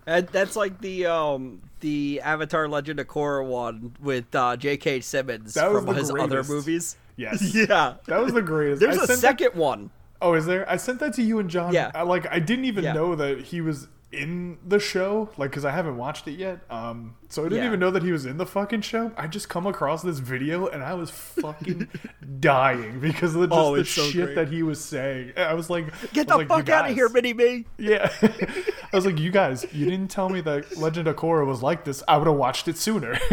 that's 0.05 0.55
like 0.55 0.79
the 0.81 1.05
um 1.05 1.61
the 1.79 2.21
Avatar 2.21 2.67
Legend 2.67 2.99
of 2.99 3.07
Korra 3.07 3.45
one 3.45 3.95
with 4.01 4.33
uh, 4.35 4.55
J.K. 4.57 5.01
Simmons 5.01 5.53
from 5.53 5.87
his 5.95 6.11
other 6.11 6.43
movies. 6.43 6.95
yes. 7.17 7.53
Yeah. 7.55 7.95
That 8.07 8.19
was 8.21 8.33
the 8.33 8.41
greatest. 8.41 8.79
There's 8.81 8.97
I 8.97 9.03
a 9.03 9.07
sent 9.07 9.21
that- 9.21 9.39
second 9.39 9.55
one. 9.59 9.89
Oh, 10.23 10.35
is 10.35 10.45
there? 10.45 10.69
I 10.69 10.77
sent 10.77 10.99
that 10.99 11.13
to 11.15 11.23
you 11.23 11.39
and 11.39 11.49
John. 11.49 11.73
Yeah. 11.73 11.89
I, 11.95 12.03
like 12.03 12.27
I 12.31 12.37
didn't 12.39 12.65
even 12.65 12.83
Yeah. 12.83 12.93
know 12.93 13.15
that 13.15 13.41
he 13.41 13.59
was 13.61 13.87
in 14.11 14.57
the 14.67 14.79
show, 14.79 15.29
like 15.37 15.51
because 15.51 15.63
I 15.65 15.71
haven't 15.71 15.97
watched 15.97 16.27
it 16.27 16.33
yet. 16.33 16.59
Um, 16.69 17.15
so 17.29 17.43
I 17.43 17.45
didn't 17.45 17.59
Yeah. 17.59 17.67
even 17.67 17.79
know 17.79 17.91
that 17.91 18.03
he 18.03 18.11
was 18.11 18.25
in 18.25 18.37
the 18.37 18.45
fucking 18.45 18.81
show. 18.81 19.11
I 19.15 19.27
just 19.27 19.47
come 19.47 19.65
across 19.65 20.01
this 20.01 20.19
video 20.19 20.67
and 20.67 20.83
I 20.83 20.93
was 20.95 21.09
fucking 21.09 21.87
dying 22.41 22.99
because 22.99 23.35
of 23.35 23.49
just 23.49 23.57
Oh, 23.59 23.75
the 23.77 23.85
so 23.85 24.03
shit 24.03 24.25
great. 24.25 24.35
that 24.35 24.49
he 24.49 24.63
was 24.63 24.83
saying. 24.83 25.31
I 25.37 25.53
was 25.53 25.69
like, 25.69 25.85
Get 26.11 26.29
I 26.29 26.33
the 26.33 26.37
like, 26.39 26.47
fuck 26.49 26.67
out 26.69 26.89
of 26.89 26.93
here, 26.95 27.07
Mini 27.09 27.33
Me. 27.33 27.65
Yeah, 27.77 28.11
I 28.21 28.95
was 28.95 29.05
like, 29.05 29.17
you 29.17 29.31
guys, 29.31 29.65
you 29.71 29.85
didn't 29.85 30.09
tell 30.09 30.27
me 30.27 30.41
that 30.41 30.77
Legend 30.77 31.07
of 31.07 31.15
Korra 31.15 31.45
was 31.47 31.63
like 31.63 31.85
this. 31.85 32.03
I 32.07 32.17
would 32.17 32.27
have 32.27 32.35
watched 32.35 32.67
it 32.67 32.77
sooner. 32.77 33.15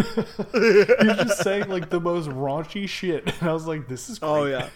He's 0.52 1.16
just 1.16 1.42
saying 1.42 1.68
like 1.68 1.90
the 1.90 2.00
most 2.00 2.28
raunchy 2.28 2.88
shit, 2.88 3.26
and 3.40 3.48
I 3.48 3.52
was 3.52 3.66
like, 3.66 3.88
this 3.88 4.08
is 4.08 4.18
great. 4.20 4.28
Oh 4.28 4.44
yeah. 4.44 4.68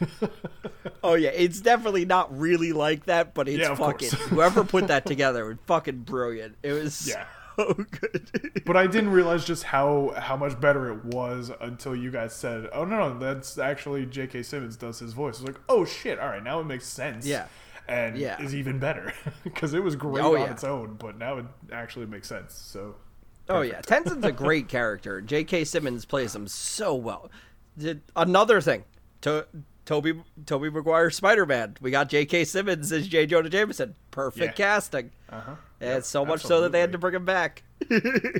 Oh 1.04 1.14
yeah, 1.14 1.30
it's 1.30 1.60
definitely 1.60 2.04
not 2.04 2.36
really 2.38 2.72
like 2.72 3.06
that, 3.06 3.34
but 3.34 3.48
it's 3.48 3.58
Yeah, 3.60 3.74
fucking 3.74 4.10
whoever 4.30 4.64
put 4.64 4.86
that 4.88 5.04
together 5.06 5.44
was 5.44 5.56
fucking 5.66 6.00
brilliant. 6.00 6.56
It 6.62 6.72
was 6.72 7.08
Yeah. 7.08 7.24
so 7.56 7.74
good. 7.90 8.62
But 8.64 8.76
I 8.76 8.86
didn't 8.86 9.10
realize 9.10 9.44
just 9.44 9.64
how 9.64 10.14
how 10.16 10.36
much 10.36 10.58
better 10.60 10.90
it 10.92 11.04
was 11.06 11.50
until 11.60 11.94
you 11.96 12.10
guys 12.10 12.34
said, 12.34 12.68
"Oh 12.72 12.84
no, 12.84 13.08
no, 13.12 13.18
that's 13.18 13.58
actually 13.58 14.06
J.K. 14.06 14.42
Simmons 14.42 14.76
does 14.76 14.98
his 15.00 15.12
voice." 15.12 15.38
I 15.40 15.42
was 15.42 15.48
like, 15.54 15.60
"Oh 15.68 15.84
shit! 15.84 16.18
All 16.18 16.28
right, 16.28 16.42
now 16.42 16.60
it 16.60 16.64
makes 16.64 16.86
sense." 16.86 17.26
Yeah. 17.26 17.46
and 17.88 18.16
Yeah. 18.16 18.40
is 18.40 18.54
even 18.54 18.78
better 18.78 19.12
because 19.44 19.74
it 19.74 19.82
was 19.82 19.96
great 19.96 20.24
Oh, 20.24 20.34
on 20.36 20.42
yeah. 20.42 20.50
its 20.52 20.62
own, 20.64 20.94
but 20.94 21.18
now 21.18 21.38
it 21.38 21.46
actually 21.72 22.06
makes 22.06 22.28
sense. 22.28 22.54
So 22.54 22.94
Oh 23.48 23.62
yeah, 23.62 23.80
Tenzin's 23.82 24.24
a 24.24 24.30
great 24.32 24.68
character. 24.68 25.20
J.K. 25.20 25.64
Simmons 25.64 26.04
plays 26.04 26.34
him 26.34 26.46
so 26.46 26.94
well. 26.94 27.28
Did- 27.76 28.02
Another 28.14 28.60
thing, 28.60 28.84
to 29.22 29.46
Toby 29.92 30.14
Tobey 30.46 30.70
Maguire 30.70 31.10
Spider 31.10 31.44
Man. 31.44 31.76
We 31.82 31.90
got 31.90 32.08
J.K. 32.08 32.44
Simmons 32.44 32.90
as 32.92 33.06
J. 33.08 33.26
Jonah 33.26 33.50
Jameson. 33.50 33.94
Perfect 34.10 34.58
Yeah. 34.58 34.64
casting. 34.66 35.10
uh-huh. 35.28 35.56
And 35.82 36.02
so 36.02 36.24
much 36.24 36.40
so 36.42 36.62
that 36.62 36.72
they 36.72 36.80
had 36.80 36.92
to 36.92 36.98
bring 36.98 37.14
him 37.14 37.26
back. 37.26 37.62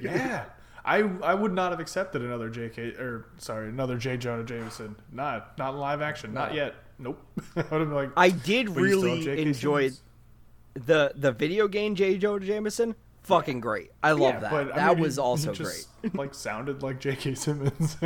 yeah. 0.03 0.45
I, 0.85 0.99
I 1.23 1.35
would 1.35 1.53
not 1.53 1.71
have 1.73 1.79
accepted 1.81 2.23
another 2.23 2.49
J.K. 2.49 2.93
or 2.93 3.27
sorry 3.37 3.69
another 3.69 3.99
J. 3.99 4.17
Jonah 4.17 4.45
Jameson. 4.45 4.97
Not 5.13 5.59
not 5.59 5.75
in 5.75 5.81
live 5.81 6.01
action. 6.01 6.33
Not 6.33 6.55
yet. 6.55 6.75
Nope. 6.99 7.21
I 7.57 7.61
would 7.61 7.71
have 7.71 7.71
been 7.71 7.93
like 7.93 8.11
I 8.17 8.31
did 8.31 8.73
"But 8.75 8.81
you 8.85 8.89
still 8.99 9.03
have 9.17 9.27
really 9.27 9.43
enjoy 9.43 9.81
Simmons?" 9.89 10.03
the 10.75 11.13
the 11.15 11.33
video 11.33 11.69
game 11.69 11.95
J. 11.95 12.17
Jonah 12.17 12.47
Jameson. 12.47 12.95
Fucking 13.25 13.61
great. 13.61 13.91
I 14.03 14.13
love 14.13 14.21
Yeah, 14.35 14.41
that. 14.41 14.51
but, 14.51 14.73
I 14.73 14.77
that 14.77 14.89
mean, 14.89 14.97
he- 14.97 15.03
was 15.03 15.19
also 15.19 15.53
he 15.53 15.59
just, 15.59 15.89
great. 16.01 16.15
Like 16.15 16.35
sounded 16.35 16.83
like 16.83 16.99
J.K. 16.99 17.35
Simmons. 17.35 17.97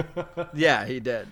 Yeah, 0.52 0.84
he 0.84 0.98
did. 1.00 1.28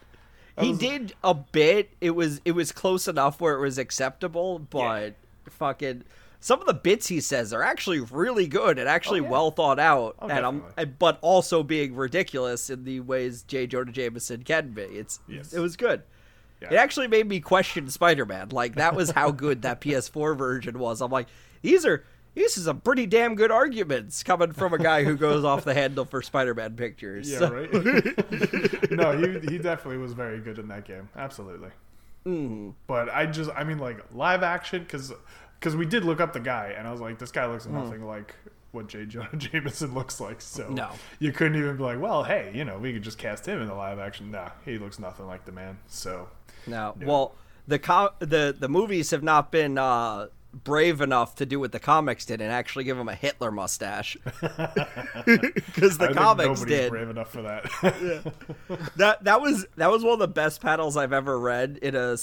He 0.60 0.70
was- 0.70 0.78
did 0.78 1.14
a 1.24 1.34
bit. 1.34 1.90
It 2.00 2.10
was 2.10 2.40
it 2.44 2.52
was 2.52 2.70
close 2.72 3.08
enough 3.08 3.40
where 3.40 3.54
it 3.54 3.60
was 3.60 3.78
acceptable, 3.78 4.58
but 4.58 5.14
fucking 5.50 6.04
some 6.40 6.60
of 6.60 6.66
the 6.66 6.74
bits 6.74 7.06
he 7.08 7.20
says 7.20 7.52
are 7.52 7.62
actually 7.62 8.00
really 8.00 8.46
good 8.46 8.78
and 8.78 8.88
actually 8.88 9.20
Oh, 9.20 9.24
yeah. 9.24 9.30
well 9.30 9.50
thought 9.50 9.78
out, 9.78 10.14
Oh, 10.20 10.28
and 10.28 10.44
I'm 10.44 10.62
but 10.98 11.18
also 11.22 11.62
being 11.62 11.94
ridiculous 11.96 12.68
in 12.70 12.84
the 12.84 13.00
ways 13.00 13.42
J. 13.42 13.66
Jonah 13.66 13.92
Jameson 13.92 14.42
can 14.44 14.72
be. 14.72 14.82
It's 14.82 15.20
Yes. 15.26 15.52
it 15.54 15.60
was 15.60 15.76
good. 15.76 16.02
Yeah. 16.60 16.68
It 16.72 16.76
actually 16.76 17.08
made 17.08 17.26
me 17.26 17.40
question 17.40 17.88
Spider-Man. 17.88 18.50
Like 18.50 18.76
that 18.76 18.94
was 18.94 19.10
how 19.10 19.30
good 19.30 19.62
that 19.62 19.80
PS4 19.82 20.36
version 20.36 20.78
was. 20.78 21.00
I'm 21.00 21.10
like, 21.10 21.26
these 21.62 21.84
are 21.86 22.04
these 22.34 22.56
is 22.56 22.66
a 22.66 22.74
pretty 22.74 23.06
damn 23.06 23.34
good 23.34 23.50
arguments 23.50 24.22
coming 24.22 24.52
from 24.52 24.72
a 24.74 24.78
guy 24.78 25.04
who 25.04 25.16
goes 25.16 25.44
off 25.44 25.64
the 25.64 25.74
handle 25.74 26.04
for 26.04 26.20
Spider-Man 26.22 26.74
pictures. 26.76 27.30
Yeah, 27.30 27.38
So- 27.38 27.52
right. 27.52 27.70
no, 28.90 29.16
he 29.16 29.38
he 29.52 29.58
definitely 29.58 29.98
was 29.98 30.12
very 30.12 30.40
good 30.40 30.58
in 30.58 30.68
that 30.68 30.84
game. 30.84 31.08
Absolutely. 31.16 31.70
Mm-hmm. 32.26 32.70
But 32.86 33.08
I 33.10 33.26
just, 33.26 33.50
I 33.54 33.64
mean, 33.64 33.78
like 33.78 33.98
live 34.14 34.42
action, 34.42 34.82
because 34.82 35.12
because 35.60 35.76
we 35.76 35.86
did 35.86 36.04
look 36.04 36.20
up 36.20 36.32
the 36.32 36.40
guy, 36.40 36.74
and 36.76 36.86
I 36.88 36.92
was 36.92 37.00
like, 37.00 37.18
this 37.18 37.30
guy 37.30 37.42
Mm. 37.44 37.52
looks 37.52 37.66
nothing 37.66 38.04
like 38.06 38.34
what 38.72 38.88
J. 38.88 39.04
Jonah 39.06 39.28
Jameson 39.36 39.94
looks 39.94 40.20
like. 40.20 40.40
So 40.40 40.68
No. 40.68 40.90
you 41.20 41.32
couldn't 41.32 41.56
even 41.56 41.76
be 41.76 41.82
like, 41.84 42.00
well, 42.00 42.24
hey, 42.24 42.50
you 42.54 42.64
know, 42.64 42.78
we 42.78 42.92
could 42.92 43.02
just 43.02 43.18
cast 43.18 43.46
him 43.46 43.60
in 43.62 43.68
the 43.68 43.74
live 43.74 43.98
action. 43.98 44.30
Nah, 44.32 44.50
he 44.64 44.78
looks 44.78 44.98
nothing 44.98 45.26
like 45.26 45.44
the 45.44 45.52
man. 45.52 45.78
So 45.86 46.28
No. 46.66 46.94
Well, 47.00 47.34
the 47.68 47.78
co- 47.78 48.14
the 48.18 48.54
the 48.58 48.68
movies 48.68 49.10
have 49.10 49.22
not 49.22 49.52
been 49.52 49.78
uh, 49.78 50.26
brave 50.62 51.00
enough 51.00 51.34
to 51.36 51.46
do 51.46 51.58
what 51.58 51.72
the 51.72 51.80
comics 51.80 52.24
did 52.24 52.40
and 52.40 52.52
actually 52.52 52.84
give 52.84 52.96
him 52.98 53.08
a 53.08 53.14
Hitler 53.14 53.50
mustache. 53.50 54.16
Because 55.24 55.98
the 55.98 56.04
I 56.04 56.06
think 56.08 56.18
comics 56.18 56.60
nobody's 56.60 56.64
did. 56.78 56.90
brave 56.90 57.08
enough 57.08 57.30
for 57.30 57.42
that. 57.42 58.34
That 58.96 59.24
that 59.24 59.40
was 59.40 59.66
that 59.76 59.90
was 59.90 60.04
one 60.04 60.12
of 60.14 60.18
the 60.18 60.28
best 60.28 60.60
panels 60.60 60.96
I've 60.96 61.12
ever 61.12 61.38
read 61.38 61.78
in 61.82 61.94
a. 61.96 62.16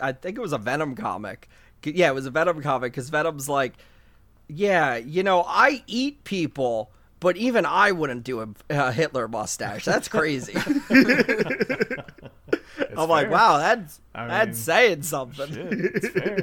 I 0.00 0.12
think 0.12 0.38
it 0.38 0.40
was 0.40 0.52
a 0.52 0.58
Venom 0.58 0.94
comic. 0.96 1.48
Yeah, 1.84 2.08
it 2.08 2.14
was 2.14 2.26
a 2.26 2.30
Venom 2.30 2.62
comic 2.62 2.92
because 2.92 3.10
Venom's 3.10 3.48
like, 3.48 3.74
yeah, 4.48 4.96
you 4.96 5.22
know, 5.22 5.44
I 5.46 5.82
eat 5.86 6.24
people. 6.24 6.90
But 7.20 7.36
even 7.36 7.66
I 7.66 7.90
wouldn't 7.92 8.22
do 8.24 8.40
a, 8.40 8.48
a 8.70 8.92
Hitler 8.92 9.26
mustache. 9.28 9.84
That's 9.84 10.06
crazy. 10.08 10.54
I'm 12.96 13.08
like, 13.08 13.30
wow, 13.30 13.58
that's 13.58 14.00
I 14.14 14.26
that's 14.26 14.46
mean, 14.46 14.54
saying 14.54 15.02
something. 15.02 15.52
Shit, 15.52 15.68
it's 15.72 16.08
fair. 16.08 16.36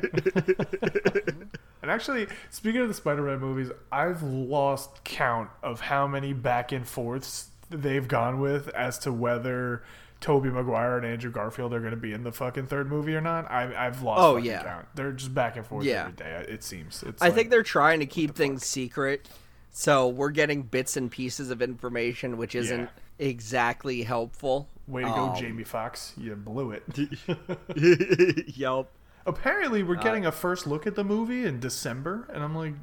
and 1.81 1.91
actually, 1.91 2.27
speaking 2.49 2.81
of 2.81 2.87
the 2.87 2.93
Spider-Man 2.93 3.39
movies, 3.39 3.71
I've 3.91 4.21
lost 4.23 5.03
count 5.03 5.49
of 5.63 5.81
how 5.81 6.07
many 6.07 6.33
back 6.33 6.71
and 6.71 6.87
forths 6.87 7.49
they've 7.69 8.07
gone 8.07 8.39
with 8.39 8.67
as 8.69 8.97
to 8.99 9.11
whether 9.11 9.83
Tobey 10.21 10.49
Maguire 10.49 10.97
and 10.97 11.05
Andrew 11.05 11.31
Garfield 11.31 11.73
are 11.73 11.79
going 11.79 11.91
to 11.91 11.97
be 11.97 12.13
in 12.13 12.23
the 12.23 12.31
fucking 12.31 12.67
third 12.67 12.89
movie 12.89 13.15
or 13.15 13.21
not. 13.21 13.49
I, 13.51 13.73
I've 13.87 14.01
lost. 14.01 14.21
Oh, 14.21 14.37
yeah. 14.37 14.63
count. 14.63 14.87
They're 14.95 15.11
just 15.11 15.33
back 15.33 15.55
and 15.57 15.65
forth 15.65 15.85
Yeah. 15.85 16.01
every 16.03 16.13
day. 16.13 16.45
It 16.49 16.63
seems. 16.63 17.03
It's 17.03 17.21
I 17.21 17.27
like- 17.27 17.35
think 17.35 17.49
they're 17.49 17.63
trying 17.63 17.99
to 18.01 18.05
keep 18.05 18.35
things 18.35 18.65
secret, 18.65 19.29
so 19.77 20.07
we're 20.07 20.29
getting 20.29 20.61
bits 20.61 20.95
and 20.95 21.11
pieces 21.11 21.51
of 21.51 21.61
information, 21.61 22.37
which 22.37 22.55
isn't 22.55 22.89
exactly 23.19 24.03
helpful. 24.03 24.69
Way 24.87 25.01
to 25.01 25.07
go, 25.09 25.15
Um, 25.15 25.35
Jamie 25.35 25.65
Foxx! 25.65 26.13
You 26.17 26.33
blew 26.35 26.71
it. 26.71 26.83
Yup. 28.57 28.89
Apparently, 29.25 29.81
Uh, 29.81 29.85
we're 29.85 29.95
getting 29.95 30.25
a 30.25 30.31
first 30.31 30.65
look 30.65 30.87
at 30.87 30.95
the 30.95 31.03
movie 31.03 31.43
in 31.45 31.59
December, 31.59 32.25
and 32.33 32.41
I'm 32.43 32.55
like, 32.55 32.73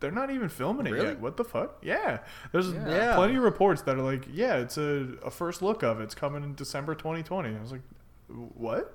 they're 0.00 0.10
not 0.10 0.30
even 0.30 0.48
filming 0.50 0.86
it 0.86 0.92
Really? 0.92 1.06
yet. 1.08 1.20
What 1.20 1.36
the 1.38 1.44
fuck? 1.44 1.78
Yeah, 1.82 2.18
there's 2.52 2.72
Yeah. 2.72 3.14
plenty 3.16 3.36
of 3.36 3.42
reports 3.42 3.80
that 3.82 3.96
are 3.96 4.02
like, 4.02 4.26
yeah, 4.32 4.56
it's 4.56 4.76
a, 4.76 5.06
a 5.24 5.30
first 5.30 5.62
look 5.62 5.82
of 5.82 6.00
it. 6.00 6.04
It's 6.04 6.14
coming 6.14 6.42
in 6.44 6.54
December 6.54 6.94
2020. 6.94 7.56
I 7.56 7.60
was 7.60 7.72
like, 7.72 7.82
what? 8.28 8.94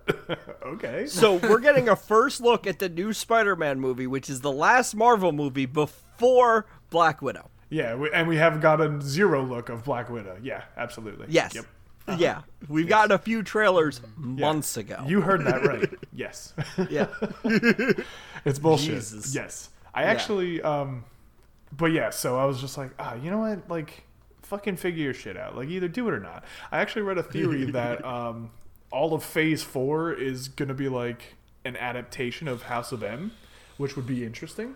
okay. 0.65 1.07
So 1.07 1.35
we're 1.35 1.59
getting 1.59 1.89
a 1.89 1.95
first 1.95 2.39
look 2.41 2.65
at 2.67 2.79
the 2.79 2.89
new 2.89 3.13
Spider-Man 3.13 3.79
movie, 3.79 4.07
which 4.07 4.29
is 4.29 4.41
the 4.41 4.51
last 4.51 4.95
Marvel 4.95 5.31
movie 5.31 5.65
before 5.65 6.04
Black 6.89 7.21
Widow. 7.21 7.49
Yeah, 7.69 7.95
we, 7.95 8.11
and 8.11 8.27
we 8.27 8.37
have 8.37 8.61
gotten 8.61 9.01
zero 9.01 9.43
look 9.43 9.69
of 9.69 9.83
Black 9.83 10.09
Widow. 10.09 10.37
Yeah, 10.41 10.63
absolutely. 10.77 11.27
Yes. 11.29 11.55
Yep. 11.55 11.65
Yeah, 12.19 12.43
we've 12.69 12.87
gotten 12.87 13.11
a 13.13 13.17
few 13.17 13.41
trailers 13.41 13.99
months 14.15 14.77
ago. 14.77 15.03
You 15.07 15.21
heard 15.21 15.43
that 15.45 15.65
right. 15.65 15.89
yes. 16.13 16.53
yeah. 16.87 17.07
It's 18.45 18.59
bullshit. 18.59 18.93
Jesus. 18.93 19.33
Yes. 19.33 19.69
I 19.91 20.03
actually 20.03 20.61
um 20.61 21.03
but 21.75 21.87
yeah, 21.87 22.11
so 22.11 22.37
I 22.37 22.45
was 22.45 22.61
just 22.61 22.77
like, 22.77 22.91
ah, 22.99 23.15
you 23.15 23.31
know 23.31 23.39
what? 23.39 23.67
Like 23.69 24.03
fucking 24.43 24.75
figure 24.75 25.03
your 25.03 25.15
shit 25.15 25.35
out. 25.35 25.55
Like 25.57 25.69
either 25.69 25.87
do 25.87 26.07
it 26.07 26.13
or 26.13 26.19
not. 26.19 26.43
I 26.71 26.79
actually 26.79 27.01
read 27.01 27.17
a 27.17 27.23
theory 27.23 27.65
that 27.71 28.05
um 28.05 28.51
all 28.91 29.15
of 29.15 29.23
phase 29.23 29.63
4 29.63 30.13
is 30.13 30.47
going 30.47 30.67
to 30.67 30.75
be 30.75 30.87
like 30.87 31.35
an 31.65 31.75
adaptation 31.75 32.47
of 32.47 32.61
House 32.61 32.91
of 32.91 33.01
M, 33.01 33.31
which 33.77 33.95
would 33.95 34.05
be 34.05 34.23
interesting. 34.23 34.75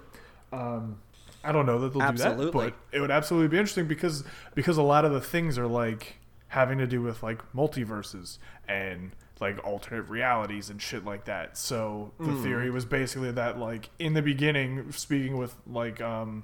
Um 0.51 0.97
I 1.43 1.51
don't 1.51 1.65
know 1.65 1.79
that 1.79 1.93
they'll 1.93 2.01
do 2.01 2.17
that, 2.17 2.37
but 2.51 2.73
it 2.91 2.99
would 2.99 3.11
absolutely 3.11 3.47
be 3.47 3.57
interesting 3.57 3.87
because 3.87 4.23
because 4.55 4.77
a 4.77 4.83
lot 4.83 5.05
of 5.05 5.11
the 5.13 5.21
things 5.21 5.57
are 5.57 5.67
like 5.67 6.17
having 6.49 6.77
to 6.79 6.87
do 6.87 7.01
with 7.01 7.21
like 7.23 7.39
multiverses 7.53 8.37
and 8.67 9.11
like 9.39 9.57
alternate 9.65 10.09
realities 10.09 10.69
and 10.69 10.81
shit 10.81 11.05
like 11.05 11.25
that. 11.25 11.57
So 11.57 12.11
the 12.19 12.25
Hmm. 12.33 12.43
theory 12.43 12.69
was 12.71 12.85
basically 12.85 13.31
that 13.31 13.57
like 13.57 13.89
in 13.99 14.13
the 14.13 14.21
beginning, 14.21 14.91
speaking 14.91 15.37
with 15.37 15.55
like 15.65 16.01
um 16.01 16.43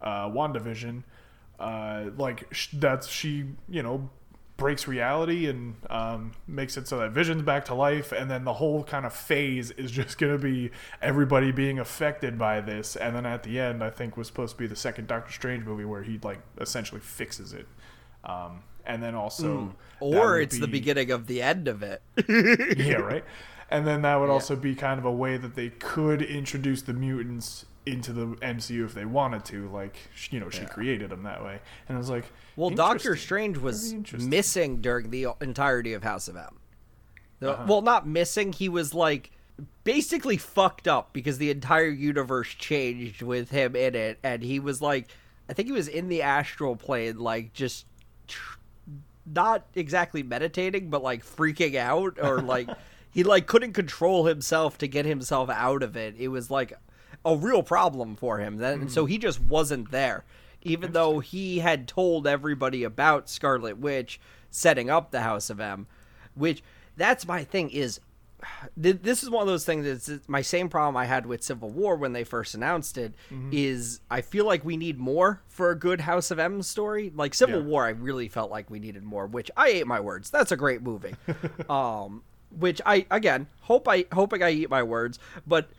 uh 0.00 0.28
WandaVision, 0.28 1.04
uh, 1.60 2.06
like 2.16 2.52
sh- 2.52 2.68
that's 2.74 3.06
she 3.06 3.44
you 3.68 3.82
know 3.82 4.10
breaks 4.56 4.86
reality 4.86 5.48
and 5.48 5.74
um, 5.90 6.32
makes 6.46 6.76
it 6.76 6.86
so 6.86 6.98
that 6.98 7.10
Vision's 7.10 7.42
back 7.42 7.64
to 7.66 7.74
life, 7.74 8.12
and 8.12 8.30
then 8.30 8.44
the 8.44 8.54
whole 8.54 8.84
kind 8.84 9.04
of 9.04 9.12
phase 9.12 9.70
is 9.72 9.90
just 9.90 10.18
gonna 10.20 10.38
be 10.38 10.70
everybody 11.02 11.52
being 11.52 11.78
affected 11.78 12.38
by 12.38 12.60
this, 12.60 12.96
and 12.96 13.14
then 13.16 13.26
at 13.26 13.42
the 13.42 13.58
end, 13.58 13.82
I 13.82 13.90
think 13.90 14.16
was 14.16 14.26
supposed 14.26 14.52
to 14.52 14.58
be 14.58 14.66
the 14.66 14.76
second 14.76 15.08
Doctor 15.08 15.32
Strange 15.32 15.64
movie 15.64 15.84
where 15.84 16.02
he 16.02 16.18
like 16.22 16.40
essentially 16.60 17.00
fixes 17.00 17.52
it, 17.52 17.66
um, 18.24 18.62
and 18.86 19.02
then 19.02 19.14
also 19.14 19.74
that 20.00 20.06
Or 20.06 20.40
it's 20.40 20.58
the 20.58 20.68
beginning 20.68 21.10
of 21.10 21.26
the 21.26 21.42
end 21.42 21.68
of 21.68 21.82
it. 21.82 22.02
yeah, 22.76 22.96
right. 22.96 23.24
And 23.70 23.86
then 23.86 24.02
that 24.02 24.16
would 24.16 24.30
also 24.30 24.54
be 24.54 24.74
kind 24.74 25.00
of 25.00 25.04
a 25.04 25.10
way 25.10 25.36
that 25.36 25.54
they 25.54 25.70
could 25.70 26.22
introduce 26.22 26.82
the 26.82 26.92
mutants 26.92 27.64
into 27.86 28.12
the 28.12 28.26
MCU 28.26 28.84
if 28.84 28.94
they 28.94 29.04
wanted 29.04 29.44
to. 29.46 29.68
Like, 29.68 29.96
you 30.30 30.40
know, 30.40 30.50
she 30.50 30.64
created 30.64 31.10
them 31.10 31.22
that 31.24 31.44
way. 31.44 31.60
And 31.88 31.96
I 31.96 31.98
was 31.98 32.10
like, 32.10 32.24
Well, 32.56 32.70
Doctor. 32.70 33.16
Strange 33.16 33.58
was 33.58 33.94
missing 34.12 34.80
during 34.80 35.10
the 35.10 35.28
entirety 35.40 35.92
of 35.92 36.02
House 36.02 36.28
of 36.28 36.36
M. 36.36 36.58
Uh-huh. 37.42 37.64
Well, 37.68 37.82
not 37.82 38.06
missing. 38.06 38.52
He 38.52 38.68
was 38.68 38.94
like 38.94 39.30
basically 39.84 40.36
fucked 40.36 40.88
up 40.88 41.12
because 41.12 41.38
the 41.38 41.50
entire 41.50 41.88
universe 41.88 42.48
changed 42.48 43.22
with 43.22 43.50
him 43.50 43.76
in 43.76 43.94
it, 43.94 44.18
and 44.22 44.42
he 44.42 44.60
was 44.60 44.80
like, 44.80 45.08
I 45.48 45.52
think 45.52 45.68
he 45.68 45.72
was 45.72 45.88
in 45.88 46.08
the 46.08 46.22
astral 46.22 46.76
plane, 46.76 47.18
like 47.18 47.52
just 47.52 47.86
tr- 48.26 48.58
not 49.26 49.66
exactly 49.74 50.22
meditating, 50.22 50.90
but 50.90 51.02
like 51.02 51.24
freaking 51.24 51.76
out, 51.76 52.18
or 52.20 52.40
like 52.40 52.68
he 53.10 53.22
like 53.22 53.46
couldn't 53.46 53.74
control 53.74 54.24
himself 54.26 54.78
to 54.78 54.88
get 54.88 55.04
himself 55.04 55.50
out 55.50 55.82
of 55.82 55.96
it. 55.96 56.14
It 56.18 56.28
was 56.28 56.50
like 56.50 56.72
a 57.24 57.36
real 57.36 57.62
problem 57.62 58.16
for 58.16 58.38
him. 58.38 58.56
Then, 58.58 58.82
and 58.82 58.92
so 58.92 59.06
he 59.06 59.18
just 59.18 59.40
wasn't 59.40 59.90
there, 59.90 60.24
even 60.62 60.92
though 60.92 61.20
he 61.20 61.58
had 61.60 61.88
told 61.88 62.26
everybody 62.26 62.84
about 62.84 63.28
Scarlet 63.28 63.78
Witch 63.78 64.20
setting 64.50 64.90
up 64.90 65.10
the 65.10 65.22
House 65.22 65.50
of 65.50 65.60
M. 65.60 65.86
Which 66.34 66.62
that's 66.96 67.26
my 67.26 67.44
thing 67.44 67.70
is. 67.70 68.00
This 68.76 69.22
is 69.22 69.30
one 69.30 69.40
of 69.42 69.48
those 69.48 69.64
things. 69.64 69.86
That's 69.86 70.08
it's 70.08 70.28
my 70.28 70.42
same 70.42 70.68
problem 70.68 70.96
I 70.96 71.06
had 71.06 71.24
with 71.26 71.42
Civil 71.42 71.70
War 71.70 71.96
when 71.96 72.12
they 72.12 72.24
first 72.24 72.54
announced 72.54 72.98
it. 72.98 73.14
Is 73.52 74.00
I 74.10 74.20
feel 74.20 74.44
like 74.44 74.64
we 74.64 74.76
need 74.76 74.98
more 74.98 75.40
for 75.48 75.70
a 75.70 75.74
good 75.78 76.00
House 76.02 76.30
of 76.30 76.38
M 76.38 76.62
story. 76.62 77.10
Like 77.14 77.32
Civil 77.34 77.60
Yeah. 77.60 77.66
War, 77.66 77.86
I 77.86 77.90
really 77.90 78.28
felt 78.28 78.50
like 78.50 78.68
we 78.68 78.80
needed 78.80 79.02
more. 79.02 79.26
Which 79.26 79.50
I 79.56 79.68
ate 79.68 79.86
my 79.86 80.00
words. 80.00 80.28
That's 80.30 80.52
a 80.52 80.56
great 80.56 80.82
movie. 80.82 81.14
um, 81.70 82.22
which 82.58 82.80
I 82.84 83.06
again 83.10 83.46
hope 83.62 83.88
I 83.88 84.04
hoping 84.12 84.42
I 84.42 84.50
eat 84.50 84.68
my 84.68 84.82
words, 84.82 85.18
but 85.46 85.70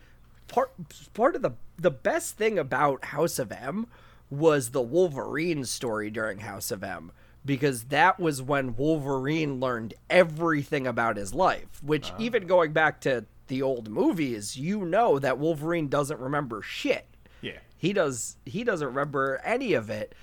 part 0.48 0.70
part 1.14 1.36
of 1.36 1.42
the 1.42 1.52
the 1.78 1.90
best 1.90 2.36
thing 2.36 2.58
about 2.58 3.06
House 3.06 3.38
of 3.38 3.52
M 3.52 3.86
was 4.30 4.70
the 4.70 4.82
Wolverine 4.82 5.64
story 5.64 6.10
during 6.10 6.40
House 6.40 6.70
of 6.70 6.82
M 6.82 7.12
because 7.44 7.84
that 7.84 8.18
was 8.18 8.42
when 8.42 8.74
Wolverine 8.76 9.60
learned 9.60 9.94
everything 10.10 10.86
about 10.86 11.16
his 11.16 11.32
life, 11.32 11.82
which 11.82 12.12
even 12.18 12.46
going 12.46 12.72
back 12.72 13.00
to 13.02 13.24
the 13.46 13.62
old 13.62 13.88
movies, 13.88 14.56
you 14.56 14.84
know 14.84 15.18
that 15.20 15.38
Wolverine 15.38 15.88
doesn't 15.88 16.18
remember 16.18 16.60
shit. 16.62 17.06
Yeah. 17.40 17.58
He 17.78 17.92
does 17.92 18.36
he 18.44 18.64
doesn't 18.64 18.88
remember 18.88 19.40
any 19.44 19.74
of 19.74 19.88
it. 19.88 20.14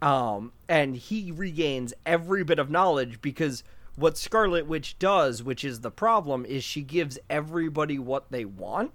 Um 0.00 0.52
and 0.68 0.96
he 0.96 1.30
regains 1.30 1.94
every 2.04 2.42
bit 2.42 2.58
of 2.58 2.70
knowledge 2.70 3.22
because 3.22 3.62
what 3.94 4.18
Scarlet 4.18 4.66
Witch 4.66 4.98
does, 4.98 5.42
which 5.42 5.64
is 5.64 5.80
the 5.80 5.90
problem, 5.90 6.44
is 6.46 6.64
she 6.64 6.82
gives 6.82 7.18
everybody 7.28 7.98
what 7.98 8.30
they 8.32 8.44
want. 8.44 8.92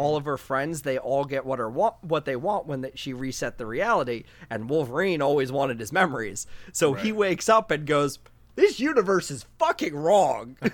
All 0.00 0.16
of 0.16 0.24
her 0.24 0.38
friends, 0.38 0.80
they 0.80 0.96
all 0.96 1.26
get 1.26 1.44
what 1.44 1.58
her 1.58 1.68
want, 1.68 1.96
what 2.00 2.24
they 2.24 2.34
want 2.34 2.66
when 2.66 2.80
they, 2.80 2.92
she 2.94 3.12
reset 3.12 3.58
the 3.58 3.66
reality. 3.66 4.24
And 4.48 4.70
Wolverine 4.70 5.20
always 5.20 5.52
wanted 5.52 5.78
his 5.78 5.92
memories, 5.92 6.46
so 6.72 6.94
he 6.94 7.12
wakes 7.12 7.50
up 7.50 7.70
and 7.70 7.86
goes, 7.86 8.18
"This 8.54 8.80
universe 8.80 9.30
is 9.30 9.44
fucking 9.58 9.94
wrong. 9.94 10.56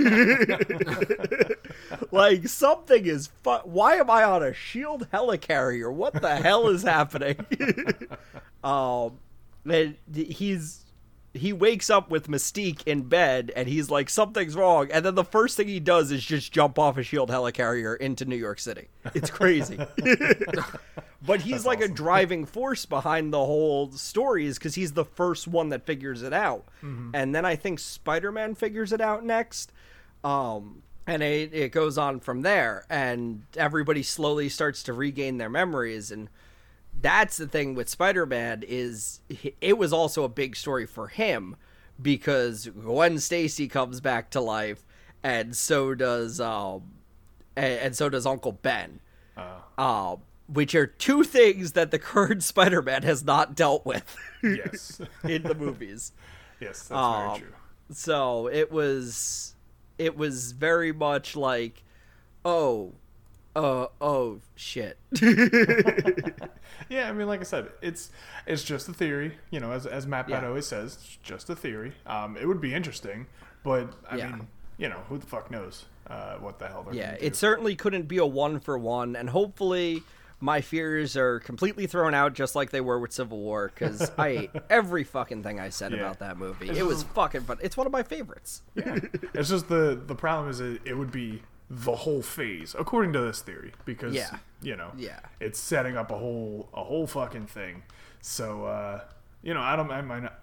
like 2.13 2.47
something 2.47 3.05
is 3.05 3.31
fu- 3.43 3.65
Why 3.65 3.97
am 3.97 4.11
I 4.11 4.23
on 4.23 4.45
a 4.45 4.55
shield 4.55 5.09
helicarrier? 5.13 5.93
What 5.93 6.23
the 6.23 6.37
hell 6.37 6.69
is 6.69 6.85
happening?" 6.85 7.45
um, 8.65 9.19
and 9.69 9.97
he's 10.15 10.85
he 11.39 11.53
wakes 11.53 11.91
up 11.91 12.11
with 12.11 12.29
Mystique 12.29 12.83
in 12.87 13.03
bed 13.03 13.53
and 13.57 13.69
he's 13.69 13.91
like, 13.91 14.09
something's 14.11 14.55
wrong. 14.55 14.89
And 14.91 15.05
then 15.05 15.15
the 15.15 15.25
first 15.25 15.57
thing 15.57 15.69
he 15.69 15.81
does 15.81 16.11
is 16.11 16.25
just 16.25 16.53
jump 16.53 16.79
off 16.79 16.97
a 16.97 17.03
shield 17.03 17.31
helicarrier 17.31 17.97
into 17.99 18.25
New 18.25 18.37
York 18.37 18.59
City. 18.59 18.89
It's 19.15 19.31
crazy. 19.31 19.79
but 21.27 21.41
he's 21.41 21.65
like 21.65 21.81
a 21.81 21.89
driving 21.89 22.45
force 22.45 22.87
behind 22.87 23.33
the 23.33 23.45
whole 23.45 23.93
story 23.93 24.47
is 24.47 24.59
because 24.59 24.75
he's 24.75 24.93
the 24.93 25.05
first 25.05 25.49
one 25.49 25.71
that 25.71 25.87
figures 25.87 26.23
it 26.23 26.33
out. 26.33 26.67
And 27.15 27.35
then 27.35 27.45
I 27.45 27.57
think 27.57 27.79
Spider 27.79 28.33
Man 28.33 28.55
figures 28.55 28.93
it 28.93 29.01
out 29.01 29.25
next. 29.25 29.73
Um, 30.25 30.83
and 31.07 31.23
it, 31.23 31.55
it 31.55 31.73
goes 31.73 31.99
on 31.99 32.21
from 32.21 32.43
there. 32.43 32.85
And 32.91 33.45
everybody 33.57 34.03
slowly 34.03 34.49
starts 34.49 34.83
to 34.85 34.93
regain 34.93 35.39
their 35.39 35.51
memories. 35.51 36.11
And 36.11 36.29
that's 37.01 37.37
the 37.37 37.47
thing 37.47 37.75
with 37.75 37.89
Spider-Man 37.89 38.65
is 38.67 39.21
it 39.61 39.79
was 39.79 39.93
also 39.93 40.25
a 40.25 40.29
big 40.29 40.57
story 40.57 40.87
for 40.87 41.09
him 41.09 41.57
because 42.01 42.67
Gwen 42.69 43.19
Stacy 43.19 43.69
comes 43.69 44.01
back 44.01 44.31
to 44.31 44.41
life 44.41 44.85
and 45.23 45.57
so 45.57 45.95
does 45.95 46.41
um 46.41 46.83
and, 47.57 47.81
and 47.81 47.97
so 47.97 48.09
does 48.09 48.27
Uncle 48.27 48.53
Ben. 48.53 49.01
Um 49.79 50.19
which 50.49 50.75
are 50.77 50.87
two 50.87 51.25
things 51.25 51.73
that 51.73 51.91
the 51.91 51.99
current 51.99 52.43
Spider-Man 52.43 53.03
has 53.03 53.25
not 53.25 53.55
dealt 53.57 53.85
with 53.85 54.17
Yes. 54.45 55.01
in 55.25 55.43
the 55.43 55.55
movies. 55.57 56.13
yes, 56.61 56.83
that's 56.87 56.91
Um, 56.93 57.27
very 57.29 57.39
true. 57.41 57.53
So 57.93 58.47
it 58.49 58.71
was 58.71 59.55
it 59.99 60.17
was 60.17 60.53
very 60.53 60.93
much 60.93 61.35
like 61.37 61.83
oh 62.45 62.93
uh 63.57 63.89
oh 64.01 64.39
shit. 64.55 64.99
Yeah, 66.89 67.09
I 67.09 67.13
mean, 67.13 67.27
like 67.27 67.41
I 67.41 67.45
said, 67.45 67.69
it's 67.83 68.11
it's 68.47 68.63
just 68.63 68.89
a 68.89 68.93
theory. 68.93 69.37
You 69.51 69.59
know, 69.61 69.73
as 69.73 69.87
as 69.87 70.07
MatPat 70.07 70.29
Yeah. 70.29 70.47
always 70.47 70.67
says, 70.67 70.95
it's 71.01 71.17
just 71.23 71.51
a 71.51 71.57
theory. 71.57 71.95
Um, 72.07 72.37
it 72.37 72.47
would 72.47 72.61
be 72.61 72.75
interesting, 72.75 73.27
but 73.65 73.93
I 74.09 74.17
Yeah. 74.19 74.29
mean, 74.29 74.47
you 74.79 74.89
know, 74.89 75.01
who 75.09 75.19
the 75.19 75.27
fuck 75.27 75.51
knows 75.51 75.87
uh, 76.09 76.37
what 76.37 76.59
the 76.61 76.69
hell 76.69 76.85
they're 76.85 76.95
Yeah, 76.95 77.17
it 77.19 77.35
certainly 77.35 77.75
couldn't 77.75 78.05
be 78.07 78.19
a 78.19 78.27
one 78.27 78.61
for 78.61 78.79
one, 78.79 79.17
and 79.17 79.31
hopefully 79.31 80.05
my 80.39 80.61
fears 80.61 81.17
are 81.17 81.41
completely 81.41 81.87
thrown 81.89 82.15
out 82.15 82.35
just 82.35 82.55
like 82.55 82.71
they 82.71 82.81
were 82.83 83.01
with 83.01 83.11
Civil 83.13 83.39
War 83.39 83.73
because 83.75 84.13
I 84.19 84.29
ate 84.29 84.51
every 84.71 85.03
fucking 85.03 85.43
thing 85.43 85.59
I 85.59 85.71
said 85.71 85.91
Yeah. 85.93 85.99
about 86.01 86.19
that 86.21 86.37
movie. 86.37 86.69
It's 86.69 86.79
It 86.79 86.87
was 86.87 87.03
just- 87.03 87.15
fucking 87.15 87.41
fun. 87.43 87.59
It's 87.63 87.77
one 87.77 87.87
of 87.87 87.93
my 87.93 88.03
favorites. 88.05 88.63
Yeah. 88.77 88.99
it's 89.35 89.49
just 89.49 89.69
the 89.69 90.01
the 90.07 90.15
problem 90.15 90.51
is 90.51 90.61
it, 90.61 90.83
it 90.85 90.95
would 90.97 91.11
be 91.11 91.43
the 91.69 91.97
whole 91.97 92.23
phase 92.23 92.77
according 92.79 93.13
to 93.13 93.21
this 93.21 93.41
theory 93.43 93.73
because 93.85 94.15
Yeah. 94.15 94.39
you 94.63 94.77
know 94.77 94.93
Yeah. 94.97 95.19
it's 95.41 95.59
setting 95.59 95.97
up 95.97 96.11
a 96.13 96.17
whole 96.19 96.69
a 96.73 96.85
whole 96.85 97.07
fucking 97.07 97.47
thing. 97.47 97.83
So 98.21 98.65
uh, 98.67 99.01
you 99.43 99.53
know, 99.55 99.61
I 99.63 99.77
don't 99.77 99.91
I 99.91 100.01
might 100.03 100.23
not, 100.23 100.39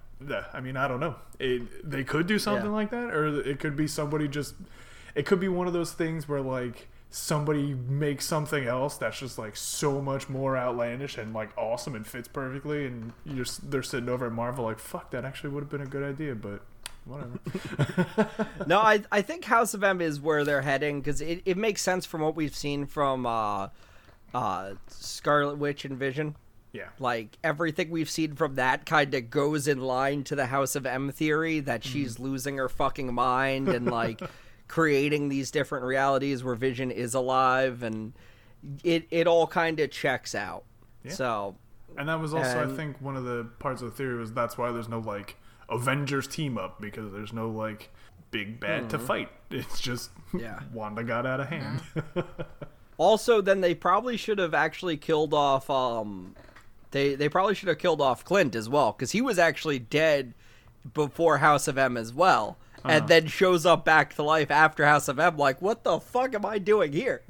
I 0.53 0.59
mean, 0.61 0.77
I 0.77 0.87
don't 0.87 0.99
know. 0.99 1.15
It, 1.39 1.89
they 1.89 2.03
could 2.03 2.27
do 2.27 2.39
something 2.39 2.65
Yeah. 2.71 2.71
like 2.71 2.91
that, 2.91 3.13
or 3.13 3.39
it 3.41 3.59
could 3.59 3.75
be 3.75 3.87
somebody 3.87 4.27
just. 4.27 4.55
It 5.15 5.25
could 5.25 5.39
be 5.39 5.47
one 5.49 5.67
of 5.67 5.73
those 5.73 5.91
things 5.93 6.27
where 6.29 6.41
like 6.41 6.87
somebody 7.09 7.73
makes 7.73 8.25
something 8.25 8.65
else 8.65 8.97
that's 8.97 9.19
just 9.19 9.37
like 9.37 9.55
so 9.55 10.01
much 10.01 10.27
more 10.29 10.57
outlandish 10.57 11.17
and 11.17 11.33
like 11.33 11.49
awesome 11.57 11.93
and 11.95 12.07
fits 12.07 12.27
perfectly, 12.27 12.85
and 12.85 13.11
you're 13.25 13.45
they're 13.63 13.83
sitting 13.83 14.09
over 14.09 14.25
at 14.27 14.31
Marvel 14.31 14.63
like, 14.65 14.79
fuck, 14.79 15.11
that 15.11 15.23
actually 15.25 15.49
would 15.51 15.61
have 15.63 15.69
been 15.69 15.81
a 15.81 15.85
good 15.85 16.03
idea, 16.03 16.33
but 16.35 16.61
whatever. 17.05 17.39
no, 18.67 18.79
I 18.79 19.01
I 19.11 19.21
think 19.21 19.45
House 19.45 19.73
of 19.73 19.83
M 19.83 20.01
is 20.01 20.19
where 20.19 20.43
they're 20.43 20.61
heading 20.61 21.01
because 21.01 21.21
it, 21.21 21.41
it 21.45 21.57
makes 21.57 21.81
sense 21.81 22.05
from 22.05 22.21
what 22.21 22.35
we've 22.35 22.55
seen 22.55 22.85
from 22.85 23.25
uh, 23.25 23.69
uh, 24.33 24.73
Scarlet 24.87 25.57
Witch 25.57 25.85
and 25.85 25.97
Vision. 25.97 26.35
yeah. 26.71 26.89
Like 26.99 27.37
everything 27.43 27.89
we've 27.89 28.09
seen 28.09 28.35
from 28.35 28.55
that 28.55 28.85
kind 28.85 29.13
of 29.13 29.29
goes 29.29 29.67
in 29.67 29.79
line 29.81 30.23
to 30.25 30.35
the 30.35 30.47
House 30.47 30.75
of 30.75 30.85
M 30.85 31.11
theory 31.11 31.59
that 31.61 31.83
she's 31.83 32.19
losing 32.19 32.57
her 32.57 32.69
fucking 32.69 33.13
mind 33.13 33.69
and 33.69 33.85
like 33.85 34.21
creating 34.67 35.29
these 35.29 35.51
different 35.51 35.85
realities 35.85 36.43
where 36.43 36.55
Vision 36.55 36.89
is 36.89 37.13
alive 37.13 37.83
and 37.83 38.13
it 38.83 39.05
it 39.11 39.27
all 39.27 39.45
kind 39.45 39.79
of 39.79 39.91
checks 39.91 40.33
out. 40.33 40.63
Yeah. 41.03 41.11
So 41.11 41.55
And 41.97 42.07
that 42.09 42.19
was 42.19 42.33
also, 42.33 42.63
I 42.63 42.75
think, 42.75 42.99
one 43.01 43.15
of 43.17 43.23
the 43.25 43.43
parts 43.59 43.81
of 43.81 43.91
the 43.91 43.95
theory 43.95 44.17
was 44.17 44.31
that's 44.33 44.57
why 44.57 44.71
there's 44.71 44.89
no 44.89 44.99
like 44.99 45.35
Avengers 45.73 46.27
team 46.27 46.57
up 46.57 46.79
because 46.79 47.11
there's 47.11 47.33
no 47.33 47.49
like 47.49 47.89
big 48.31 48.59
bad 48.59 48.89
to 48.91 48.99
fight. 48.99 49.29
It's 49.51 49.79
just 49.79 50.09
Yeah. 50.35 50.59
Wanda 50.73 51.03
got 51.03 51.27
out 51.27 51.39
of 51.39 51.47
hand. 51.47 51.81
also 52.97 53.41
then 53.41 53.61
they 53.61 53.75
probably 53.75 54.17
should 54.17 54.39
have 54.39 54.53
actually 54.53 54.97
killed 54.97 55.33
off 55.33 55.69
um 55.69 56.35
they 56.91 57.13
they 57.15 57.29
probably 57.29 57.53
should 57.53 57.67
have 57.69 57.77
killed 57.77 58.01
off 58.01 58.25
Clint 58.25 58.55
as 58.55 58.67
well 58.67 58.93
cuz 58.93 59.11
he 59.11 59.21
was 59.21 59.37
actually 59.37 59.77
dead 59.79 60.33
before 60.93 61.37
House 61.37 61.67
of 61.67 61.77
M 61.77 61.97
as 61.97 62.13
well. 62.13 62.57
And 62.85 63.07
then 63.07 63.27
shows 63.27 63.65
up 63.65 63.85
back 63.85 64.13
to 64.15 64.23
life 64.23 64.51
after 64.51 64.85
House 64.85 65.07
of 65.07 65.19
M 65.19 65.37
like 65.37 65.61
what 65.61 65.83
the 65.83 65.99
fuck 65.99 66.33
am 66.33 66.45
I 66.45 66.57
doing 66.57 66.91
here? 66.91 67.21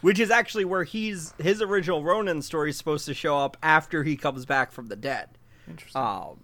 Which 0.00 0.20
is 0.20 0.30
actually 0.30 0.64
where 0.64 0.84
he's 0.84 1.34
his 1.38 1.60
original 1.60 2.02
Ronin 2.04 2.42
story 2.42 2.70
is 2.70 2.76
supposed 2.76 3.06
to 3.06 3.14
show 3.14 3.38
up 3.38 3.56
after 3.62 4.04
he 4.04 4.16
comes 4.16 4.44
back 4.46 4.72
from 4.72 4.86
the 4.86 4.96
dead. 4.96 5.30
Interesting. 5.68 6.00
Um, 6.00 6.40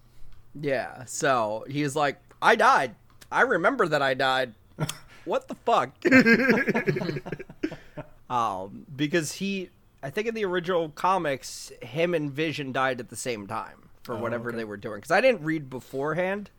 yeah. 0.61 1.05
So 1.07 1.65
he's 1.69 1.95
like, 1.97 2.21
"I 2.41 2.57
died. 2.57 2.95
I 3.31 3.43
remember 3.43 3.89
that 3.89 4.03
I 4.03 4.15
died. 4.15 4.55
what 5.25 5.49
the 5.49 5.55
fuck?" 5.55 5.91
um, 8.31 8.87
because 8.95 9.33
he, 9.33 9.71
I 10.03 10.11
think 10.11 10.27
in 10.29 10.35
the 10.35 10.45
original 10.45 10.89
comics, 10.91 11.73
him 11.83 12.15
and 12.15 12.31
Vision 12.31 12.73
died 12.73 13.01
at 13.01 13.09
the 13.09 13.17
same 13.17 13.47
time 13.47 13.89
for 14.03 14.17
whatever 14.17 14.51
they 14.53 14.65
were 14.65 14.77
doing. 14.77 14.97
Because 14.97 15.11
I 15.13 15.21
didn't 15.21 15.45
read 15.45 15.71
beforehand, 15.71 16.51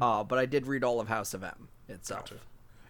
uh, 0.00 0.24
but 0.24 0.38
I 0.38 0.46
did 0.46 0.66
read 0.66 0.82
all 0.84 1.00
of 1.00 1.08
House 1.08 1.32
of 1.34 1.44
M 1.44 1.68
itself. 1.88 2.32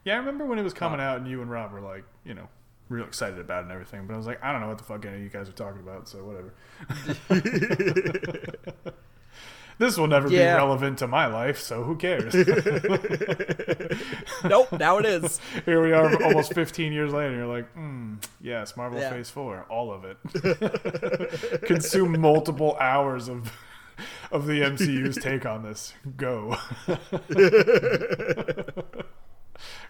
yeah, 0.04 0.14
I 0.14 0.16
remember 0.16 0.46
when 0.46 0.58
it 0.58 0.62
was 0.62 0.72
coming 0.74 1.00
out, 1.00 1.18
and 1.18 1.28
you 1.28 1.42
and 1.42 1.50
Rob 1.50 1.72
were 1.72 1.80
like, 1.80 2.04
you 2.24 2.34
know, 2.34 2.48
real 2.88 3.04
excited 3.04 3.38
about 3.38 3.60
it 3.60 3.62
and 3.64 3.72
everything. 3.72 4.06
But 4.06 4.14
I 4.14 4.16
was 4.16 4.26
like, 4.26 4.42
I 4.42 4.52
don't 4.52 4.60
know 4.62 4.68
what 4.68 4.78
the 4.78 4.84
fuck 4.84 5.04
any 5.04 5.16
of 5.16 5.22
you 5.22 5.28
guys 5.28 5.48
are 5.48 5.52
talking 5.52 5.80
about, 5.80 6.08
so 6.08 6.24
whatever. 6.24 6.54
this 9.78 9.96
will 9.96 10.06
never 10.06 10.28
Yeah. 10.28 10.54
be 10.54 10.58
relevant 10.58 10.98
to 10.98 11.06
my 11.06 11.26
life, 11.26 11.58
so 11.58 11.82
who 11.84 11.96
cares? 11.96 12.34
nope. 14.44 14.72
Now 14.72 14.98
it 14.98 15.06
is. 15.06 15.40
Here 15.64 15.82
we 15.82 15.92
are, 15.92 16.22
almost 16.22 16.54
15 16.54 16.92
years 16.92 17.12
later. 17.12 17.34
You're 17.36 17.46
like, 17.46 17.74
mm, 17.76 18.22
yes, 18.40 18.76
Marvel 18.76 19.00
Yeah. 19.00 19.10
Phase 19.10 19.30
Four, 19.30 19.64
all 19.68 19.92
of 19.92 20.04
it. 20.04 21.62
Consume 21.66 22.20
multiple 22.20 22.76
hours 22.80 23.28
of 23.28 23.52
of 24.30 24.46
the 24.46 24.60
MCU's 24.60 25.16
take 25.16 25.44
on 25.44 25.64
this. 25.64 25.92
Go. 26.16 26.56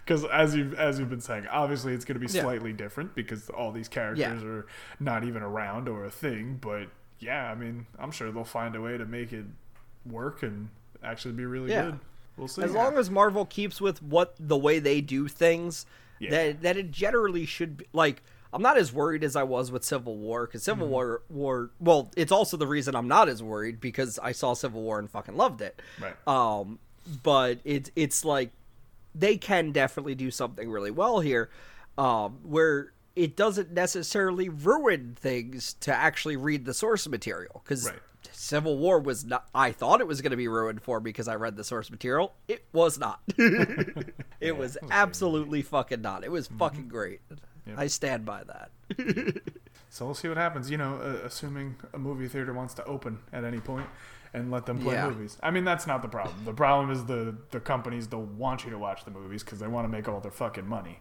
Because 0.03 0.25
as 0.25 0.55
you 0.55 0.73
as 0.77 0.97
you've 0.97 1.11
been 1.11 1.21
saying, 1.21 1.45
obviously 1.51 1.93
it's 1.93 2.05
going 2.05 2.19
to 2.19 2.25
be 2.25 2.31
Yeah. 2.33 2.41
slightly 2.41 2.73
different 2.73 3.13
because 3.13 3.49
all 3.51 3.71
these 3.71 3.87
characters 3.87 4.41
Yeah. 4.41 4.47
are 4.47 4.65
not 4.99 5.23
even 5.23 5.43
around 5.43 5.87
or 5.87 6.05
a 6.05 6.09
thing. 6.09 6.57
But 6.59 6.87
yeah, 7.19 7.51
I 7.51 7.55
mean, 7.55 7.85
I'm 7.99 8.09
sure 8.09 8.31
they'll 8.31 8.43
find 8.43 8.75
a 8.75 8.81
way 8.81 8.97
to 8.97 9.05
make 9.05 9.31
it 9.31 9.45
work 10.05 10.43
and 10.43 10.69
actually 11.03 11.33
be 11.33 11.45
really 11.45 11.69
Yeah. 11.69 11.83
good. 11.85 11.99
We'll 12.37 12.47
see. 12.47 12.61
As 12.63 12.71
long 12.71 12.97
as 12.97 13.09
Marvel 13.09 13.45
keeps 13.45 13.81
with 13.81 14.01
what 14.01 14.35
the 14.39 14.57
way 14.57 14.79
they 14.79 15.01
do 15.01 15.27
things, 15.27 15.85
Yeah. 16.19 16.29
that 16.31 16.61
that 16.61 16.77
it 16.77 16.91
generally 16.91 17.45
should 17.45 17.77
be 17.77 17.85
like. 17.93 18.21
I'm 18.51 18.63
not 18.63 18.79
as 18.79 18.91
worried 18.91 19.23
as 19.23 19.35
I 19.35 19.43
was 19.43 19.71
with 19.71 19.83
Civil 19.83 20.17
War 20.17 20.47
because 20.47 20.63
Civil 20.63 20.85
Mm-hmm. 20.87 20.91
War, 20.91 21.21
War, 21.29 21.69
well, 21.79 22.09
it's 22.17 22.31
also 22.31 22.57
the 22.57 22.65
reason 22.65 22.95
I'm 22.95 23.07
not 23.07 23.29
as 23.29 23.43
worried 23.43 23.79
because 23.79 24.17
I 24.17 24.31
saw 24.31 24.55
Civil 24.55 24.81
War 24.81 24.97
and 24.97 25.07
fucking 25.07 25.37
loved 25.37 25.61
it. 25.61 25.79
Right. 26.01 26.15
Um, 26.27 26.79
but 27.21 27.59
it's 27.63 27.91
it's 27.95 28.25
like 28.25 28.49
they 29.13 29.37
can 29.37 29.71
definitely 29.71 30.15
do 30.15 30.31
something 30.31 30.67
really 30.67 30.89
well 30.89 31.19
here, 31.19 31.51
um, 31.95 32.39
where 32.41 32.91
it 33.15 33.35
doesn't 33.35 33.69
necessarily 33.71 34.49
ruin 34.49 35.15
things 35.19 35.75
to 35.81 35.93
actually 35.93 36.35
read 36.35 36.65
the 36.65 36.73
source 36.73 37.07
material 37.07 37.61
because 37.63 37.85
Right. 37.85 37.99
Civil 38.31 38.77
War 38.77 38.99
was 38.99 39.23
not. 39.25 39.47
I 39.53 39.71
thought 39.71 40.01
it 40.01 40.07
was 40.07 40.21
going 40.21 40.31
to 40.31 40.37
be 40.37 40.47
ruined 40.47 40.81
for 40.81 40.99
me 40.99 41.09
because 41.09 41.27
I 41.27 41.35
read 41.35 41.55
the 41.55 41.63
source 41.63 41.89
material. 41.91 42.33
It 42.47 42.65
was 42.73 42.97
not. 42.97 43.21
it 44.39 44.57
was 44.57 44.77
absolutely 44.91 45.61
fucking 45.61 46.01
not. 46.01 46.23
It 46.23 46.31
was 46.31 46.47
fucking 46.47 46.87
great. 46.87 47.21
I 47.77 47.87
stand 47.87 48.25
by 48.25 48.43
that. 48.45 48.71
So 49.91 50.05
we'll 50.05 50.13
see 50.13 50.27
what 50.27 50.37
happens. 50.37 50.69
You 50.69 50.77
know, 50.77 50.97
uh, 51.01 51.25
assuming 51.25 51.75
a 51.95 51.97
movie 51.97 52.27
theater 52.27 52.53
wants 52.53 52.75
to 52.75 52.85
open 52.85 53.17
at 53.33 53.43
any 53.43 53.59
point 53.59 53.87
and 54.35 54.51
let 54.51 54.67
them 54.67 54.77
play 54.77 54.93
Yeah. 54.93 55.09
movies. 55.09 55.35
I 55.41 55.49
mean, 55.49 55.63
that's 55.63 55.87
not 55.87 56.03
the 56.03 56.07
problem. 56.07 56.45
The 56.45 56.53
problem 56.53 56.91
is 56.91 57.05
the 57.05 57.35
the 57.49 57.59
companies 57.59 58.05
don't 58.05 58.37
want 58.37 58.63
you 58.63 58.69
to 58.69 58.77
watch 58.77 59.03
the 59.03 59.09
movies 59.09 59.43
because 59.43 59.57
they 59.57 59.65
want 59.67 59.85
to 59.85 59.89
make 59.89 60.07
all 60.07 60.19
their 60.19 60.29
fucking 60.31 60.67
money. 60.67 60.99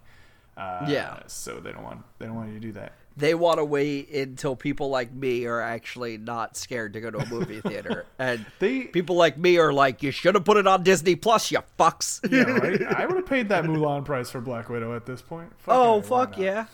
Uh, 0.57 0.87
Yeah. 0.89 1.21
So 1.27 1.61
they 1.61 1.71
don't 1.73 1.83
want 1.85 2.03
they 2.19 2.25
don't 2.25 2.35
want 2.35 2.49
you 2.49 2.55
to 2.55 2.61
do 2.61 2.73
that. 2.73 2.95
They 3.19 3.35
want 3.35 3.59
to 3.59 3.65
wait 3.65 4.11
until 4.11 4.55
people 4.57 4.91
like 4.91 5.13
me 5.13 5.45
are 5.47 5.61
actually 5.61 6.19
not 6.19 6.57
scared 6.57 6.93
to 6.93 7.01
go 7.01 7.11
to 7.11 7.19
a 7.19 7.27
movie 7.27 7.61
theater, 7.67 8.07
and 8.19 8.47
They- 8.61 8.83
people 8.85 9.17
like 9.17 9.37
me 9.37 9.59
are 9.59 9.73
like, 9.73 10.03
"You 10.05 10.11
should 10.13 10.37
have 10.37 10.45
put 10.45 10.57
it 10.57 10.67
on 10.69 10.85
Disney 10.85 11.17
Plus, 11.17 11.51
you 11.51 11.59
fucks." 11.79 12.21
Yeah, 12.31 12.43
right. 12.45 12.83
I 12.97 13.07
would 13.07 13.17
have 13.17 13.27
paid 13.27 13.49
that 13.49 13.65
Mulan 13.65 14.05
price 14.05 14.31
for 14.31 14.41
Black 14.41 14.69
Widow 14.69 14.95
at 14.95 15.05
this 15.05 15.21
point. 15.21 15.51
Fucking 15.63 15.81
oh 15.81 15.99
A, 15.99 16.03
fuck 16.03 16.31
not? 16.33 16.39
yeah, 16.39 16.67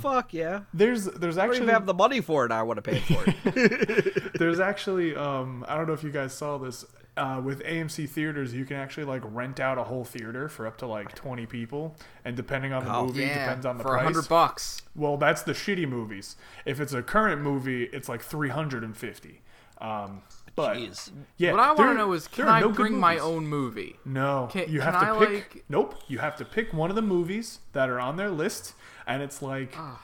fuck 0.00 0.34
yeah. 0.34 0.62
There's 0.74 1.04
there's 1.04 1.38
I 1.38 1.42
don't 1.42 1.50
actually 1.50 1.64
even 1.64 1.74
have 1.74 1.86
the 1.86 1.94
money 1.94 2.20
for 2.20 2.44
it. 2.46 2.52
I 2.52 2.62
would 2.62 2.76
have 2.76 2.84
paid 2.84 3.02
for 3.02 3.22
it. 3.26 4.32
There's 4.38 4.58
actually, 4.58 5.14
um, 5.14 5.64
I 5.68 5.76
don't 5.76 5.86
know 5.86 5.92
if 5.92 6.02
you 6.02 6.10
guys 6.10 6.32
saw 6.32 6.58
this. 6.58 6.84
Uh, 7.20 7.38
with 7.38 7.62
AMC 7.64 8.08
theaters, 8.08 8.54
you 8.54 8.64
can 8.64 8.76
actually 8.78 9.04
like 9.04 9.20
rent 9.26 9.60
out 9.60 9.76
a 9.76 9.84
whole 9.84 10.04
theater 10.04 10.48
for 10.48 10.66
up 10.66 10.78
to 10.78 10.86
like 10.86 11.14
20 11.14 11.44
people, 11.44 11.94
and 12.24 12.34
depending 12.34 12.72
on 12.72 12.82
the 12.84 12.94
Oh, 12.94 13.06
movie, 13.06 13.20
Yeah, 13.22 13.44
depends 13.44 13.66
on 13.66 13.76
the 13.76 13.84
price. 13.84 13.92
for 13.92 14.00
a 14.00 14.02
hundred 14.04 14.26
bucks. 14.28 14.80
Well, 14.96 15.18
that's 15.18 15.42
the 15.42 15.52
shitty 15.52 15.86
movies. 15.86 16.36
If 16.64 16.80
it's 16.80 16.94
a 16.94 17.02
current 17.02 17.42
movie, 17.42 17.84
it's 17.92 18.08
like 18.08 18.22
350. 18.22 19.42
Um, 19.82 20.22
but 20.56 20.76
Jeez. 20.76 21.10
yeah, 21.36 21.50
What 21.52 21.60
I 21.60 21.72
want 21.72 21.90
to 21.90 21.94
know 21.94 22.12
is, 22.12 22.26
can 22.26 22.48
I 22.48 22.60
no 22.60 22.70
bring 22.70 22.98
my 22.98 23.18
own 23.18 23.46
movie? 23.46 23.98
No, 24.04 24.48
Can- 24.50 24.70
you 24.70 24.80
have 24.80 24.94
to 24.94 25.12
I, 25.14 25.18
pick. 25.18 25.54
like- 25.54 25.64
Nope, 25.68 25.96
you 26.08 26.18
have 26.18 26.36
to 26.36 26.44
pick 26.44 26.72
one 26.72 26.88
of 26.90 26.96
the 26.96 27.02
movies 27.02 27.60
that 27.74 27.88
are 27.90 28.00
on 28.00 28.16
their 28.16 28.30
list, 28.30 28.74
and 29.06 29.22
it's 29.22 29.42
like 29.42 29.74
Ah. 29.76 30.00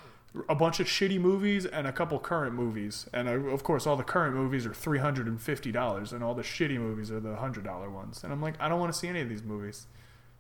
A 0.49 0.55
bunch 0.55 0.81
of 0.81 0.87
shitty 0.87 1.21
movies 1.21 1.65
and 1.67 1.87
a 1.87 1.93
couple 1.93 2.19
current 2.19 2.55
movies, 2.55 3.07
and 3.13 3.29
uh, 3.29 3.33
of 3.33 3.63
course, 3.63 3.87
all 3.87 3.97
the 3.97 4.03
current 4.05 4.35
movies 4.35 4.67
are 4.67 4.75
three 4.75 4.99
hundred 4.99 5.27
and 5.27 5.41
fifty 5.41 5.73
dollars, 5.73 6.13
and 6.13 6.23
all 6.25 6.35
the 6.35 6.43
shitty 6.43 6.79
movies 6.79 7.11
are 7.11 7.21
the 7.21 7.37
hundred 7.37 7.65
dollar 7.65 7.91
ones. 7.91 8.23
And 8.25 8.33
I'm 8.33 8.43
like, 8.43 8.55
I 8.61 8.69
don't 8.69 8.81
want 8.81 8.93
to 8.93 8.99
see 8.99 9.09
any 9.09 9.21
of 9.21 9.29
these 9.29 9.43
movies. 9.43 9.87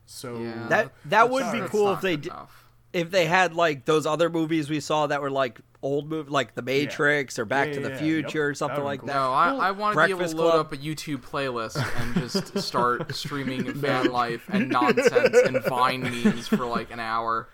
So 0.06 0.38
Yeah, 0.38 0.66
That 0.68 0.92
that 1.06 1.30
would 1.30 1.50
be 1.52 1.60
cool 1.68 1.92
if 1.92 2.00
they 2.00 2.16
did. 2.16 2.26
enough. 2.26 2.62
If 2.92 3.10
they 3.10 3.26
had 3.26 3.54
like 3.54 3.84
those 3.84 4.06
other 4.06 4.30
movies 4.30 4.70
we 4.70 4.80
saw 4.80 5.06
that 5.08 5.20
were 5.20 5.30
like 5.30 5.60
old 5.82 6.08
movie, 6.08 6.30
like 6.30 6.54
The 6.54 6.62
Matrix 6.62 7.38
or 7.38 7.44
Back 7.44 7.68
Yeah, 7.68 7.74
to 7.74 7.80
the 7.80 7.88
yeah, 7.88 7.94
yeah. 7.94 8.00
Future 8.00 8.38
Yep. 8.46 8.50
or 8.50 8.54
something 8.54 8.84
like 8.84 9.00
be 9.02 9.08
that. 9.08 9.14
No, 9.14 9.32
I, 9.32 9.48
I 9.54 9.70
want 9.72 9.94
to 9.94 9.98
be 10.06 10.10
able 10.10 10.10
to 10.10 10.16
Breakfast 10.16 10.34
load 10.36 10.50
Club. 10.52 10.66
up 10.66 10.72
a 10.72 10.76
YouTube 10.78 11.18
playlist 11.18 11.76
and 12.00 12.14
just 12.30 12.58
start 12.58 13.14
streaming 13.14 13.74
fan 13.80 14.10
life 14.12 14.48
and 14.50 14.68
nonsense 14.70 15.36
and 15.44 15.62
Vine 15.64 16.02
memes 16.02 16.48
for 16.48 16.64
like 16.64 16.90
an 16.90 17.00
hour. 17.00 17.48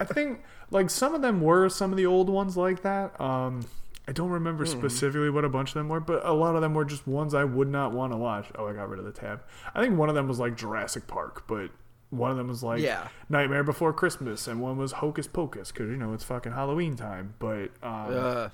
I 0.00 0.04
think 0.04 0.42
like 0.74 0.90
some 0.90 1.14
of 1.14 1.22
them 1.22 1.40
were 1.40 1.68
some 1.70 1.90
of 1.92 1.96
the 1.96 2.04
old 2.04 2.28
ones 2.28 2.56
like 2.56 2.82
that. 2.82 3.18
Um, 3.20 3.64
I 4.06 4.12
don't 4.12 4.28
remember 4.30 4.64
Hmm. 4.64 4.70
specifically 4.72 5.30
what 5.30 5.46
a 5.46 5.48
bunch 5.48 5.70
of 5.70 5.74
them 5.74 5.88
were, 5.88 6.00
but 6.00 6.26
a 6.26 6.32
lot 6.34 6.56
of 6.56 6.60
them 6.60 6.74
were 6.74 6.84
just 6.84 7.06
ones 7.06 7.32
I 7.32 7.44
would 7.44 7.68
not 7.68 7.92
want 7.92 8.12
to 8.12 8.18
watch. 8.18 8.46
Oh, 8.58 8.66
I 8.66 8.74
got 8.74 8.90
rid 8.90 8.98
of 8.98 9.06
the 9.06 9.12
tab. 9.12 9.40
I 9.74 9.80
think 9.80 9.96
one 9.96 10.10
of 10.10 10.14
them 10.14 10.28
was 10.28 10.38
like 10.38 10.56
Jurassic 10.56 11.06
Park, 11.06 11.44
but 11.46 11.70
one 12.10 12.30
of 12.30 12.36
them 12.36 12.48
was 12.48 12.62
like 12.62 12.82
Yeah. 12.82 13.08
Nightmare 13.30 13.64
Before 13.64 13.92
Christmas, 13.94 14.46
and 14.46 14.60
one 14.60 14.76
was 14.76 14.92
Hocus 14.92 15.26
Pocus 15.26 15.72
because 15.72 15.88
you 15.88 15.96
know 15.96 16.12
it's 16.12 16.22
fucking 16.24 16.52
Halloween 16.52 16.96
time. 16.96 17.32
But 17.38 17.70
um, 17.82 18.06
Uh, 18.12 18.48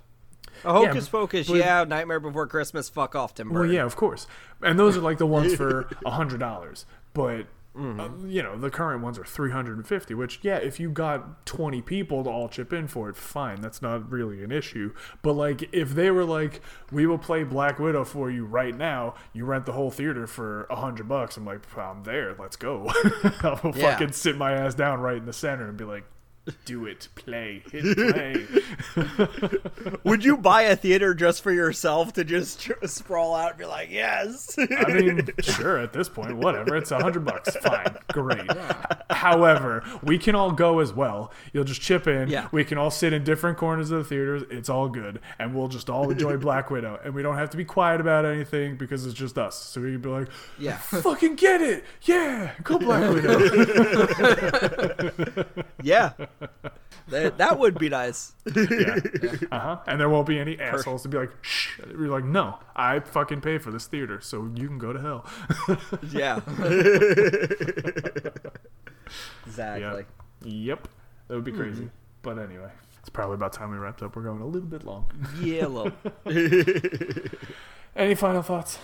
a 0.64 0.72
Hocus 0.72 1.06
Yeah, 1.06 1.10
Pocus, 1.10 1.48
but- 1.48 1.56
yeah. 1.56 1.84
Nightmare 1.84 2.20
Before 2.20 2.46
Christmas, 2.46 2.88
fuck 2.88 3.16
off, 3.16 3.34
Tim 3.34 3.48
Well, 3.48 3.62
Burton. 3.62 3.74
yeah, 3.74 3.84
of 3.84 3.96
course. 3.96 4.26
And 4.62 4.78
those 4.78 4.96
are 4.96 5.00
like 5.00 5.18
the 5.18 5.26
ones 5.26 5.54
for 5.56 5.88
a 6.06 6.10
hundred 6.10 6.38
dollars. 6.40 6.86
But 7.12 7.46
Mm-hmm. 7.80 8.00
uh, 8.00 8.28
you 8.28 8.42
know, 8.42 8.58
the 8.58 8.70
current 8.70 9.02
ones 9.02 9.18
are 9.18 9.24
three 9.24 9.50
hundred 9.50 9.78
and 9.78 9.86
fifty. 9.86 10.12
Which, 10.14 10.40
yeah, 10.42 10.56
if 10.56 10.78
you 10.78 10.90
got 10.90 11.46
twenty 11.46 11.80
people 11.80 12.22
to 12.24 12.30
all 12.30 12.48
chip 12.48 12.72
in 12.72 12.86
for 12.88 13.08
it, 13.08 13.16
fine. 13.16 13.60
That's 13.60 13.80
not 13.80 14.10
really 14.10 14.44
an 14.44 14.52
issue. 14.52 14.92
But 15.22 15.32
like, 15.32 15.68
if 15.72 15.94
they 15.94 16.10
were 16.10 16.24
like, 16.24 16.60
"We 16.92 17.06
will 17.06 17.18
play 17.18 17.42
Black 17.44 17.78
Widow 17.78 18.04
for 18.04 18.30
you 18.30 18.44
right 18.44 18.76
now," 18.76 19.14
you 19.32 19.44
rent 19.44 19.66
the 19.66 19.72
whole 19.72 19.90
theater 19.90 20.26
for 20.26 20.64
a 20.64 20.76
hundred 20.76 21.08
bucks. 21.08 21.36
I'm 21.36 21.44
like, 21.44 21.60
I'm 21.78 22.04
there. 22.04 22.34
Let's 22.38 22.56
go. 22.56 22.86
I'll 23.42 23.72
Yeah. 23.74 23.92
fucking 23.92 24.12
sit 24.12 24.36
my 24.36 24.52
ass 24.52 24.74
down 24.74 25.00
right 25.00 25.16
in 25.16 25.26
the 25.26 25.32
center 25.32 25.68
and 25.68 25.76
be 25.76 25.84
like. 25.84 26.04
Do 26.64 26.86
it, 26.86 27.06
play, 27.14 27.62
hit 27.70 27.96
play. 27.96 28.46
Would 30.04 30.24
you 30.24 30.36
buy 30.36 30.62
a 30.62 30.74
theater 30.74 31.14
just 31.14 31.42
for 31.42 31.52
yourself 31.52 32.14
to 32.14 32.24
just 32.24 32.60
tr- 32.62 32.72
sprawl 32.86 33.34
out 33.34 33.50
and 33.50 33.58
be 33.58 33.66
like, 33.66 33.90
yes? 33.90 34.56
I 34.58 34.92
mean, 34.92 35.28
sure, 35.40 35.78
at 35.78 35.92
this 35.92 36.08
point, 36.08 36.36
whatever. 36.36 36.76
It's 36.76 36.90
a 36.90 36.98
hundred 36.98 37.24
bucks. 37.26 37.54
Fine. 37.56 37.96
Great. 38.12 38.50
However, 39.10 39.84
we 40.02 40.18
can 40.18 40.34
all 40.34 40.50
go 40.50 40.80
as 40.80 40.92
well. 40.94 41.30
You'll 41.52 41.64
just 41.64 41.82
chip 41.82 42.06
in. 42.08 42.28
Yeah. 42.28 42.48
We 42.52 42.64
can 42.64 42.78
all 42.78 42.90
sit 42.90 43.12
in 43.12 43.22
different 43.22 43.58
corners 43.58 43.90
of 43.90 43.98
the 43.98 44.04
theaters. 44.04 44.42
It's 44.50 44.68
all 44.70 44.88
good. 44.88 45.20
And 45.38 45.54
we'll 45.54 45.68
just 45.68 45.90
all 45.90 46.10
enjoy 46.10 46.36
Black 46.38 46.70
Widow. 46.70 46.98
And 47.04 47.14
we 47.14 47.22
don't 47.22 47.36
have 47.36 47.50
to 47.50 47.56
be 47.58 47.64
quiet 47.66 48.00
about 48.00 48.24
anything 48.24 48.76
because 48.76 49.04
it's 49.04 49.14
just 49.14 49.36
us. 49.38 49.56
So 49.56 49.82
we 49.82 49.92
can 49.92 50.00
be 50.00 50.08
like, 50.08 50.28
yeah. 50.58 50.76
fucking 50.78 51.36
get 51.36 51.60
it. 51.60 51.84
Yeah. 52.02 52.52
Go 52.64 52.78
Black 52.78 53.08
Widow. 53.12 53.38
Yeah. 55.82 56.12
That, 57.08 57.38
that 57.38 57.58
would 57.58 57.78
be 57.78 57.88
nice. 57.88 58.32
yeah. 58.54 58.98
Uh 59.52 59.58
huh. 59.58 59.78
And 59.86 60.00
there 60.00 60.08
won't 60.08 60.26
be 60.26 60.38
any 60.38 60.58
assholes 60.60 61.02
to 61.02 61.08
be 61.08 61.18
like, 61.18 61.30
shh. 61.42 61.78
We're 61.94 62.08
like, 62.10 62.24
no, 62.24 62.58
I 62.76 63.00
fucking 63.00 63.40
pay 63.40 63.58
for 63.58 63.70
this 63.70 63.86
theater. 63.86 64.20
So 64.20 64.50
you 64.54 64.68
can 64.68 64.78
go 64.78 64.92
to 64.92 65.00
hell. 65.00 65.26
Yeah. 66.12 66.40
Yeah. 68.22 68.30
exactly. 69.46 70.04
Yep. 70.44 70.88
That 71.28 71.34
would 71.34 71.44
be 71.44 71.52
crazy. 71.52 71.90
But 72.22 72.38
anyway, 72.38 72.70
it's 73.00 73.08
probably 73.08 73.34
about 73.34 73.52
time 73.52 73.70
we 73.70 73.78
wrapped 73.78 74.02
up. 74.02 74.14
We're 74.14 74.22
going 74.22 74.40
a 74.40 74.46
little 74.46 74.68
bit 74.68 74.84
long. 74.84 75.06
Yellow. 75.40 75.92
Any 77.96 78.14
final 78.14 78.42
thoughts? 78.42 78.78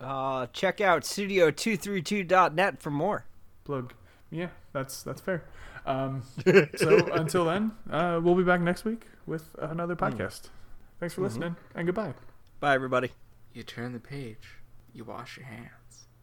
Uh, 0.00 0.46
check 0.52 0.80
out 0.80 1.02
studio232.net 1.02 2.82
for 2.82 2.90
more. 2.90 3.24
Plug. 3.64 3.94
Yeah, 4.30 4.48
that's 4.72 5.02
that's 5.02 5.20
fair. 5.22 5.44
Um, 5.86 6.22
so 6.76 7.06
until 7.12 7.44
then, 7.44 7.72
uh, 7.90 8.20
we'll 8.22 8.34
be 8.34 8.42
back 8.42 8.60
next 8.60 8.84
week 8.84 9.06
with 9.26 9.48
another 9.58 9.96
podcast. 9.96 10.50
Thanks 11.00 11.14
for 11.14 11.22
listening 11.22 11.56
and 11.74 11.86
goodbye. 11.86 12.14
Bye, 12.60 12.74
everybody. 12.74 13.10
you 13.54 13.62
turn 13.62 13.92
the 13.92 14.00
page, 14.00 14.56
you 14.92 15.04
wash 15.04 15.36
your 15.36 15.46
hands. 15.46 15.70